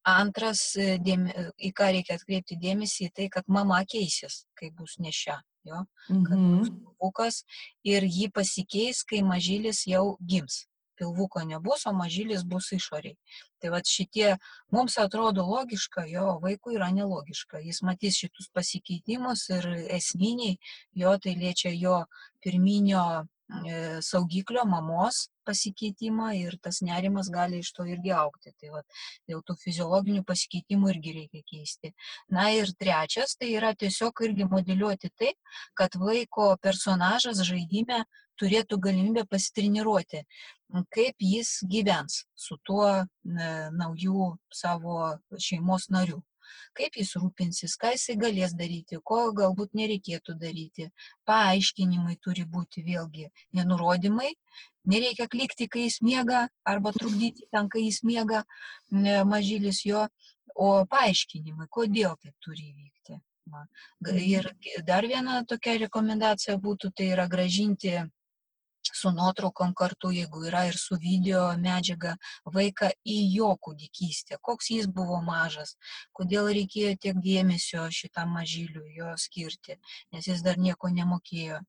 Antras, 0.04 0.74
e, 0.76 0.98
dėme, 0.98 1.30
į 1.62 1.70
ką 1.78 1.92
reikia 1.94 2.16
atkreipti 2.18 2.56
dėmesį, 2.58 3.12
tai, 3.14 3.28
kad 3.30 3.44
mama 3.46 3.84
keisis, 3.86 4.46
kai 4.58 4.70
bus 4.70 4.98
nešia. 4.98 5.40
Jo? 5.64 5.84
kad 6.26 6.38
bus 6.38 6.68
Mhm. 6.70 6.78
pilvukas 6.82 7.44
ir 7.84 8.02
jį 8.02 8.32
pasikeis, 8.34 9.04
kai 9.06 9.22
mažylis 9.22 9.86
jau 9.86 10.16
gims. 10.18 10.66
Pilvuko 10.98 11.40
nebus, 11.46 11.86
o 11.86 11.92
mažylis 11.92 12.42
bus 12.44 12.72
išoriai. 12.72 13.16
Tai 13.60 13.70
va 13.70 13.78
šitie 13.80 14.38
mums 14.72 14.98
atrodo 14.98 15.42
logiška, 15.46 16.04
jo 16.10 16.40
vaikui 16.42 16.74
yra 16.74 16.90
nelogiška. 16.90 17.62
Jis 17.62 17.80
matys 17.82 18.18
šitus 18.18 18.50
pasikeitimus 18.52 19.48
ir 19.50 19.64
esminiai 19.98 20.58
jo 20.94 21.16
tai 21.18 21.34
liečia 21.34 21.70
jo 21.78 22.04
pirminio 22.42 23.22
e, 23.22 23.26
saugiklio 24.04 24.64
mamos 24.68 25.28
pasikeitimą 25.46 26.30
ir 26.38 26.56
tas 26.62 26.80
nerimas 26.86 27.28
gali 27.34 27.60
iš 27.62 27.72
to 27.76 27.86
irgi 27.88 28.12
aukti. 28.16 28.52
Tai 28.60 28.72
va, 28.76 28.82
dėl 29.28 29.42
tų 29.46 29.56
fiziologinių 29.62 30.24
pasikeitimų 30.28 30.92
irgi 30.94 31.14
reikia 31.18 31.42
keisti. 31.50 31.92
Na 32.30 32.48
ir 32.54 32.72
trečias, 32.78 33.36
tai 33.36 33.52
yra 33.56 33.74
tiesiog 33.74 34.24
irgi 34.28 34.48
modeliuoti 34.50 35.12
taip, 35.18 35.38
kad 35.78 35.98
vaiko 35.98 36.52
personažas 36.62 37.42
žaidime 37.48 38.04
turėtų 38.40 38.78
galimybę 38.82 39.26
pasitreniruoti, 39.30 40.24
kaip 40.94 41.22
jis 41.22 41.58
gyvens 41.68 42.22
su 42.34 42.56
tuo 42.66 42.88
e, 42.88 43.06
naujų 43.76 44.32
savo 44.62 45.12
šeimos 45.36 45.90
nariu. 45.92 46.22
Kaip 46.78 46.96
jis 47.00 47.14
rūpinsis, 47.20 47.76
ką 47.80 47.92
jisai 47.94 48.16
galės 48.20 48.54
daryti, 48.58 48.98
ko 49.04 49.32
galbūt 49.36 49.74
nereikėtų 49.78 50.36
daryti. 50.40 50.88
Paaiškinimai 51.28 52.16
turi 52.20 52.44
būti 52.44 52.84
vėlgi 52.86 53.28
nenurodymai. 53.58 54.32
Nereikia 54.92 55.28
klikti, 55.30 55.68
kai 55.70 55.84
jis 55.86 56.00
miega, 56.02 56.48
arba 56.66 56.92
trukdyti 56.92 57.46
ten, 57.52 57.68
kai 57.70 57.84
jis 57.86 58.02
miega 58.02 58.42
mažylis 58.90 59.84
jo, 59.86 60.06
o 60.54 60.70
paaiškinimai, 60.90 61.68
kodėl 61.70 62.16
taip 62.20 62.34
turi 62.42 62.72
įvykti. 62.72 63.20
Va. 63.52 63.66
G- 64.04 64.18
Ir 64.32 64.48
dar 64.86 65.06
viena 65.06 65.42
tokia 65.48 65.78
rekomendacija 65.86 66.56
būtų, 66.58 66.92
tai 66.96 67.08
yra 67.14 67.26
gražinti 67.30 67.94
su 68.90 69.10
nuotraukom 69.14 69.74
kartu, 69.74 70.10
jeigu 70.14 70.42
yra 70.48 70.64
ir 70.68 70.76
su 70.78 70.96
video 71.00 71.44
medžiaga, 71.60 72.16
vaiką 72.56 72.90
į 73.06 73.18
jo 73.36 73.50
kūdikystę, 73.66 74.38
koks 74.40 74.70
jis 74.74 74.88
buvo 74.90 75.20
mažas, 75.26 75.76
kodėl 76.16 76.50
reikėjo 76.56 76.96
tiek 77.04 77.20
dėmesio 77.24 77.86
šitam 77.94 78.34
mažyliui 78.38 78.96
jo 78.98 79.12
skirti, 79.18 79.78
nes 80.12 80.28
jis 80.28 80.42
dar 80.42 80.58
nieko 80.58 80.90
nemokėjo. 80.90 81.60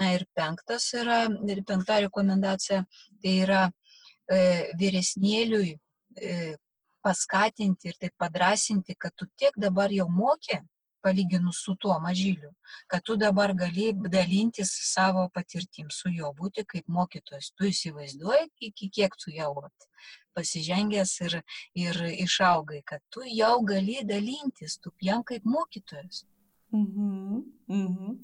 Na 0.00 0.14
ir 0.16 0.26
penktas 0.34 0.90
yra, 0.96 1.22
ir 1.48 1.62
penkta 1.68 2.00
rekomendacija, 2.06 2.82
tai 3.22 3.36
yra 3.44 3.62
e, 3.68 4.72
vyresnėliui 4.80 5.76
e, 5.76 6.56
paskatinti 7.04 7.90
ir 7.90 7.96
taip 8.00 8.16
padrasinti, 8.20 8.96
kad 8.98 9.14
tu 9.16 9.28
tiek 9.36 9.56
dabar 9.56 9.92
jau 9.92 10.08
mokė, 10.12 10.60
palyginus 11.02 11.62
su 11.64 11.74
tuo 11.80 11.98
mažyliu, 12.00 12.52
kad 12.90 13.04
tu 13.04 13.16
dabar 13.16 13.54
gali 13.54 13.90
dalintis 14.12 14.72
savo 14.92 15.28
patirtim 15.34 15.90
su 15.90 16.12
juo, 16.12 16.32
būti 16.36 16.64
kaip 16.68 16.88
mokytojas. 16.88 17.52
Tu 17.56 17.70
įsivaizduoji, 17.70 18.50
iki 18.70 18.90
kiek 18.98 19.16
tu 19.20 19.34
jau 19.34 19.52
vat, 19.60 19.88
pasižengęs 20.36 21.14
ir, 21.26 21.40
ir 21.74 22.02
išaugai, 22.26 22.82
kad 22.86 23.04
tu 23.10 23.24
jau 23.26 23.56
gali 23.66 24.00
dalintis, 24.06 24.78
tu 24.78 24.92
jam 25.00 25.24
kaip 25.26 25.44
mokytojas. 25.44 26.24
Mhm, 26.70 27.42
mhm. 27.66 28.18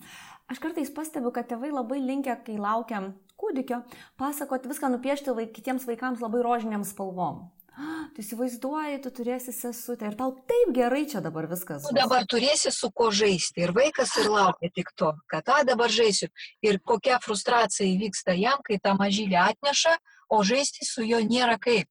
Aš 0.47 0.61
kartais 0.63 0.91
pastebiu, 0.95 1.33
kad 1.35 1.49
tėvai 1.51 1.73
labai 1.75 1.99
linkia, 1.99 2.37
kai 2.47 2.55
laukiam 2.63 3.11
kūdikio, 3.41 3.81
pasakoti 4.21 4.71
viską 4.71 4.93
nupiešti 4.95 5.35
vaik, 5.35 5.51
kitiems 5.57 5.87
vaikams 5.89 6.23
labai 6.23 6.45
rožiniam 6.47 6.87
spalvom. 6.87 7.49
"Ah, 7.77 8.09
Tu 8.15 8.23
įsivaizduoji, 8.23 9.03
tu 9.05 9.11
turėsi 9.11 9.53
sesutę 9.53 10.07
ir 10.09 10.15
tau 10.17 10.33
taip 10.49 10.73
gerai 10.73 11.05
čia 11.11 11.21
dabar 11.21 11.47
viskas. 11.47 11.83
Tu 11.85 11.93
bus." 11.93 12.01
dabar 12.01 12.25
turėsi 12.25 12.73
su 12.73 12.91
ko 12.91 13.11
žaisti 13.11 13.61
ir 13.67 13.73
vaikas 13.77 14.17
ir 14.17 14.31
laukia 14.33 14.71
tik 14.75 14.93
to, 14.97 15.13
kad 15.29 15.45
tą 15.45 15.65
dabar 15.67 15.93
žaisiu. 15.93 16.29
Ir 16.63 16.81
kokia 16.81 17.19
frustracija 17.21 17.87
įvyksta 17.87 18.33
jam, 18.39 18.63
kai 18.65 18.79
tą 18.81 18.97
mažylį 18.97 19.37
atneša, 19.43 19.99
o 20.31 20.43
žaisti 20.43 20.89
su 20.89 21.05
juo 21.05 21.21
nėra 21.21 21.59
kaip. 21.61 21.87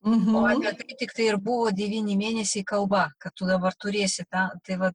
Mhm. 0.00 0.34
O 0.36 0.46
apie 0.46 0.72
tai 0.78 0.94
tik 0.98 1.12
tai 1.12 1.24
ir 1.26 1.36
buvo 1.42 1.72
devyni 1.74 2.14
mėnesiai 2.16 2.62
kalba, 2.64 3.08
kad 3.18 3.34
tu 3.34 3.46
dabar 3.46 3.74
turėsi 3.74 4.24
tą. 4.30 4.44
Tai 4.64 4.76
va 4.82 4.90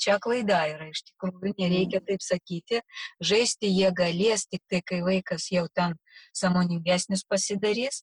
čia 0.00 0.16
klaida 0.18 0.62
yra 0.72 0.88
iš 0.88 1.02
tikrųjų, 1.10 1.52
nereikia 1.60 2.00
taip 2.00 2.24
sakyti. 2.24 2.80
Žaisti 3.20 3.68
jie 3.68 3.90
galės 3.92 4.46
tik 4.48 4.62
tai, 4.70 4.80
kai 4.80 5.02
vaikas 5.04 5.50
jau 5.52 5.66
ten 5.68 5.98
samoningesnis 6.32 7.26
pasidarys. 7.28 8.02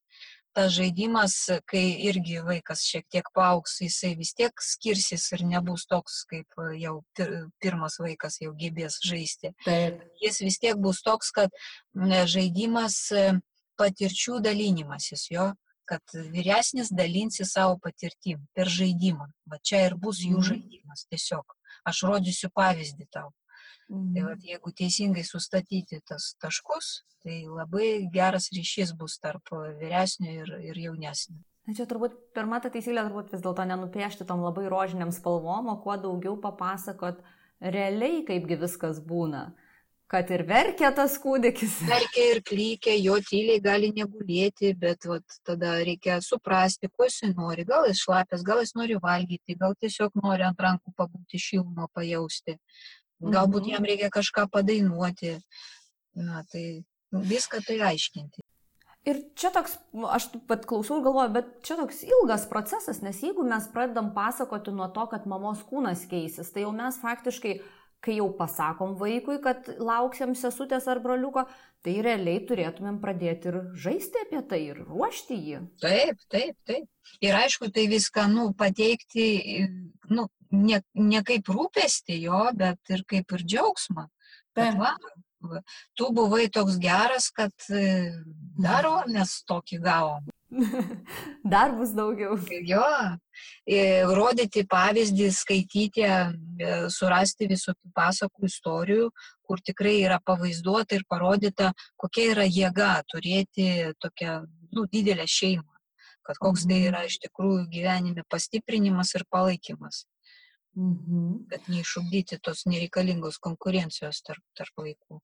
Tas 0.54 0.70
žaidimas, 0.76 1.34
kai 1.66 1.82
irgi 2.06 2.38
vaikas 2.46 2.84
šiek 2.86 3.08
tiek 3.10 3.26
paauks, 3.34 3.80
jisai 3.82 4.12
vis 4.20 4.34
tiek 4.38 4.54
skirsis 4.62 5.26
ir 5.34 5.42
nebus 5.50 5.88
toks, 5.90 6.20
kaip 6.30 6.46
jau 6.78 7.00
pir- 7.18 7.50
pirmas 7.60 7.98
vaikas 7.98 8.38
jau 8.44 8.52
gebės 8.54 9.00
žaisti 9.02 9.50
Taip. 9.66 10.04
jis 10.22 10.38
vis 10.46 10.60
tiek 10.62 10.78
bus 10.78 11.02
toks, 11.02 11.32
kad 11.34 11.50
žaidimas 12.36 13.00
e, 13.12 13.26
patirčių 13.82 14.40
dalinimasis 14.46 15.26
jo, 15.34 15.50
kad 15.90 16.02
vyresnis 16.36 16.92
dalinsi 16.94 17.44
savo 17.46 17.80
patirtim 17.82 18.46
per 18.56 18.70
žaidimą. 18.70 19.26
Va 19.50 19.58
čia 19.58 19.88
ir 19.88 19.96
bus 19.98 20.22
jų 20.22 20.38
Mhm. 20.38 20.48
žaidimas 20.50 21.08
tiesiog. 21.10 21.46
Aš 21.86 22.04
rodysiu 22.08 22.50
pavyzdį 22.56 23.08
tau. 23.12 23.34
Tai 23.90 23.98
Mhm. 24.00 24.26
vat, 24.28 24.44
jeigu 24.44 24.72
teisingai 24.72 25.24
sustatyti 25.24 26.00
tas 26.08 26.36
taškus, 26.42 27.04
tai 27.24 27.44
labai 27.48 28.10
geras 28.12 28.50
ryšys 28.50 28.94
bus 28.98 29.18
tarp 29.20 29.44
vyresnio 29.80 30.32
ir, 30.32 30.54
ir 30.64 30.76
jaunesnio. 30.76 31.38
Na 31.68 31.74
čia 31.74 31.86
turbūt 31.88 32.16
pirma 32.36 32.60
ta 32.62 32.70
taisyklė, 32.70 33.06
turbūt 33.08 33.32
vis 33.32 33.42
dėlto 33.42 33.64
nenupiešti 33.68 34.26
tom 34.28 34.42
labai 34.44 34.68
rožiniam 34.68 35.12
spalvom, 35.12 35.70
o 35.70 35.78
kuo 35.84 35.96
daugiau 35.98 36.36
papasakot 36.42 37.22
realiai, 37.62 38.26
kaipgi 38.28 38.58
viskas 38.60 39.00
būna. 39.00 39.54
Kad 40.08 40.30
ir 40.30 40.44
verkia 40.44 40.92
tas 40.94 41.16
kūdikis. 41.18 41.78
Verkia 41.88 42.26
ir 42.36 42.42
klykia, 42.44 42.98
jo 43.02 43.16
tyliai 43.24 43.62
gali 43.64 43.92
negulėti, 43.96 44.74
bet 44.78 45.06
vat, 45.10 45.24
tada 45.48 45.78
reikia 45.82 46.20
suprasti, 46.22 46.90
ko 46.92 47.08
jis 47.08 47.22
nori. 47.34 47.64
Gal 47.66 47.88
jis 47.88 48.04
šlapės, 48.04 48.44
gal 48.44 48.60
jis 48.60 48.76
nori 48.76 49.00
valgyti, 49.00 49.56
gal 49.58 49.74
tiesiog 49.80 50.12
nori 50.22 50.44
ant 50.44 50.60
rankų 50.60 50.94
pabūti 51.00 51.40
šilumą, 51.40 51.88
pajausti. 51.96 52.60
Galbūt 53.22 53.70
jam 53.72 53.86
reikia 53.88 54.10
kažką 54.14 54.48
padainuoti. 54.52 55.38
Na, 56.18 56.44
tai 56.50 56.84
viską 57.14 57.62
tai 57.66 57.80
aiškinti. 57.92 58.44
Ir 59.04 59.20
čia 59.36 59.50
toks, 59.52 59.76
aš 60.16 60.30
pat 60.48 60.64
klausau 60.68 61.02
ir 61.02 61.04
galvoju, 61.04 61.32
bet 61.36 61.48
čia 61.68 61.76
toks 61.76 62.06
ilgas 62.08 62.46
procesas, 62.48 63.02
nes 63.04 63.18
jeigu 63.20 63.44
mes 63.44 63.66
pradedam 63.74 64.14
pasakoti 64.16 64.72
nuo 64.72 64.88
to, 64.96 65.04
kad 65.12 65.26
mamos 65.28 65.60
kūnas 65.68 66.06
keisis, 66.08 66.54
tai 66.56 66.64
jau 66.64 66.72
mes 66.76 66.96
faktiškai, 67.02 67.58
kai 68.04 68.16
jau 68.16 68.30
pasakom 68.38 68.96
vaikui, 69.00 69.42
kad 69.44 69.68
lauksim 69.80 70.38
sesutės 70.40 70.88
ar 70.92 71.02
broliuko, 71.04 71.44
tai 71.84 71.98
realiai 72.04 72.46
turėtumėm 72.48 73.02
pradėti 73.04 73.52
ir 73.52 73.60
žaisti 73.76 74.24
apie 74.24 74.40
tai 74.48 74.62
ir 74.70 74.80
ruošti 74.88 75.36
jį. 75.36 75.60
Taip, 75.84 76.24
taip, 76.32 76.56
taip. 76.68 76.88
Ir 77.24 77.36
aišku, 77.36 77.74
tai 77.76 77.90
viską, 77.92 78.30
nu, 78.32 78.50
pateikti, 78.56 79.28
nu, 80.16 80.30
ne, 80.54 80.82
ne 80.94 81.24
kaip 81.26 81.50
rūpesti 81.50 82.22
jo, 82.24 82.46
bet 82.58 82.94
ir 82.94 83.04
kaip 83.10 83.38
ir 83.38 83.46
džiaugsmą. 83.46 84.08
Taip. 84.54 84.78
va, 84.78 84.94
va, 85.42 85.60
tu 85.98 86.12
buvai 86.14 86.48
toks 86.54 86.78
geras, 86.82 87.30
kad 87.34 87.54
e, 87.74 88.14
dar 88.62 88.86
va, 88.86 89.04
mes 89.10 89.40
tokį 89.50 89.80
gavom. 89.84 90.32
Dar 91.54 91.72
bus 91.74 91.96
daugiau. 91.98 92.36
Jo, 92.62 92.84
e, 93.66 94.04
rodyti 94.06 94.62
pavyzdį, 94.70 95.30
skaityti, 95.34 96.06
e, 96.06 96.76
surasti 96.94 97.50
visokių 97.50 97.90
pasakų 97.98 98.46
istorijų, 98.52 99.10
kur 99.42 99.64
tikrai 99.66 99.96
yra 100.04 100.20
pavaizduota 100.22 101.00
ir 101.00 101.08
parodyta, 101.10 101.72
kokia 101.98 102.30
yra 102.36 102.46
jėga 102.46 102.94
turėti 103.10 103.70
tokią 104.04 104.44
nu, 104.78 104.86
didelę 104.94 105.26
šeimą. 105.26 105.70
Kad 106.24 106.38
koks 106.40 106.68
tai 106.70 106.84
yra 106.88 107.02
iš 107.10 107.18
tikrųjų 107.26 107.66
gyvenime 107.74 108.24
pastiprinimas 108.32 109.12
ir 109.18 109.26
palaikymas, 109.34 110.06
Mhm. 110.76 111.46
kad 111.52 111.70
neišugdyti 111.70 112.40
tos 112.42 112.66
nereikalingos 112.66 113.38
konkurencijos 113.38 114.24
tarp, 114.26 114.44
tarp 114.58 114.82
vaikų. 114.82 115.20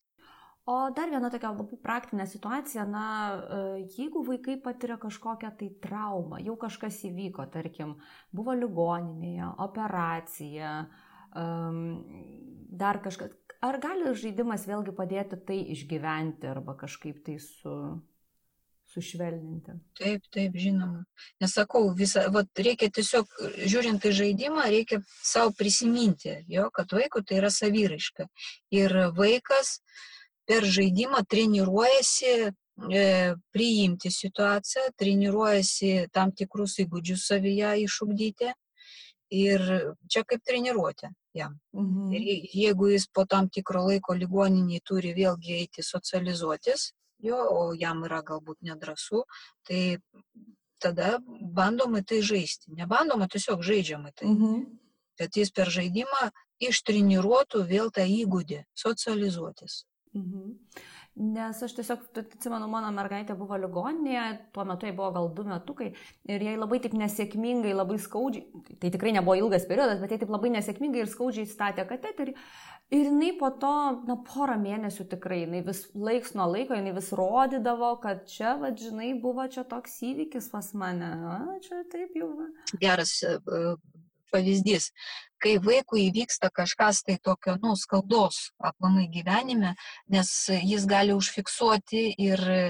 O 0.70 0.76
dar 0.94 1.10
viena 1.10 1.32
tokia 1.34 1.50
labai 1.50 1.80
praktinė 1.82 2.28
situacija, 2.30 2.84
na, 2.86 3.06
jeigu 3.98 4.22
vaikai 4.28 4.60
patiria 4.62 5.00
kažkokią 5.02 5.50
tai 5.58 5.70
traumą, 5.82 6.38
jau 6.46 6.54
kažkas 6.62 7.00
įvyko, 7.10 7.48
tarkim, 7.50 7.96
buvo 8.36 8.54
ligoninėje, 8.54 9.48
operacija, 9.66 10.74
dar 12.84 13.02
kažkas, 13.02 13.34
ar 13.66 13.80
gali 13.82 14.14
žaidimas 14.14 14.68
vėlgi 14.70 14.94
padėti 14.94 15.42
tai 15.48 15.58
išgyventi 15.74 16.52
arba 16.52 16.78
kažkaip 16.78 17.24
tai 17.26 17.40
su, 17.42 17.74
sušvelninti? 18.94 19.76
Taip, 20.00 20.24
taip, 20.34 20.56
žinoma. 20.58 21.04
Nesakau, 21.42 21.90
visą, 21.98 22.26
vat, 22.34 22.50
reikia 22.58 22.90
tiesiog, 22.94 23.28
žiūrint 23.70 24.06
į 24.10 24.12
žaidimą, 24.22 24.66
reikia 24.74 25.02
savo 25.24 25.52
prisiminti, 25.58 26.40
jo, 26.52 26.70
kad 26.74 26.92
vaikų 26.96 27.24
tai 27.26 27.40
yra 27.42 27.52
saviraiška. 27.54 28.28
Ir 28.76 28.96
vaikas 29.18 29.80
per 30.50 30.66
žaidimą 30.66 31.22
treniruojasi 31.30 32.34
e, 32.50 33.36
priimti 33.54 34.10
situaciją, 34.12 34.90
treniruojasi 34.98 36.10
tam 36.16 36.32
tikrus 36.32 36.80
įgūdžius 36.86 37.28
savyje 37.34 37.76
išugdyti. 37.86 38.54
Ir 39.30 39.62
čia 40.10 40.24
kaip 40.26 40.42
treniruotė 40.42 41.12
jam. 41.38 41.60
Mhm. 41.78 42.14
Ir 42.18 42.22
je- 42.22 42.50
jeigu 42.64 42.88
jis 42.90 43.06
po 43.14 43.26
tam 43.30 43.46
tikro 43.50 43.84
laiko 43.86 44.16
ligoniniai 44.18 44.82
turi 44.82 45.14
vėlgi 45.14 45.54
eiti 45.60 45.84
socializuotis, 45.86 46.94
jo, 47.24 47.38
o 47.38 47.62
jam 47.78 48.04
yra 48.08 48.22
galbūt 48.26 48.62
nedrasu, 48.66 49.24
tai 49.68 50.00
tada 50.80 51.18
bandoma 51.42 52.02
tai 52.04 52.22
žaisti. 52.24 52.72
Nebandoma, 52.76 53.28
tiesiog 53.28 53.64
žaidžiama 53.66 54.14
tai. 54.16 54.32
Mhm. 54.32 54.62
Kad 55.20 55.36
jis 55.36 55.52
per 55.52 55.68
žaidimą 55.68 56.30
ištreniruotų 56.64 57.66
vėl 57.68 57.92
tą 57.92 58.06
įgūdį 58.08 58.64
socializuotis. 58.76 59.84
Mhm. 60.16 60.56
Nes 61.20 61.58
aš 61.64 61.74
tiesiog, 61.76 62.06
atsimenu, 62.16 62.70
mano 62.72 62.90
mergaitė 62.96 63.36
buvo 63.36 63.58
ligoninėje, 63.60 64.38
tuo 64.56 64.64
metu 64.64 64.88
jai 64.88 64.94
buvo 64.96 65.10
gal 65.12 65.28
du 65.36 65.44
metukai 65.44 65.90
ir 66.32 66.46
jai 66.46 66.54
labai 66.56 66.80
taip 66.80 66.96
nesėkmingai, 66.96 67.74
labai 67.76 67.98
skaudžiai, 68.00 68.46
tai 68.80 68.92
tikrai 68.94 69.12
nebuvo 69.18 69.36
ilgas 69.36 69.68
periodas, 69.68 70.00
bet 70.00 70.14
jai 70.16 70.22
taip 70.22 70.32
labai 70.32 70.54
nesėkmingai 70.54 71.04
ir 71.04 71.12
skaudžiai 71.12 71.50
statė 71.50 71.84
kateterį. 71.90 72.38
Ir 72.90 73.06
jinai 73.06 73.36
po 73.38 73.52
to, 73.62 73.72
na, 74.10 74.16
porą 74.26 74.56
mėnesių 74.58 75.04
tikrai, 75.12 75.44
jinai 75.44 75.60
vis 75.68 75.84
laiks 75.94 76.34
nuo 76.34 76.48
laiko, 76.50 76.74
jinai 76.74 76.96
vis 76.96 77.12
rodydavo, 77.14 77.92
kad 78.02 78.24
čia, 78.32 78.56
va, 78.58 78.72
žinai, 78.74 79.12
buvo 79.22 79.46
čia 79.54 79.62
toks 79.70 80.00
įvykis 80.08 80.50
pas 80.50 80.72
mane, 80.74 81.12
a, 81.30 81.38
čia 81.62 81.84
taip 81.92 82.18
jau. 82.18 82.32
Va. 82.40 82.48
Geras 82.82 83.14
e, 83.22 83.36
e, 83.38 83.62
pavyzdys. 84.34 84.90
Kai 85.38 85.54
vaikui 85.62 86.08
įvyksta 86.08 86.50
kažkas 86.50 87.04
tai 87.06 87.20
tokio, 87.22 87.60
nu, 87.62 87.76
skaudos 87.78 88.42
aplamai 88.58 89.06
gyvenime, 89.14 89.76
nes 90.10 90.34
jis 90.50 90.90
gali 90.90 91.14
užfiksuoti 91.14 92.08
ir 92.18 92.42
e, 92.42 92.62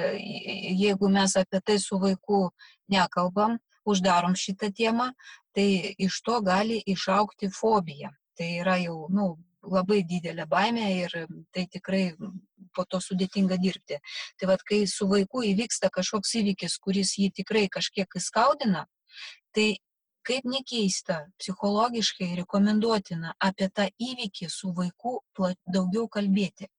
jeigu 0.84 1.16
mes 1.16 1.40
apie 1.40 1.64
tai 1.64 1.80
su 1.80 1.96
vaiku 2.04 2.50
nekalbam, 2.92 3.56
uždarom 3.88 4.36
šitą 4.36 4.68
temą, 4.76 5.14
tai 5.56 5.96
iš 5.96 6.20
to 6.28 6.42
gali 6.44 6.84
išaukti 6.84 7.56
fobija. 7.56 8.12
Tai 8.36 8.58
yra 8.60 8.76
jau, 8.84 9.06
nu, 9.12 9.38
labai 9.64 10.04
didelė 10.08 10.46
baimė 10.50 10.88
ir 11.04 11.16
tai 11.56 11.66
tikrai 11.72 12.04
po 12.76 12.86
to 12.86 13.02
sudėtinga 13.04 13.58
dirbti. 13.62 14.00
Tai 14.40 14.52
vad, 14.52 14.64
kai 14.64 14.86
su 14.88 15.08
vaiku 15.10 15.44
įvyksta 15.52 15.92
kažkoks 15.94 16.36
įvykis, 16.42 16.78
kuris 16.84 17.18
jį 17.20 17.32
tikrai 17.42 17.68
kažkiek 17.72 18.20
įskaudina, 18.22 18.86
tai 19.56 19.70
kaip 20.30 20.46
nekeista, 20.46 21.24
psichologiškai 21.42 22.36
rekomenduotina 22.44 23.34
apie 23.40 23.70
tą 23.74 23.90
įvykį 23.98 24.50
su 24.54 24.74
vaiku 24.78 25.20
daugiau 25.66 26.08
kalbėti. 26.12 26.70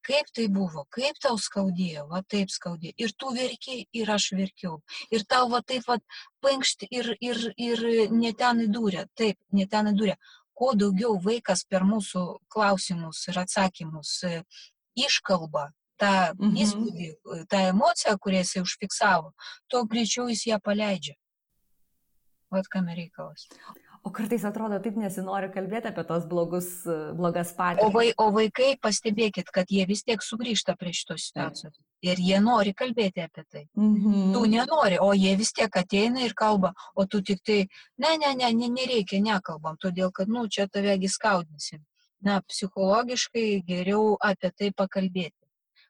Kaip 0.00 0.30
tai 0.32 0.46
buvo, 0.48 0.86
kaip 0.96 1.18
tau 1.20 1.36
skaudėjo, 1.36 2.06
va 2.08 2.22
taip 2.24 2.48
skaudėjo. 2.48 2.94
Ir 3.04 3.12
tu 3.20 3.34
verkiai, 3.36 3.82
ir 3.92 4.10
aš 4.10 4.30
verkiau. 4.38 4.78
Ir 5.12 5.26
tau 5.28 5.50
va 5.52 5.60
taip 5.60 5.84
va 5.90 5.98
pankšti 6.40 6.88
ir, 6.96 7.10
ir, 7.20 7.42
ir 7.60 7.84
ne 8.16 8.32
ten 8.32 8.64
įdūrė. 8.64 9.04
Taip, 9.20 9.36
ne 9.52 9.66
ten 9.68 9.92
įdūrė. 9.92 10.16
Kuo 10.60 10.74
daugiau 10.76 11.14
vaikas 11.24 11.62
per 11.64 11.86
mūsų 11.88 12.22
klausimus 12.52 13.22
ir 13.32 13.38
atsakymus 13.40 14.10
e, 14.28 14.42
iškalba 15.06 15.70
tą 16.00 16.10
Mhm. 16.36 16.56
įspūdį, 16.64 17.08
e, 17.36 17.44
tą 17.48 17.62
emociją, 17.72 18.16
kurią 18.20 18.42
jisai 18.44 18.62
užfiksavo, 18.66 19.32
tuo 19.72 19.84
greičiau 19.88 20.28
jis 20.28 20.44
ją 20.52 20.58
paleidžia. 20.60 21.16
Vat 22.52 22.68
kam 22.68 22.88
reikalas. 22.92 23.48
O 24.10 24.12
kartais 24.12 24.42
atrodo 24.44 24.80
taip 24.82 24.96
nesinori 24.98 25.52
kalbėti 25.54 25.86
apie 25.92 26.02
tos 26.08 26.24
blogus, 26.26 26.66
blogas 27.14 27.52
O, 27.52 27.56
patirtis. 27.60 27.92
vai, 27.94 28.08
o 28.18 28.24
vaikai, 28.34 28.70
pastebėkit, 28.82 29.52
kad 29.54 29.70
jie 29.70 29.84
vis 29.86 30.02
tiek 30.02 30.18
sugrįžta 30.18 30.74
prie 30.80 30.90
šitos 30.90 31.28
situacijos. 31.28 31.76
Ir 32.02 32.18
jie 32.18 32.40
nori 32.42 32.72
kalbėti 32.74 33.22
apie 33.22 33.44
tai. 33.46 33.62
Mhm. 33.78 34.32
Tu 34.34 34.42
nenori, 34.50 34.98
o 34.98 35.12
jie 35.14 35.36
vis 35.38 35.52
tiek 35.54 35.70
ateina 35.78 36.24
ir 36.26 36.34
kalba, 36.34 36.72
o 36.96 37.06
tu 37.06 37.20
tik 37.22 37.38
tai, 37.46 37.68
ne, 38.02 38.16
ne, 38.18 38.34
ne, 38.34 38.50
ne 38.52 38.68
nereikia, 38.80 39.20
nekalbam, 39.22 39.78
todėl 39.78 40.10
kad, 40.12 40.26
nu, 40.28 40.48
čia 40.48 40.66
tavegi 40.66 41.06
skaudinsim. 41.08 41.84
Na, 42.20 42.40
psichologiškai 42.42 43.62
geriau 43.64 44.16
apie 44.20 44.50
tai 44.50 44.72
pakalbėti. 44.72 45.36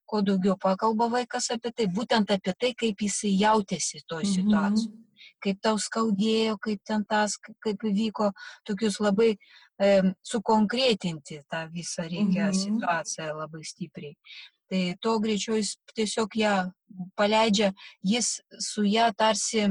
Kuo 0.05 0.21
daugiau 0.21 0.59
pakalba 0.61 1.09
vaikas 1.09 1.49
apie 1.57 1.73
tai, 1.73 1.87
būtent 1.87 2.29
apie 2.37 2.53
tai, 2.53 2.75
kaip 2.75 3.01
jisai 3.01 3.33
jautėsi 3.41 4.05
toj 4.07 4.25
Mhm. 4.29 4.35
situacijoje. 4.37 4.99
Kaip 5.41 5.61
tau 5.63 5.77
skaudėjo, 5.79 6.59
kaip 6.61 6.81
ten 6.85 7.05
tas, 7.05 7.37
kaip 7.65 7.83
vyko, 7.83 8.33
tokius 8.69 9.01
labai 9.01 9.37
e, 9.81 10.13
sukonkretinti 10.23 11.41
tą 11.49 11.63
visą 11.73 12.03
reikia 12.05 12.51
Mhm. 12.51 12.53
situaciją 12.53 13.37
labai 13.39 13.63
stipriai. 13.65 14.17
Tai 14.71 14.95
to 15.01 15.19
greičiau 15.21 15.57
jis 15.57 15.77
tiesiog 15.97 16.37
ją 16.37 16.73
paleidžia, 17.17 17.73
jis 18.05 18.41
su 18.59 18.83
ją 18.85 19.11
tarsi 19.17 19.65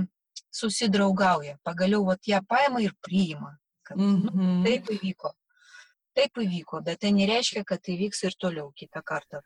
susidraugauja. 0.51 1.57
Pagaliau 1.63 2.05
vat 2.05 2.19
ją 2.27 2.41
paima 2.47 2.81
ir 2.81 2.93
priima. 3.01 3.57
Kad, 3.83 3.97
nu, 3.97 4.31
Mhm. 4.33 4.63
taip 4.65 4.85
įvyko. 4.97 5.31
Taip 6.15 6.33
įvyko, 6.35 6.83
bet 6.83 6.99
tai 6.99 7.11
nereiškia, 7.11 7.63
kad 7.65 7.81
tai 7.81 7.95
vyks 7.97 8.23
ir 8.23 8.31
toliau 8.41 8.73
kitą 8.75 9.01
kartą. 9.03 9.41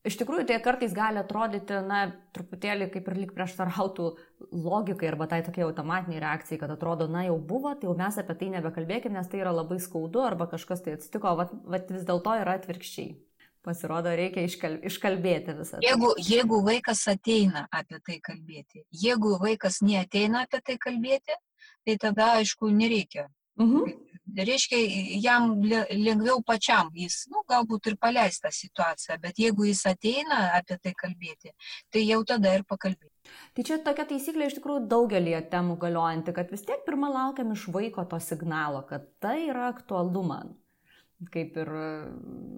Iš 0.00 0.16
tikrųjų, 0.16 0.46
tai 0.48 0.56
kartais 0.64 0.94
gali 0.96 1.20
atrodyti, 1.20 1.76
na, 1.84 2.06
truputėlį 2.32 2.86
kaip 2.94 3.08
ir 3.10 3.18
lyg 3.18 3.32
prieštarautų 3.36 4.06
logikai 4.48 5.10
arba 5.10 5.26
tai 5.28 5.42
tokiai 5.44 5.66
automatiniai 5.66 6.22
reakcijai, 6.24 6.56
kad 6.62 6.72
atrodo, 6.72 7.04
na, 7.12 7.26
jau 7.26 7.36
buvo, 7.36 7.74
tai 7.76 7.90
jau 7.90 7.96
mes 7.98 8.16
apie 8.22 8.36
tai 8.40 8.48
nebekalbėkime, 8.54 9.18
nes 9.18 9.28
tai 9.28 9.42
yra 9.42 9.52
labai 9.52 9.76
skaudu 9.84 10.22
arba 10.24 10.48
kažkas 10.48 10.80
tai 10.86 10.96
atsitiko, 10.96 11.34
vat, 11.36 11.52
vat 11.68 11.92
vis 11.92 12.08
dėlto 12.08 12.38
yra 12.40 12.56
atvirkščiai. 12.56 13.12
Pasirodo, 13.60 14.08
reikia 14.16 14.46
iškal, 14.48 14.78
iškalbėti 14.88 15.52
visą. 15.58 15.76
Tai. 15.76 15.84
Jeigu, 15.84 16.14
jeigu 16.24 16.62
vaikas 16.64 17.02
ateina 17.12 17.66
apie 17.68 17.98
tai 18.00 18.16
kalbėti, 18.24 18.86
jeigu 19.02 19.34
vaikas 19.42 19.82
neateina 19.84 20.46
apie 20.46 20.62
tai 20.64 20.78
kalbėti, 20.80 21.36
tai 21.84 22.00
tada, 22.00 22.38
aišku, 22.40 22.72
nereikia. 22.72 23.28
Mhm 23.60 24.09
reiškia, 24.36 24.78
jam 25.22 25.52
lengviau 25.64 26.40
pačiam, 26.46 26.90
jis, 26.94 27.24
nu, 27.32 27.42
galbūt 27.48 27.90
ir 27.90 27.96
paleis 28.00 28.40
tą 28.42 28.52
situaciją, 28.54 29.18
bet 29.22 29.40
jeigu 29.42 29.66
jis 29.68 29.82
ateina 29.90 30.40
apie 30.58 30.78
tai 30.82 30.94
kalbėti, 30.96 31.54
tai 31.92 32.04
jau 32.06 32.22
tada 32.26 32.54
ir 32.56 32.64
pakalbėti. 32.68 33.12
Tai 33.54 33.66
čia 33.66 33.78
tokia 33.84 34.06
taisyklė 34.10 34.48
iš 34.48 34.56
tikrųjų 34.58 34.86
daugelį 34.90 35.36
temų 35.52 35.76
galiojanti, 35.82 36.34
kad 36.36 36.50
vis 36.52 36.64
tiek 36.66 36.82
pirmą 36.86 37.12
laukiam 37.12 37.52
iš 37.54 37.68
vaiko 37.74 38.06
to 38.08 38.20
signalo, 38.22 38.82
kad 38.88 39.06
tai 39.22 39.38
yra 39.48 39.68
aktualu 39.70 40.24
man. 40.26 40.56
Kaip 41.30 41.56
ir, 41.60 41.68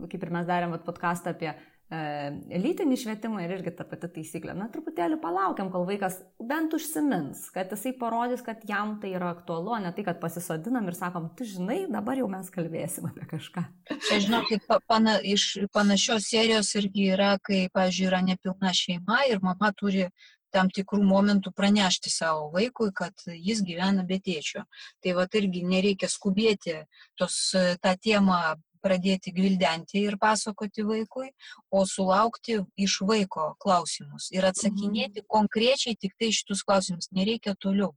kaip 0.07 0.23
ir 0.23 0.31
mes 0.31 0.47
darėm 0.47 0.77
podcastą 0.87 1.33
apie 1.35 1.51
lytinį 1.93 2.97
švietimą 2.97 3.43
ir 3.45 3.53
irgi 3.59 3.72
ta 3.76 3.84
pati 3.88 4.09
taisyklė. 4.14 4.55
Na, 4.57 4.68
truputėlį 4.72 5.18
palaukiam, 5.20 5.68
kol 5.72 5.84
vaikas 5.88 6.20
bent 6.40 6.72
užsimins, 6.76 7.45
kad 7.53 7.72
jisai 7.74 7.93
parodys, 7.99 8.40
kad 8.45 8.62
jam 8.68 8.97
tai 9.03 9.12
yra 9.18 9.32
aktualu, 9.34 9.76
ne 9.84 9.93
tai, 9.93 10.07
kad 10.07 10.20
pasisodinam 10.22 10.88
ir 10.88 10.97
sakom, 10.97 11.28
tu 11.36 11.45
žinai, 11.49 11.82
dabar 11.93 12.20
jau 12.20 12.30
mes 12.32 12.49
kalbėsim 12.55 13.11
apie 13.11 13.28
kažką. 13.34 13.66
Čia, 13.93 14.20
žinokit, 14.24 14.68
pana, 14.88 15.18
iš 15.20 15.66
panašios 15.74 16.30
serijos 16.32 16.72
irgi 16.80 17.11
yra, 17.12 17.34
kai, 17.45 17.66
pavyzdžiui, 17.74 18.09
yra 18.09 18.22
nepilna 18.24 18.72
šeima 18.76 19.26
ir 19.28 19.45
mama 19.45 19.72
turi 19.76 20.09
tam 20.53 20.68
tikrų 20.72 21.01
momentų 21.09 21.53
pranešti 21.57 22.12
savo 22.12 22.51
vaikui, 22.53 22.90
kad 22.97 23.16
jis 23.32 23.62
gyvena 23.64 24.05
be 24.09 24.20
tėčio. 24.20 24.66
Tai 25.05 25.16
va 25.16 25.24
irgi 25.40 25.64
nereikia 25.64 26.09
skubėti 26.12 26.82
tos, 27.20 27.38
tą 27.80 27.97
temą 28.01 28.43
pradėti 28.83 29.33
gvildenti 29.35 30.03
ir 30.03 30.18
pasakoti 30.20 30.85
vaikui, 30.87 31.30
o 31.70 31.85
sulaukti 31.89 32.59
iš 32.76 33.01
vaiko 33.09 33.53
klausimus 33.62 34.30
ir 34.35 34.47
atsakinėti 34.51 35.24
konkrečiai 35.37 35.97
tik 35.99 36.16
tai 36.18 36.33
šitus 36.35 36.64
klausimus, 36.66 37.11
nereikia 37.14 37.55
toliau. 37.59 37.95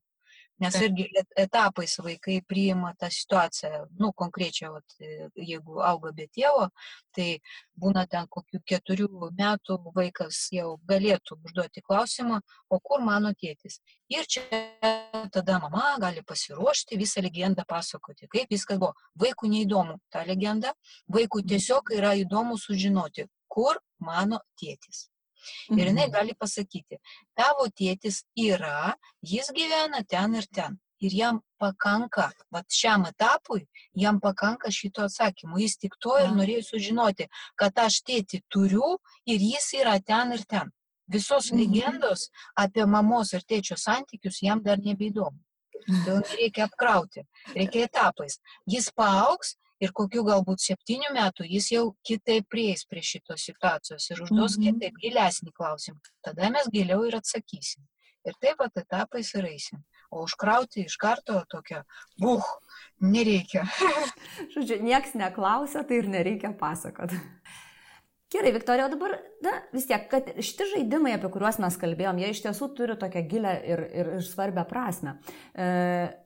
Nes 0.64 0.76
irgi 0.80 1.10
etapais 1.36 1.98
vaikai 2.00 2.38
priima 2.48 2.94
tą 3.00 3.10
situaciją, 3.12 3.82
nu, 4.00 4.12
konkrečiai, 4.16 4.70
vat, 4.72 4.94
jeigu 5.36 5.82
auga 5.84 6.14
be 6.16 6.30
tėvo, 6.32 6.70
tai 7.16 7.42
būna 7.76 8.06
ten 8.08 8.30
kokių 8.32 8.62
keturių 8.72 9.10
metų 9.36 9.78
vaikas 9.98 10.46
jau 10.56 10.78
galėtų 10.88 11.36
užduoti 11.44 11.84
klausimą, 11.84 12.40
o 12.72 12.80
kur 12.80 13.04
mano 13.04 13.34
tėtis. 13.36 13.82
Ir 14.08 14.24
čia 14.32 14.46
tada 15.36 15.58
mama 15.60 15.98
gali 16.00 16.24
pasiruošti 16.24 17.02
visą 17.04 17.24
legendą 17.26 17.66
pasakoti, 17.68 18.30
kaip 18.32 18.52
viskas 18.56 18.80
buvo. 18.80 18.94
Vaikų 19.20 19.52
neįdomu 19.52 20.00
ta 20.14 20.24
legenda, 20.24 20.72
vaikų 21.12 21.44
tiesiog 21.52 21.92
yra 21.98 22.14
įdomu 22.22 22.56
sužinoti, 22.62 23.28
kur 23.52 23.82
mano 24.00 24.40
tėtis. 24.62 25.10
Ir 25.76 25.92
jinai 25.92 26.08
gali 26.14 26.36
pasakyti, 26.38 27.00
tavo 27.38 27.68
tėtis 27.82 28.24
yra, 28.40 28.96
jis 29.22 29.52
gyvena 29.56 30.04
ten 30.08 30.36
ir 30.36 30.50
ten. 30.52 30.80
Ir 31.04 31.12
jam 31.12 31.42
pakanka, 31.60 32.30
va 32.54 32.62
šiam 32.72 33.04
etapui, 33.10 33.66
jam 33.94 34.22
pakanka 34.24 34.72
šito 34.72 35.04
atsakymo. 35.04 35.60
Jis 35.60 35.76
tik 35.82 35.98
to 36.00 36.16
ir 36.22 36.32
norėjo 36.32 36.64
sužinoti, 36.70 37.28
kad 37.60 37.76
aš 37.84 38.00
tėtį 38.08 38.40
turiu 38.50 38.96
ir 39.28 39.44
jis 39.44 39.74
yra 39.82 39.98
ten 40.00 40.32
ir 40.38 40.46
ten. 40.48 40.72
Visos 41.12 41.52
legendos 41.52 42.30
apie 42.58 42.86
mamos 42.90 43.34
ir 43.36 43.44
tėčio 43.44 43.78
santykius 43.78 44.42
jam 44.42 44.64
dar 44.64 44.80
nebeįdomu. 44.82 45.38
Todėl 45.86 46.24
reikia 46.40 46.66
apkrauti, 46.70 47.26
reikia 47.54 47.86
etapais. 47.90 48.40
Jis 48.66 48.90
paaugs 48.96 49.56
ir 49.84 49.92
kokių 49.96 50.24
galbūt 50.30 50.64
septynių 50.64 51.12
metų 51.16 51.48
jis 51.50 51.72
jau 51.74 51.84
kitaip 52.08 52.48
prieis 52.52 52.86
prie 52.90 53.04
šitos 53.04 53.48
situacijos 53.50 54.08
ir 54.12 54.24
užduos 54.26 54.58
mhm. 54.58 54.80
kitaip 54.80 55.02
gilesnį 55.04 55.52
klausimą. 55.56 56.00
Tada 56.26 56.52
mes 56.54 56.70
giliau 56.74 57.04
ir 57.08 57.20
atsakysim. 57.20 57.84
Ir 58.26 58.34
taip 58.42 58.58
pat 58.58 58.80
etapais 58.82 59.30
ir 59.38 59.46
eisim. 59.52 59.84
O 60.10 60.24
užkrauti 60.26 60.86
iš 60.86 60.96
karto 61.02 61.42
tokią, 61.50 61.82
buh, 62.22 62.46
nereikia. 63.02 63.66
Žodžiu, 64.54 64.80
nieks 64.86 65.14
neklausia, 65.18 65.84
tai 65.86 66.00
ir 66.02 66.10
nereikia 66.10 66.54
pasakoti. 66.58 67.20
Gerai, 68.34 68.52
Viktorija, 68.52 68.88
o 68.88 68.90
dabar, 68.90 69.12
na, 69.46 69.52
vis 69.70 69.86
tiek, 69.86 70.08
kad 70.10 70.26
šitie 70.42 70.66
žaidimai, 70.72 71.12
apie 71.14 71.30
kuriuos 71.30 71.60
mes 71.62 71.76
kalbėjom, 71.78 72.18
jie 72.24 72.32
iš 72.34 72.42
tiesų 72.42 72.72
turi 72.74 72.96
tokią 72.98 73.22
gilę 73.30 73.52
ir, 73.70 73.84
ir, 73.94 74.10
ir 74.18 74.26
svarbią 74.26 74.64
prasme. 74.66 75.20
E, 75.54 75.68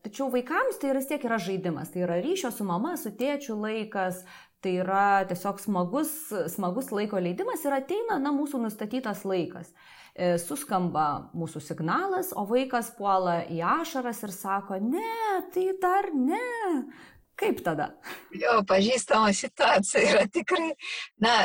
tačiau 0.07 0.29
vaikams 0.31 0.79
tai 0.79 0.93
vis 0.95 1.09
tiek 1.11 1.25
yra 1.27 1.41
žaidimas, 1.43 1.91
tai 1.91 2.05
yra 2.05 2.21
ryšio 2.23 2.53
su 2.55 2.63
mama, 2.63 2.95
su 2.97 3.11
tėčiu 3.19 3.59
laikas, 3.59 4.23
tai 4.63 4.77
yra 4.79 5.25
tiesiog 5.27 5.59
smagus, 5.59 6.15
smagus 6.55 6.93
laiko 6.95 7.19
leidimas 7.19 7.67
ir 7.67 7.75
ateina, 7.75 8.15
na, 8.23 8.31
mūsų 8.35 8.63
nustatytas 8.63 9.27
laikas. 9.27 9.75
E, 10.15 10.33
suskamba 10.39 11.29
mūsų 11.35 11.61
signalas, 11.67 12.31
o 12.31 12.47
vaikas 12.47 12.93
puola 12.95 13.41
į 13.51 13.59
ašaras 13.75 14.23
ir 14.23 14.35
sako, 14.35 14.79
ne, 14.83 15.43
tai 15.51 15.67
dar 15.83 16.09
ne, 16.15 16.47
Kaip 17.39 17.61
tada? 17.63 17.85
Jo, 18.35 18.57
pažįstama 18.67 19.31
situacija 19.35 20.01
yra 20.11 20.25
tikrai. 20.27 20.73
Na, 21.23 21.35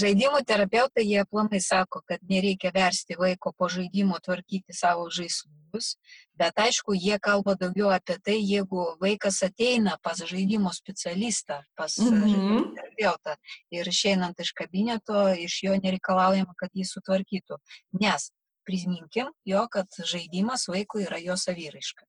žaidimų 0.00 0.40
terapeutai 0.48 1.04
jie 1.06 1.22
planai 1.30 1.60
sako, 1.62 2.02
kad 2.08 2.24
nereikia 2.30 2.72
versti 2.74 3.18
vaiko 3.18 3.52
po 3.54 3.68
žaidimo 3.70 4.18
tvarkyti 4.24 4.74
savo 4.74 5.06
žaislus, 5.14 5.92
bet 6.38 6.58
aišku, 6.58 6.96
jie 6.98 7.20
kalba 7.22 7.54
daugiau 7.60 7.92
apie 7.94 8.18
tai, 8.24 8.38
jeigu 8.42 8.88
vaikas 9.02 9.38
ateina 9.46 9.94
pas 10.02 10.18
žaidimo 10.18 10.74
specialistą, 10.74 11.60
pas 11.78 11.98
mm 11.98 12.24
-hmm. 12.24 12.66
terapeutą 12.74 13.36
ir 13.70 13.88
išeinant 13.88 14.40
iš 14.40 14.52
kabineto, 14.52 15.28
iš 15.38 15.62
jo 15.62 15.78
nereikalaujama, 15.84 16.54
kad 16.56 16.70
jį 16.74 16.84
sutvarkytų. 16.94 17.62
Nes 18.00 18.32
priminkim 18.66 19.30
jo, 19.44 19.66
kad 19.70 19.86
žaidimas 20.04 20.68
vaikui 20.68 21.06
yra 21.06 21.18
jo 21.22 21.36
saviraiška. 21.36 22.04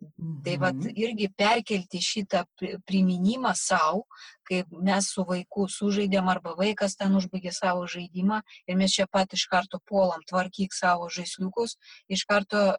Mhm. 0.00 0.42
Tai 0.44 0.56
vad 0.62 0.84
irgi 0.94 1.28
perkelti 1.36 2.00
šitą 2.02 2.44
priminimą 2.86 3.52
savo, 3.54 4.04
kai 4.46 4.62
mes 4.70 5.10
su 5.14 5.24
vaiku 5.26 5.66
sužaidėm 5.68 6.28
arba 6.30 6.54
vaikas 6.58 6.96
ten 6.96 7.16
užbaigė 7.18 7.52
savo 7.52 7.86
žaidimą 7.86 8.42
ir 8.66 8.76
mes 8.76 8.94
čia 8.94 9.06
pat 9.10 9.32
iš 9.34 9.46
karto 9.50 9.80
puolam 9.88 10.22
tvarkyk 10.30 10.72
savo 10.72 11.08
žaisliukus, 11.10 11.76
iš 12.08 12.24
karto, 12.30 12.76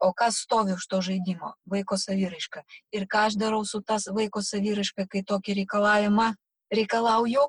o 0.00 0.12
kas 0.16 0.36
stovi 0.44 0.72
už 0.72 0.86
to 0.86 1.00
žaidimo? 1.04 1.54
Vaiko 1.68 1.96
saviraiška. 2.00 2.64
Ir 2.92 3.06
ką 3.06 3.26
aš 3.28 3.36
darau 3.40 3.64
su 3.64 3.80
tas 3.80 4.08
vaiko 4.08 4.42
saviraiška, 4.42 5.06
kai 5.08 5.24
tokį 5.24 5.60
reikalavimą 5.62 6.30
reikalauju? 6.72 7.48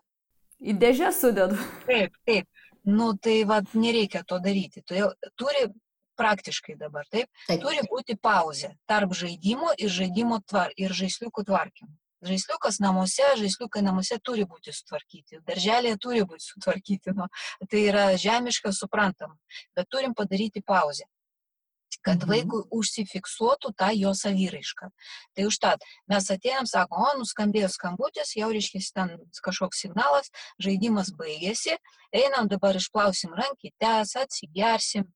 Į 0.61 0.76
dėžę 0.78 1.13
sudedu. 1.15 1.57
Taip, 1.88 2.17
taip. 2.28 2.47
Nu, 2.84 3.13
tai 3.17 3.43
vad 3.45 3.72
nereikia 3.78 4.24
to 4.28 4.39
daryti. 4.41 4.82
Todėl 4.86 5.13
turi 5.38 5.69
praktiškai 6.20 6.76
dabar, 6.80 7.07
taip, 7.12 7.30
taip. 7.47 7.62
turi 7.64 7.84
būti 7.91 8.18
pauzė 8.18 8.74
tarp 8.89 9.16
žaidimo 9.18 9.74
ir 9.78 9.91
žaidimo 9.91 10.41
tvar, 10.47 10.74
ir 10.78 10.93
žaisliukų 10.95 11.45
tvarkymo. 11.49 11.93
Žaisliukas 12.22 12.78
namuose, 12.84 13.26
žaisliukai 13.39 13.82
namuose 13.82 14.20
turi 14.22 14.43
būti 14.45 14.74
sutvarkyti, 14.78 15.39
darželėje 15.47 15.97
turi 16.03 16.22
būti 16.22 16.45
sutvarkyti, 16.51 17.16
nu, 17.18 17.26
tai 17.72 17.82
yra 17.89 18.03
žemiška, 18.22 18.70
suprantama, 18.78 19.39
bet 19.78 19.89
turim 19.89 20.14
padaryti 20.14 20.62
pauzę 20.62 21.07
kad 22.05 22.23
vaikui 22.29 22.63
užsifiksuotų 22.73 23.73
tą 23.77 23.91
jo 23.97 24.13
saviraišką. 24.17 24.89
Tai 25.35 25.47
užtat 25.49 25.85
mes 26.11 26.29
atėjom, 26.33 26.67
sako, 26.69 27.01
o, 27.03 27.09
nuskambėjo 27.19 27.69
skambutis, 27.73 28.35
jau 28.37 28.49
reiškia 28.53 28.81
ten 28.95 29.13
kažkoks 29.43 29.83
signalas, 29.85 30.31
žaidimas 30.61 31.11
baigėsi, 31.17 31.77
einam 32.15 32.49
dabar 32.51 32.79
išplausim 32.79 33.35
rankytes, 33.37 34.15
atsigersim, 34.19 35.07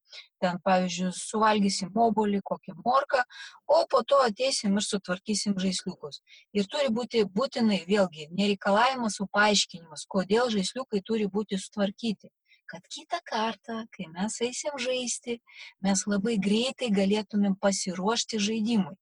ten, 0.43 0.59
pavyzdžiui, 0.67 1.11
suvalgysim 1.15 1.95
obolį, 2.05 2.41
kokį 2.45 2.75
morką, 2.85 3.23
o 3.71 3.83
po 3.91 4.03
to 4.03 4.21
ateisim 4.27 4.77
ir 4.77 4.85
sutvarkysim 4.85 5.57
žaisliukus. 5.61 6.21
Ir 6.53 6.69
turi 6.71 6.91
būti 6.93 7.25
būtinai, 7.39 7.83
vėlgi, 7.89 8.29
nereikalavimas, 8.35 9.19
o 9.23 9.29
paaiškinimas, 9.31 10.07
kodėl 10.11 10.51
žaisliukai 10.53 11.01
turi 11.05 11.29
būti 11.31 11.59
sutvarkyti 11.61 12.31
kad 12.69 12.85
kitą 12.91 13.19
kartą, 13.25 13.79
kai 13.93 14.07
mes 14.11 14.37
eisim 14.41 14.77
žaisti, 14.81 15.39
mes 15.85 16.05
labai 16.09 16.37
greitai 16.41 16.91
galėtumėm 16.93 17.57
pasiruošti 17.61 18.39
žaidimui. 18.47 18.95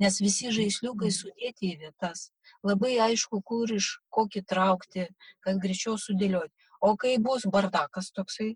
Nes 0.00 0.18
visi 0.24 0.50
žaisliukai 0.56 1.10
mhm. 1.10 1.16
sudėti 1.18 1.72
į 1.72 1.78
vietas. 1.84 2.30
Labai 2.64 2.96
aišku, 3.08 3.42
kur 3.44 3.72
iš 3.72 3.98
kokį 4.14 4.42
traukti, 4.48 5.08
kad 5.44 5.60
greičiau 5.62 5.98
sudėlioti. 6.00 6.54
O 6.80 6.94
kai 7.00 7.16
bus 7.22 7.44
bardakas 7.52 8.10
toksai, 8.16 8.54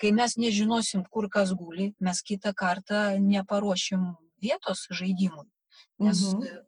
kai 0.00 0.12
mes 0.14 0.36
nežinosim, 0.40 1.04
kur 1.10 1.28
kas 1.30 1.52
guli, 1.54 1.92
mes 2.00 2.22
kitą 2.22 2.54
kartą 2.54 3.18
neparuošim 3.22 4.14
vietos 4.42 4.86
žaidimui. 4.90 5.46
Nes 6.02 6.22
mhm. 6.32 6.64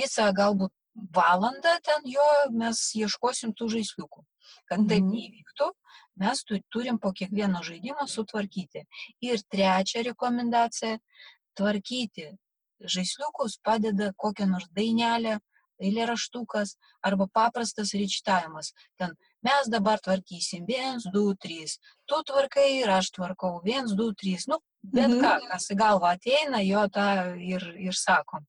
visą 0.00 0.30
galbūt 0.36 0.72
valandą 1.16 1.76
ten 1.84 2.04
jo 2.08 2.28
mes 2.52 2.80
ieškosim 2.98 3.54
tų 3.56 3.70
žaisliukų. 3.76 4.24
Kad 4.68 4.88
taip 4.88 5.02
neįvyktų, 5.04 5.70
mes 6.16 6.44
tu- 6.44 6.60
turim 6.70 6.98
po 6.98 7.12
kiekvieno 7.12 7.62
žaidimo 7.62 8.06
sutvarkyti. 8.08 8.84
Ir 9.20 9.38
trečia 9.52 10.02
rekomendacija- 10.02 10.98
tvarkyti 11.58 12.36
žaisliukus 12.80 13.58
padeda 13.62 14.12
kokią 14.12 14.48
nors 14.48 14.68
dainelę, 14.74 15.38
eilėraštukas 15.82 16.76
arba 17.02 17.26
paprastas 17.26 17.92
ryčtavimas. 17.94 18.72
Ten 18.98 19.16
mes 19.42 19.68
dabar 19.68 19.98
tvarkysim 19.98 20.66
1, 20.68 21.00
2, 21.12 21.34
3. 21.38 21.78
Tu 22.06 22.14
tvarkai 22.28 22.68
ir 22.82 22.88
aš 22.90 23.10
tvarkau 23.10 23.60
1, 23.64 23.96
2, 23.96 24.12
3. 24.14 24.46
Nu, 24.48 24.58
bet 24.82 25.10
Mhm. 25.10 25.20
ką, 25.20 25.48
kas 25.48 25.68
į 25.70 25.76
galvą 25.76 26.12
ateina, 26.16 26.60
jo 26.66 26.86
tą 26.88 27.34
ir, 27.40 27.62
ir 27.78 27.92
sakom. 27.92 28.46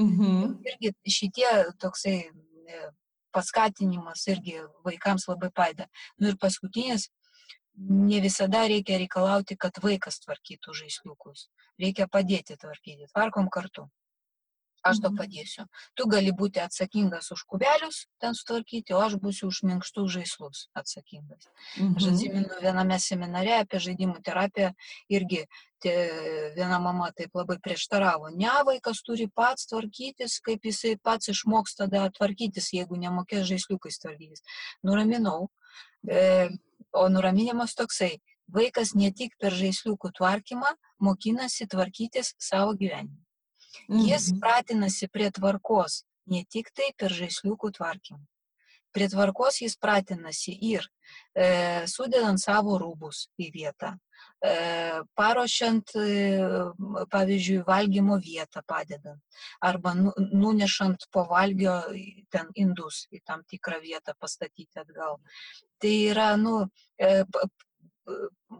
Mhm. 0.00 0.60
Irgi 0.64 0.92
šitie 1.06 1.72
toksai 1.78 2.30
e, 2.68 2.90
paskatinimas 3.32 4.26
irgi 4.32 4.60
vaikams 4.86 5.28
labai 5.30 5.50
padeda. 5.54 5.88
Nu 6.20 6.30
ir 6.32 6.38
paskutinis, 6.40 7.08
ne 7.76 8.20
visada 8.20 8.66
reikia 8.68 9.00
reikalauti, 9.00 9.56
kad 9.56 9.80
vaikas 9.82 10.20
tvarkytų 10.24 10.76
žaisliukus. 10.82 11.48
Reikia 11.80 12.08
padėti 12.08 12.58
tvarkyti. 12.60 13.08
Tvarkom 13.14 13.48
kartu. 13.52 13.88
Aš 14.82 14.98
tau 14.98 15.12
padėsiu. 15.14 15.68
Tu 15.94 16.06
gali 16.10 16.32
būti 16.34 16.58
atsakingas 16.58 17.30
už 17.30 17.44
kubelius 17.46 18.06
ten 18.18 18.34
sutvarkyti, 18.34 18.94
o 18.94 18.98
aš 18.98 19.14
būsiu 19.22 19.46
už 19.46 19.62
minkštus 19.62 20.10
žaislus 20.10 20.68
atsakingas. 20.74 21.46
Aš 21.96 22.02
Mhm. 22.02 22.14
atsimenu 22.14 22.60
viename 22.60 22.98
seminare 22.98 23.52
apie 23.60 23.78
žaidimų 23.78 24.22
terapiją 24.22 24.72
irgi 25.08 25.46
tie, 25.82 25.94
viena 26.56 26.78
mama 26.82 27.12
taip 27.12 27.30
labai 27.34 27.58
prieštaravo. 27.62 28.34
Ne, 28.34 28.50
vaikas 28.66 29.02
turi 29.06 29.28
pats 29.30 29.66
tvarkytis, 29.70 30.40
kaip 30.42 30.62
jisai 30.62 30.96
pats 30.98 31.28
išmoks 31.28 31.76
tada 31.78 32.10
tvarkytis, 32.10 32.72
jeigu 32.72 32.98
nemokės 32.98 33.46
žaisliukais 33.46 33.98
tvarkytis. 34.02 34.42
Nuraminau. 34.82 35.48
E, 36.08 36.50
o 36.92 37.08
nuraminimas 37.08 37.74
toksai. 37.74 38.20
Vaikas 38.52 38.94
ne 38.94 39.10
tik 39.12 39.38
per 39.38 39.52
žaisliukų 39.52 40.10
tvarkymą 40.18 40.74
mokinasi 41.00 41.66
tvarkytis 41.66 42.34
savo 42.38 42.74
gyvenimą. 42.74 43.16
Jis 43.88 44.32
pratinasi 44.40 45.08
prie 45.12 45.30
tvarkos 45.30 46.02
ne 46.32 46.44
tik 46.48 46.70
tai 46.76 46.92
per 46.98 47.14
žaisliukų 47.14 47.72
tvarkymą. 47.78 48.22
Prie 48.92 49.06
tvarkos 49.08 49.62
jis 49.62 49.74
pratinasi 49.80 50.52
ir 50.68 50.84
e, 51.32 51.46
sudedant 51.88 52.40
savo 52.40 52.74
rūbus 52.80 53.22
į 53.40 53.46
vietą, 53.54 53.94
e, 54.44 54.52
paruošiant, 55.16 55.94
e, 55.96 56.10
pavyzdžiui, 57.14 57.62
valgymo 57.70 58.18
vietą 58.20 58.60
padedant, 58.68 59.40
arba 59.64 59.94
nu, 59.96 60.12
nunešant 60.18 61.08
po 61.08 61.24
valgio 61.30 61.78
ten 62.28 62.52
indus 62.52 63.06
į 63.08 63.22
tam 63.24 63.46
tikrą 63.48 63.80
vietą 63.80 64.12
pastatyti 64.20 64.84
atgal. 64.84 65.16
Tai 65.80 65.94
yra, 66.12 66.28
nu, 66.36 66.58
e, 67.00 67.24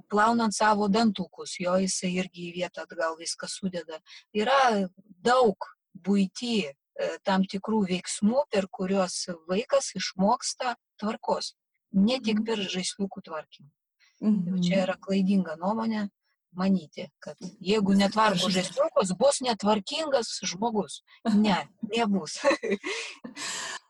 plaunant 0.08 0.54
savo 0.54 0.88
dantukus, 0.88 1.56
jo 1.60 1.74
jisai 1.82 2.12
irgi 2.20 2.48
į 2.50 2.54
vietą 2.60 2.82
atgal 2.86 3.16
viską 3.18 3.48
sudeda. 3.48 3.98
Yra 4.34 4.88
daug 5.22 5.56
būti 5.94 6.70
tam 7.24 7.42
tikrų 7.48 7.86
veiksmų, 7.88 8.44
per 8.52 8.66
kuriuos 8.70 9.26
vaikas 9.48 9.94
išmoksta 9.96 10.76
tvarkos, 11.00 11.54
ne 11.92 12.18
tik 12.20 12.38
Mhm. 12.38 12.44
per 12.46 12.56
žaisliukų 12.58 13.22
tvarkymą. 13.28 13.70
Mhm. 14.22 14.60
Čia 14.62 14.82
yra 14.86 14.96
klaidinga 14.96 15.56
nuomonė 15.56 16.08
manyti, 16.54 17.08
kad 17.18 17.36
jeigu 17.60 17.94
netvarko 17.96 18.46
Žais- 18.48 18.68
žaisliukus, 18.68 19.16
bus 19.18 19.40
netvarkingas 19.40 20.38
žmogus. 20.44 21.02
Ne, 21.34 21.66
nebus. 21.96 22.38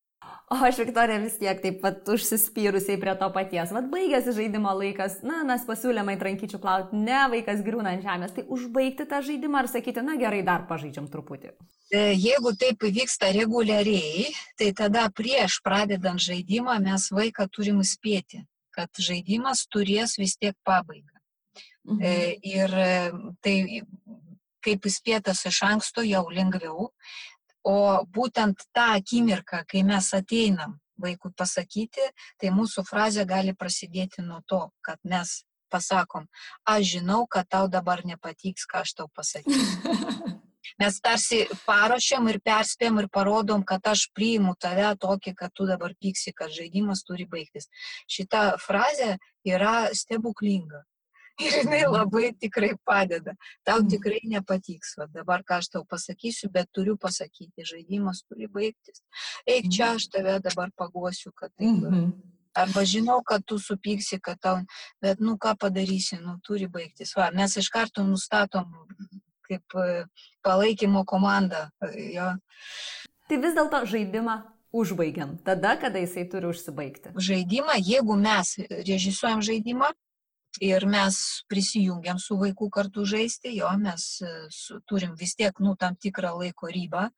O 0.50 0.56
aš, 0.66 0.82
Viktorija, 0.82 1.20
vis 1.22 1.38
tiek 1.40 1.60
taip 1.62 1.78
pat 1.80 2.08
užsispyrusiai 2.12 2.98
prie 3.00 3.14
to 3.20 3.28
paties. 3.32 3.70
Vat 3.72 3.86
baigėsi 3.92 4.34
žaidimo 4.36 4.72
laikas, 4.76 5.20
na, 5.24 5.40
mes 5.48 5.64
pasiūlėme 5.68 6.16
į 6.16 6.20
trankyčių 6.20 6.60
plauti, 6.60 6.98
ne 6.98 7.20
vaikas 7.32 7.62
griūna 7.64 7.94
ant 7.96 8.04
žemės, 8.04 8.34
tai 8.36 8.44
užbaigti 8.52 9.06
tą 9.08 9.22
žaidimą 9.24 9.62
ir 9.64 9.70
sakyti, 9.72 10.04
na 10.04 10.18
gerai, 10.20 10.42
dar 10.44 10.66
pažaidžiam 10.68 11.08
truputį. 11.12 11.54
E, 11.92 12.02
Jeigu 12.20 12.52
taip 12.60 12.84
vyksta 12.84 13.30
reguliariai, 13.32 14.28
tai 14.60 14.72
tada 14.76 15.06
prieš 15.14 15.60
pradedant 15.64 16.20
žaidimą 16.20 16.76
mes 16.84 17.08
vaiką 17.14 17.48
turim 17.48 17.80
įspėti, 17.84 18.44
kad 18.76 18.92
žaidimas 19.08 19.64
turės 19.72 20.18
vis 20.20 20.36
tiek 20.36 20.56
pabaigą. 20.68 21.16
Mhm. 21.88 22.02
E, 22.02 22.14
Ir 22.42 22.76
e, 22.76 22.92
tai 23.40 23.56
kaip 24.62 24.86
įspėtas 24.86 25.42
iš 25.48 25.62
anksto 25.66 26.04
jau 26.06 26.22
lengviau, 26.30 26.90
o 27.64 28.02
būtent 28.14 28.66
tą 28.74 28.92
akimirką, 28.98 29.62
kai 29.68 29.82
mes 29.86 30.12
ateinam 30.14 30.78
vaikui 31.02 31.32
pasakyti, 31.36 32.04
tai 32.38 32.52
mūsų 32.54 32.84
frazė 32.86 33.24
gali 33.26 33.54
prasidėti 33.58 34.22
nuo 34.22 34.42
to, 34.46 34.68
kad 34.84 35.00
mes 35.04 35.42
pasakom, 35.72 36.28
aš 36.68 36.98
žinau, 36.98 37.24
kad 37.26 37.48
tau 37.48 37.68
dabar 37.72 38.04
nepatiks, 38.04 38.68
ką 38.68 38.84
aš 38.84 38.96
tau 39.00 39.08
pasakysiu. 39.16 40.38
Mes 40.80 40.96
tarsi 41.04 41.42
paruošiam 41.66 42.28
ir 42.30 42.38
perspėjam 42.44 43.00
ir 43.02 43.08
parodom, 43.12 43.64
kad 43.66 43.84
aš 43.90 44.06
priimu 44.16 44.54
tave 44.60 44.86
tokį, 45.02 45.34
kad 45.38 45.52
tu 45.54 45.66
dabar 45.68 45.92
pyksi, 46.00 46.32
kad 46.36 46.54
žaidimas 46.54 47.02
turi 47.06 47.26
baigtis. 47.28 47.68
Šita 48.10 48.44
frazė 48.62 49.16
yra 49.48 49.90
stebuklinga. 49.96 50.84
Ir 51.44 51.54
jinai 51.62 51.82
labai 51.88 52.32
tikrai 52.38 52.74
padeda. 52.84 53.34
Tau 53.64 53.80
tikrai 53.88 54.20
nepatiks. 54.28 54.96
Va, 54.98 55.06
dabar 55.14 55.44
ką 55.46 55.60
aš 55.62 55.70
tau 55.76 55.86
pasakysiu, 55.88 56.50
bet 56.52 56.68
turiu 56.74 56.98
pasakyti, 57.00 57.64
žaidimas 57.64 58.22
turi 58.28 58.50
baigtis. 58.52 59.02
Eik 59.46 59.70
čia, 59.72 59.94
aš 59.96 60.10
tave 60.12 60.38
dabar 60.44 60.70
paguosiu, 60.76 61.32
kad 61.34 61.52
taip 61.56 61.82
yra. 61.82 61.90
Mhm. 61.90 62.12
Arba 62.52 62.82
žinau, 62.84 63.22
kad 63.24 63.40
tu 63.48 63.56
supyksi, 63.56 64.18
kad 64.20 64.36
tau, 64.36 64.58
bet 65.00 65.20
nu 65.24 65.38
ką 65.40 65.54
padarysi, 65.56 66.18
nu 66.20 66.36
turi 66.44 66.68
baigtis. 66.68 67.14
Va, 67.16 67.30
mes 67.32 67.56
iš 67.56 67.70
karto 67.72 68.04
nustatom 68.04 68.68
kaip 69.48 69.76
e, 69.80 70.04
palaikymo 70.44 71.04
komanda. 71.08 71.70
e, 71.80 72.12
Jo. 72.12 72.34
Tai 73.28 73.38
vis 73.40 73.54
dėlto 73.56 73.86
žaidimą 73.88 74.42
užbaigiam, 74.72 75.36
tada, 75.44 75.76
kada 75.80 76.00
jisai 76.02 76.26
turi 76.28 76.48
užsibaigti. 76.52 77.12
Žaidimą, 77.16 77.76
jeigu 77.80 78.16
mes 78.16 78.56
režisuojam 78.68 79.40
žaidimą 79.44 79.92
ir 80.60 80.86
mes 80.86 81.16
prisijungiam 81.48 82.18
su 82.18 82.36
vaiku 82.36 82.68
kartu 82.70 83.04
žaisti, 83.08 83.54
jo, 83.56 83.70
mes 83.78 84.20
e, 84.22 84.32
su, 84.50 84.80
turim 84.86 85.14
vis 85.18 85.34
tiek, 85.34 85.58
nu, 85.60 85.76
tam 85.76 85.96
tikrą 85.96 86.34
laiko 86.38 86.68
ribą, 86.68 87.08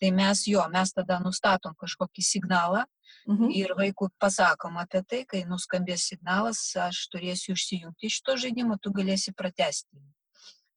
tai 0.00 0.10
mes 0.10 0.46
jo, 0.46 0.64
mes 0.72 0.92
tada 0.92 1.20
nustatom 1.22 1.76
kažkokį 1.78 2.24
signalą 2.24 2.86
Mhm. 3.28 3.50
ir 3.52 3.74
vaikui 3.76 4.08
pasakom 4.18 4.78
apie 4.80 5.02
tai, 5.06 5.24
kai 5.28 5.42
nuskambės 5.44 6.06
signalas, 6.10 6.60
aš 6.76 7.08
turėsiu 7.12 7.54
išsijungti 7.54 8.08
iš 8.08 8.20
to 8.22 8.36
žaidimo, 8.36 8.78
tu 8.80 8.90
galėsi 8.90 9.34
pratesti. 9.36 10.00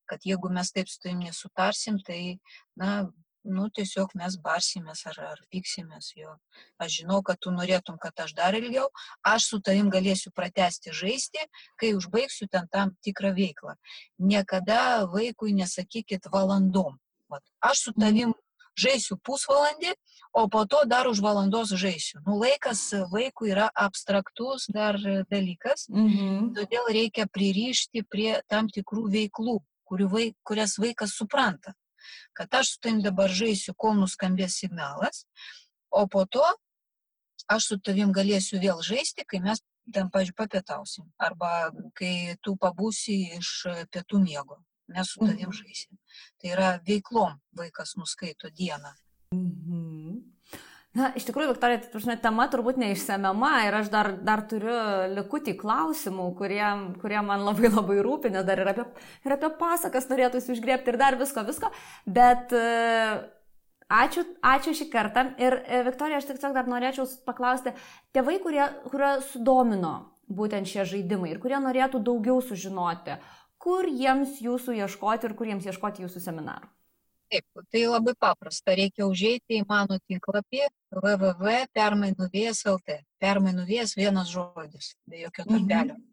Kad 0.06 0.26
jeigu 0.28 0.52
mes 0.52 0.72
taip 0.72 0.90
su 0.92 1.00
tavim 1.00 1.24
nesutarsim, 1.24 2.00
tai, 2.04 2.40
na, 2.76 3.10
nu, 3.44 3.68
tiesiog 3.70 4.14
mes 4.16 4.38
barsimės 4.42 5.06
ar, 5.12 5.20
ar 5.34 5.42
pyksimės 5.52 6.14
jo. 6.16 6.36
Aš 6.80 7.00
žinau, 7.02 7.22
kad 7.24 7.40
tu 7.40 7.52
norėtum, 7.52 7.98
kad 8.02 8.18
aš 8.26 8.34
dar 8.38 8.56
ilgiau, 8.56 8.88
aš 9.24 9.50
su 9.52 9.60
tavim 9.60 9.90
galėsiu 9.94 10.32
pratesti 10.36 10.94
žaisti, 10.96 11.44
kai 11.80 11.94
užbaigsiu 11.98 12.48
ten 12.52 12.68
tam 12.72 12.96
tikrą 13.04 13.34
veiklą. 13.36 13.76
Niekada 14.20 15.06
vaikui 15.12 15.54
nesakykit 15.54 16.30
valandom. 16.32 16.98
Vat, 17.30 17.44
aš 17.62 17.88
su 17.90 17.94
tavim 18.00 18.34
žaisiu 18.80 19.20
pusvalandį, 19.22 19.94
o 20.34 20.48
po 20.50 20.64
to 20.66 20.82
dar 20.90 21.06
už 21.08 21.20
valandos 21.22 21.70
žaisiu. 21.78 22.22
Nu, 22.26 22.40
laikas 22.42 22.82
vaikui 23.12 23.52
yra 23.54 23.70
abstraktus 23.76 24.66
dar 24.74 24.98
dalykas, 25.30 25.86
Mhm. 25.90 26.54
todėl 26.58 26.90
reikia 26.90 27.28
pririšti 27.30 28.02
prie 28.10 28.42
tam 28.50 28.68
tikrų 28.68 29.10
veiklų, 29.14 29.60
kurias 30.44 30.78
vaikas 30.80 31.14
supranta. 31.14 31.76
Kad 32.38 32.54
aš 32.62 32.74
su 32.74 32.82
tavim 32.84 33.02
dabar 33.06 33.32
žaisiu, 33.32 33.76
kol 33.78 33.96
nuskambės 34.00 34.60
signalas, 34.62 35.26
o 35.90 36.06
po 36.08 36.26
to 36.26 36.46
aš 37.52 37.70
su 37.72 37.80
tavim 37.80 38.14
galėsiu 38.16 38.62
vėl 38.64 38.82
žaisti, 38.86 39.26
kai 39.28 39.42
mes 39.44 39.64
ten, 39.92 40.10
pažiūrėjau, 40.14 40.38
papietausim. 40.40 41.08
Arba 41.20 41.72
kai 41.98 42.36
tu 42.42 42.56
pabūsi 42.60 43.18
iš 43.40 43.50
pietų 43.92 44.22
miego. 44.24 44.62
Mes 44.94 45.10
su 45.10 45.24
tavim 45.24 45.52
žaisim. 45.56 45.98
Tai 46.40 46.54
yra 46.56 46.70
veiklom 46.88 47.40
vaikas 47.58 47.96
nuskaito 48.00 48.52
dieną. 48.52 48.94
Mhm. 49.34 50.13
Na, 50.94 51.08
iš 51.18 51.26
tikrųjų, 51.26 51.56
Viktorija, 51.56 51.80
prasme, 51.90 52.14
tema 52.22 52.46
turbūt 52.54 52.78
neišsemiama 52.78 53.52
ir 53.66 53.78
aš 53.80 53.88
dar, 53.90 54.12
dar 54.22 54.44
turiu 54.46 54.76
likutį 55.16 55.56
klausimų, 55.58 56.28
kurie, 56.38 56.62
kurie 57.02 57.22
man 57.26 57.42
labai 57.48 57.72
labai 57.72 57.98
rūpi, 58.06 58.30
nes 58.34 58.46
dar 58.46 58.62
ir 58.62 58.70
apie, 58.70 58.86
ir 59.26 59.34
apie 59.34 59.50
pasakas 59.58 60.06
norėtųsi 60.12 60.54
užgriepti 60.54 60.94
ir 60.94 61.00
dar 61.02 61.18
visko, 61.18 61.42
visko. 61.48 61.72
Bet 62.06 62.54
e, 62.54 62.68
ačiū, 63.90 64.26
ačiū 64.46 64.76
šį 64.78 64.88
kartą. 64.94 65.26
Ir 65.42 65.58
e, 65.64 65.82
Viktorija, 65.90 66.22
aš 66.22 66.30
tiesiog 66.30 66.54
dar 66.60 66.70
norėčiau 66.70 67.10
paklausti, 67.26 67.74
tėvai, 68.14 68.38
kurie, 68.46 68.68
kurie 68.94 69.16
sudomino 69.32 69.96
būtent 70.30 70.70
šie 70.70 70.86
žaidimai 70.94 71.34
ir 71.34 71.42
kurie 71.42 71.58
norėtų 71.58 72.04
daugiau 72.06 72.38
sužinoti, 72.46 73.18
kur 73.58 73.90
jiems 73.90 74.38
jūsų 74.46 74.78
ieškoti 74.84 75.26
ir 75.26 75.38
kur 75.42 75.50
jiems 75.50 75.66
ieškoti 75.74 76.06
jūsų 76.06 76.22
seminarų. 76.30 76.70
Taip, 77.34 77.50
tai 77.74 77.82
labai 77.90 78.14
paprasta. 78.22 78.76
Reikia 78.78 79.10
užeiti 79.10 79.58
į 79.58 79.66
mano 79.66 79.98
tinklapį 80.06 80.70
www.permainuvės.lt. 80.94 82.98
Permainuvės 83.24 83.96
vienas 83.98 84.30
žodis, 84.30 84.94
be 85.10 85.24
jokio 85.24 85.42
tarpelio. 85.48 85.96
Mhm. 85.98 86.04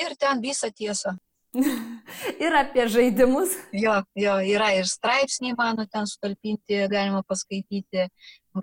Ir 0.00 0.16
ten 0.16 0.40
visą 0.40 0.72
tiesą. 0.72 1.12
ir 2.44 2.56
apie 2.56 2.88
žaidimus. 2.88 3.52
Jo, 3.76 4.00
jo, 4.16 4.40
yra 4.54 4.72
ir 4.78 4.88
straipsniai 4.88 5.52
mano 5.58 5.84
ten 5.84 6.08
sutalpinti, 6.08 6.88
galima 6.88 7.20
paskaityti, 7.28 8.08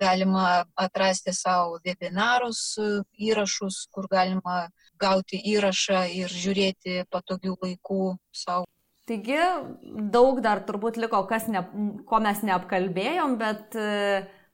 galima 0.02 0.66
atrasti 0.74 1.30
savo 1.36 1.78
webinarus, 1.84 2.78
įrašus, 3.14 3.86
kur 3.94 4.10
galima 4.10 4.66
gauti 4.98 5.38
įrašą 5.54 6.10
ir 6.18 6.28
žiūrėti 6.42 7.06
patogių 7.14 7.54
laikų 7.62 8.18
savo. 8.34 8.66
Taigi 9.10 9.38
daug 10.14 10.38
dar 10.44 10.62
turbūt 10.62 11.00
liko, 11.02 11.24
ne, 11.50 11.64
ko 12.06 12.20
mes 12.22 12.44
neapkalbėjom, 12.46 13.36
bet 13.40 13.74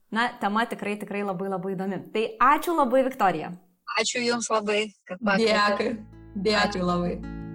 na, 0.09 0.31
tema 0.41 0.65
tikrai, 0.65 0.97
tikrai 0.97 1.25
labai 1.27 1.53
labai 1.53 1.75
įdomi. 1.77 2.01
Tai 2.15 2.27
ačiū 2.55 2.77
labai, 2.79 3.05
Viktorija. 3.11 3.53
Ačiū 4.01 4.25
Jums 4.25 4.49
labai, 4.53 4.87
kad 5.09 5.21
pakvietėte. 5.21 5.91
Dėkui. 5.93 6.47
Dėkui 6.49 6.87
labai. 6.89 7.46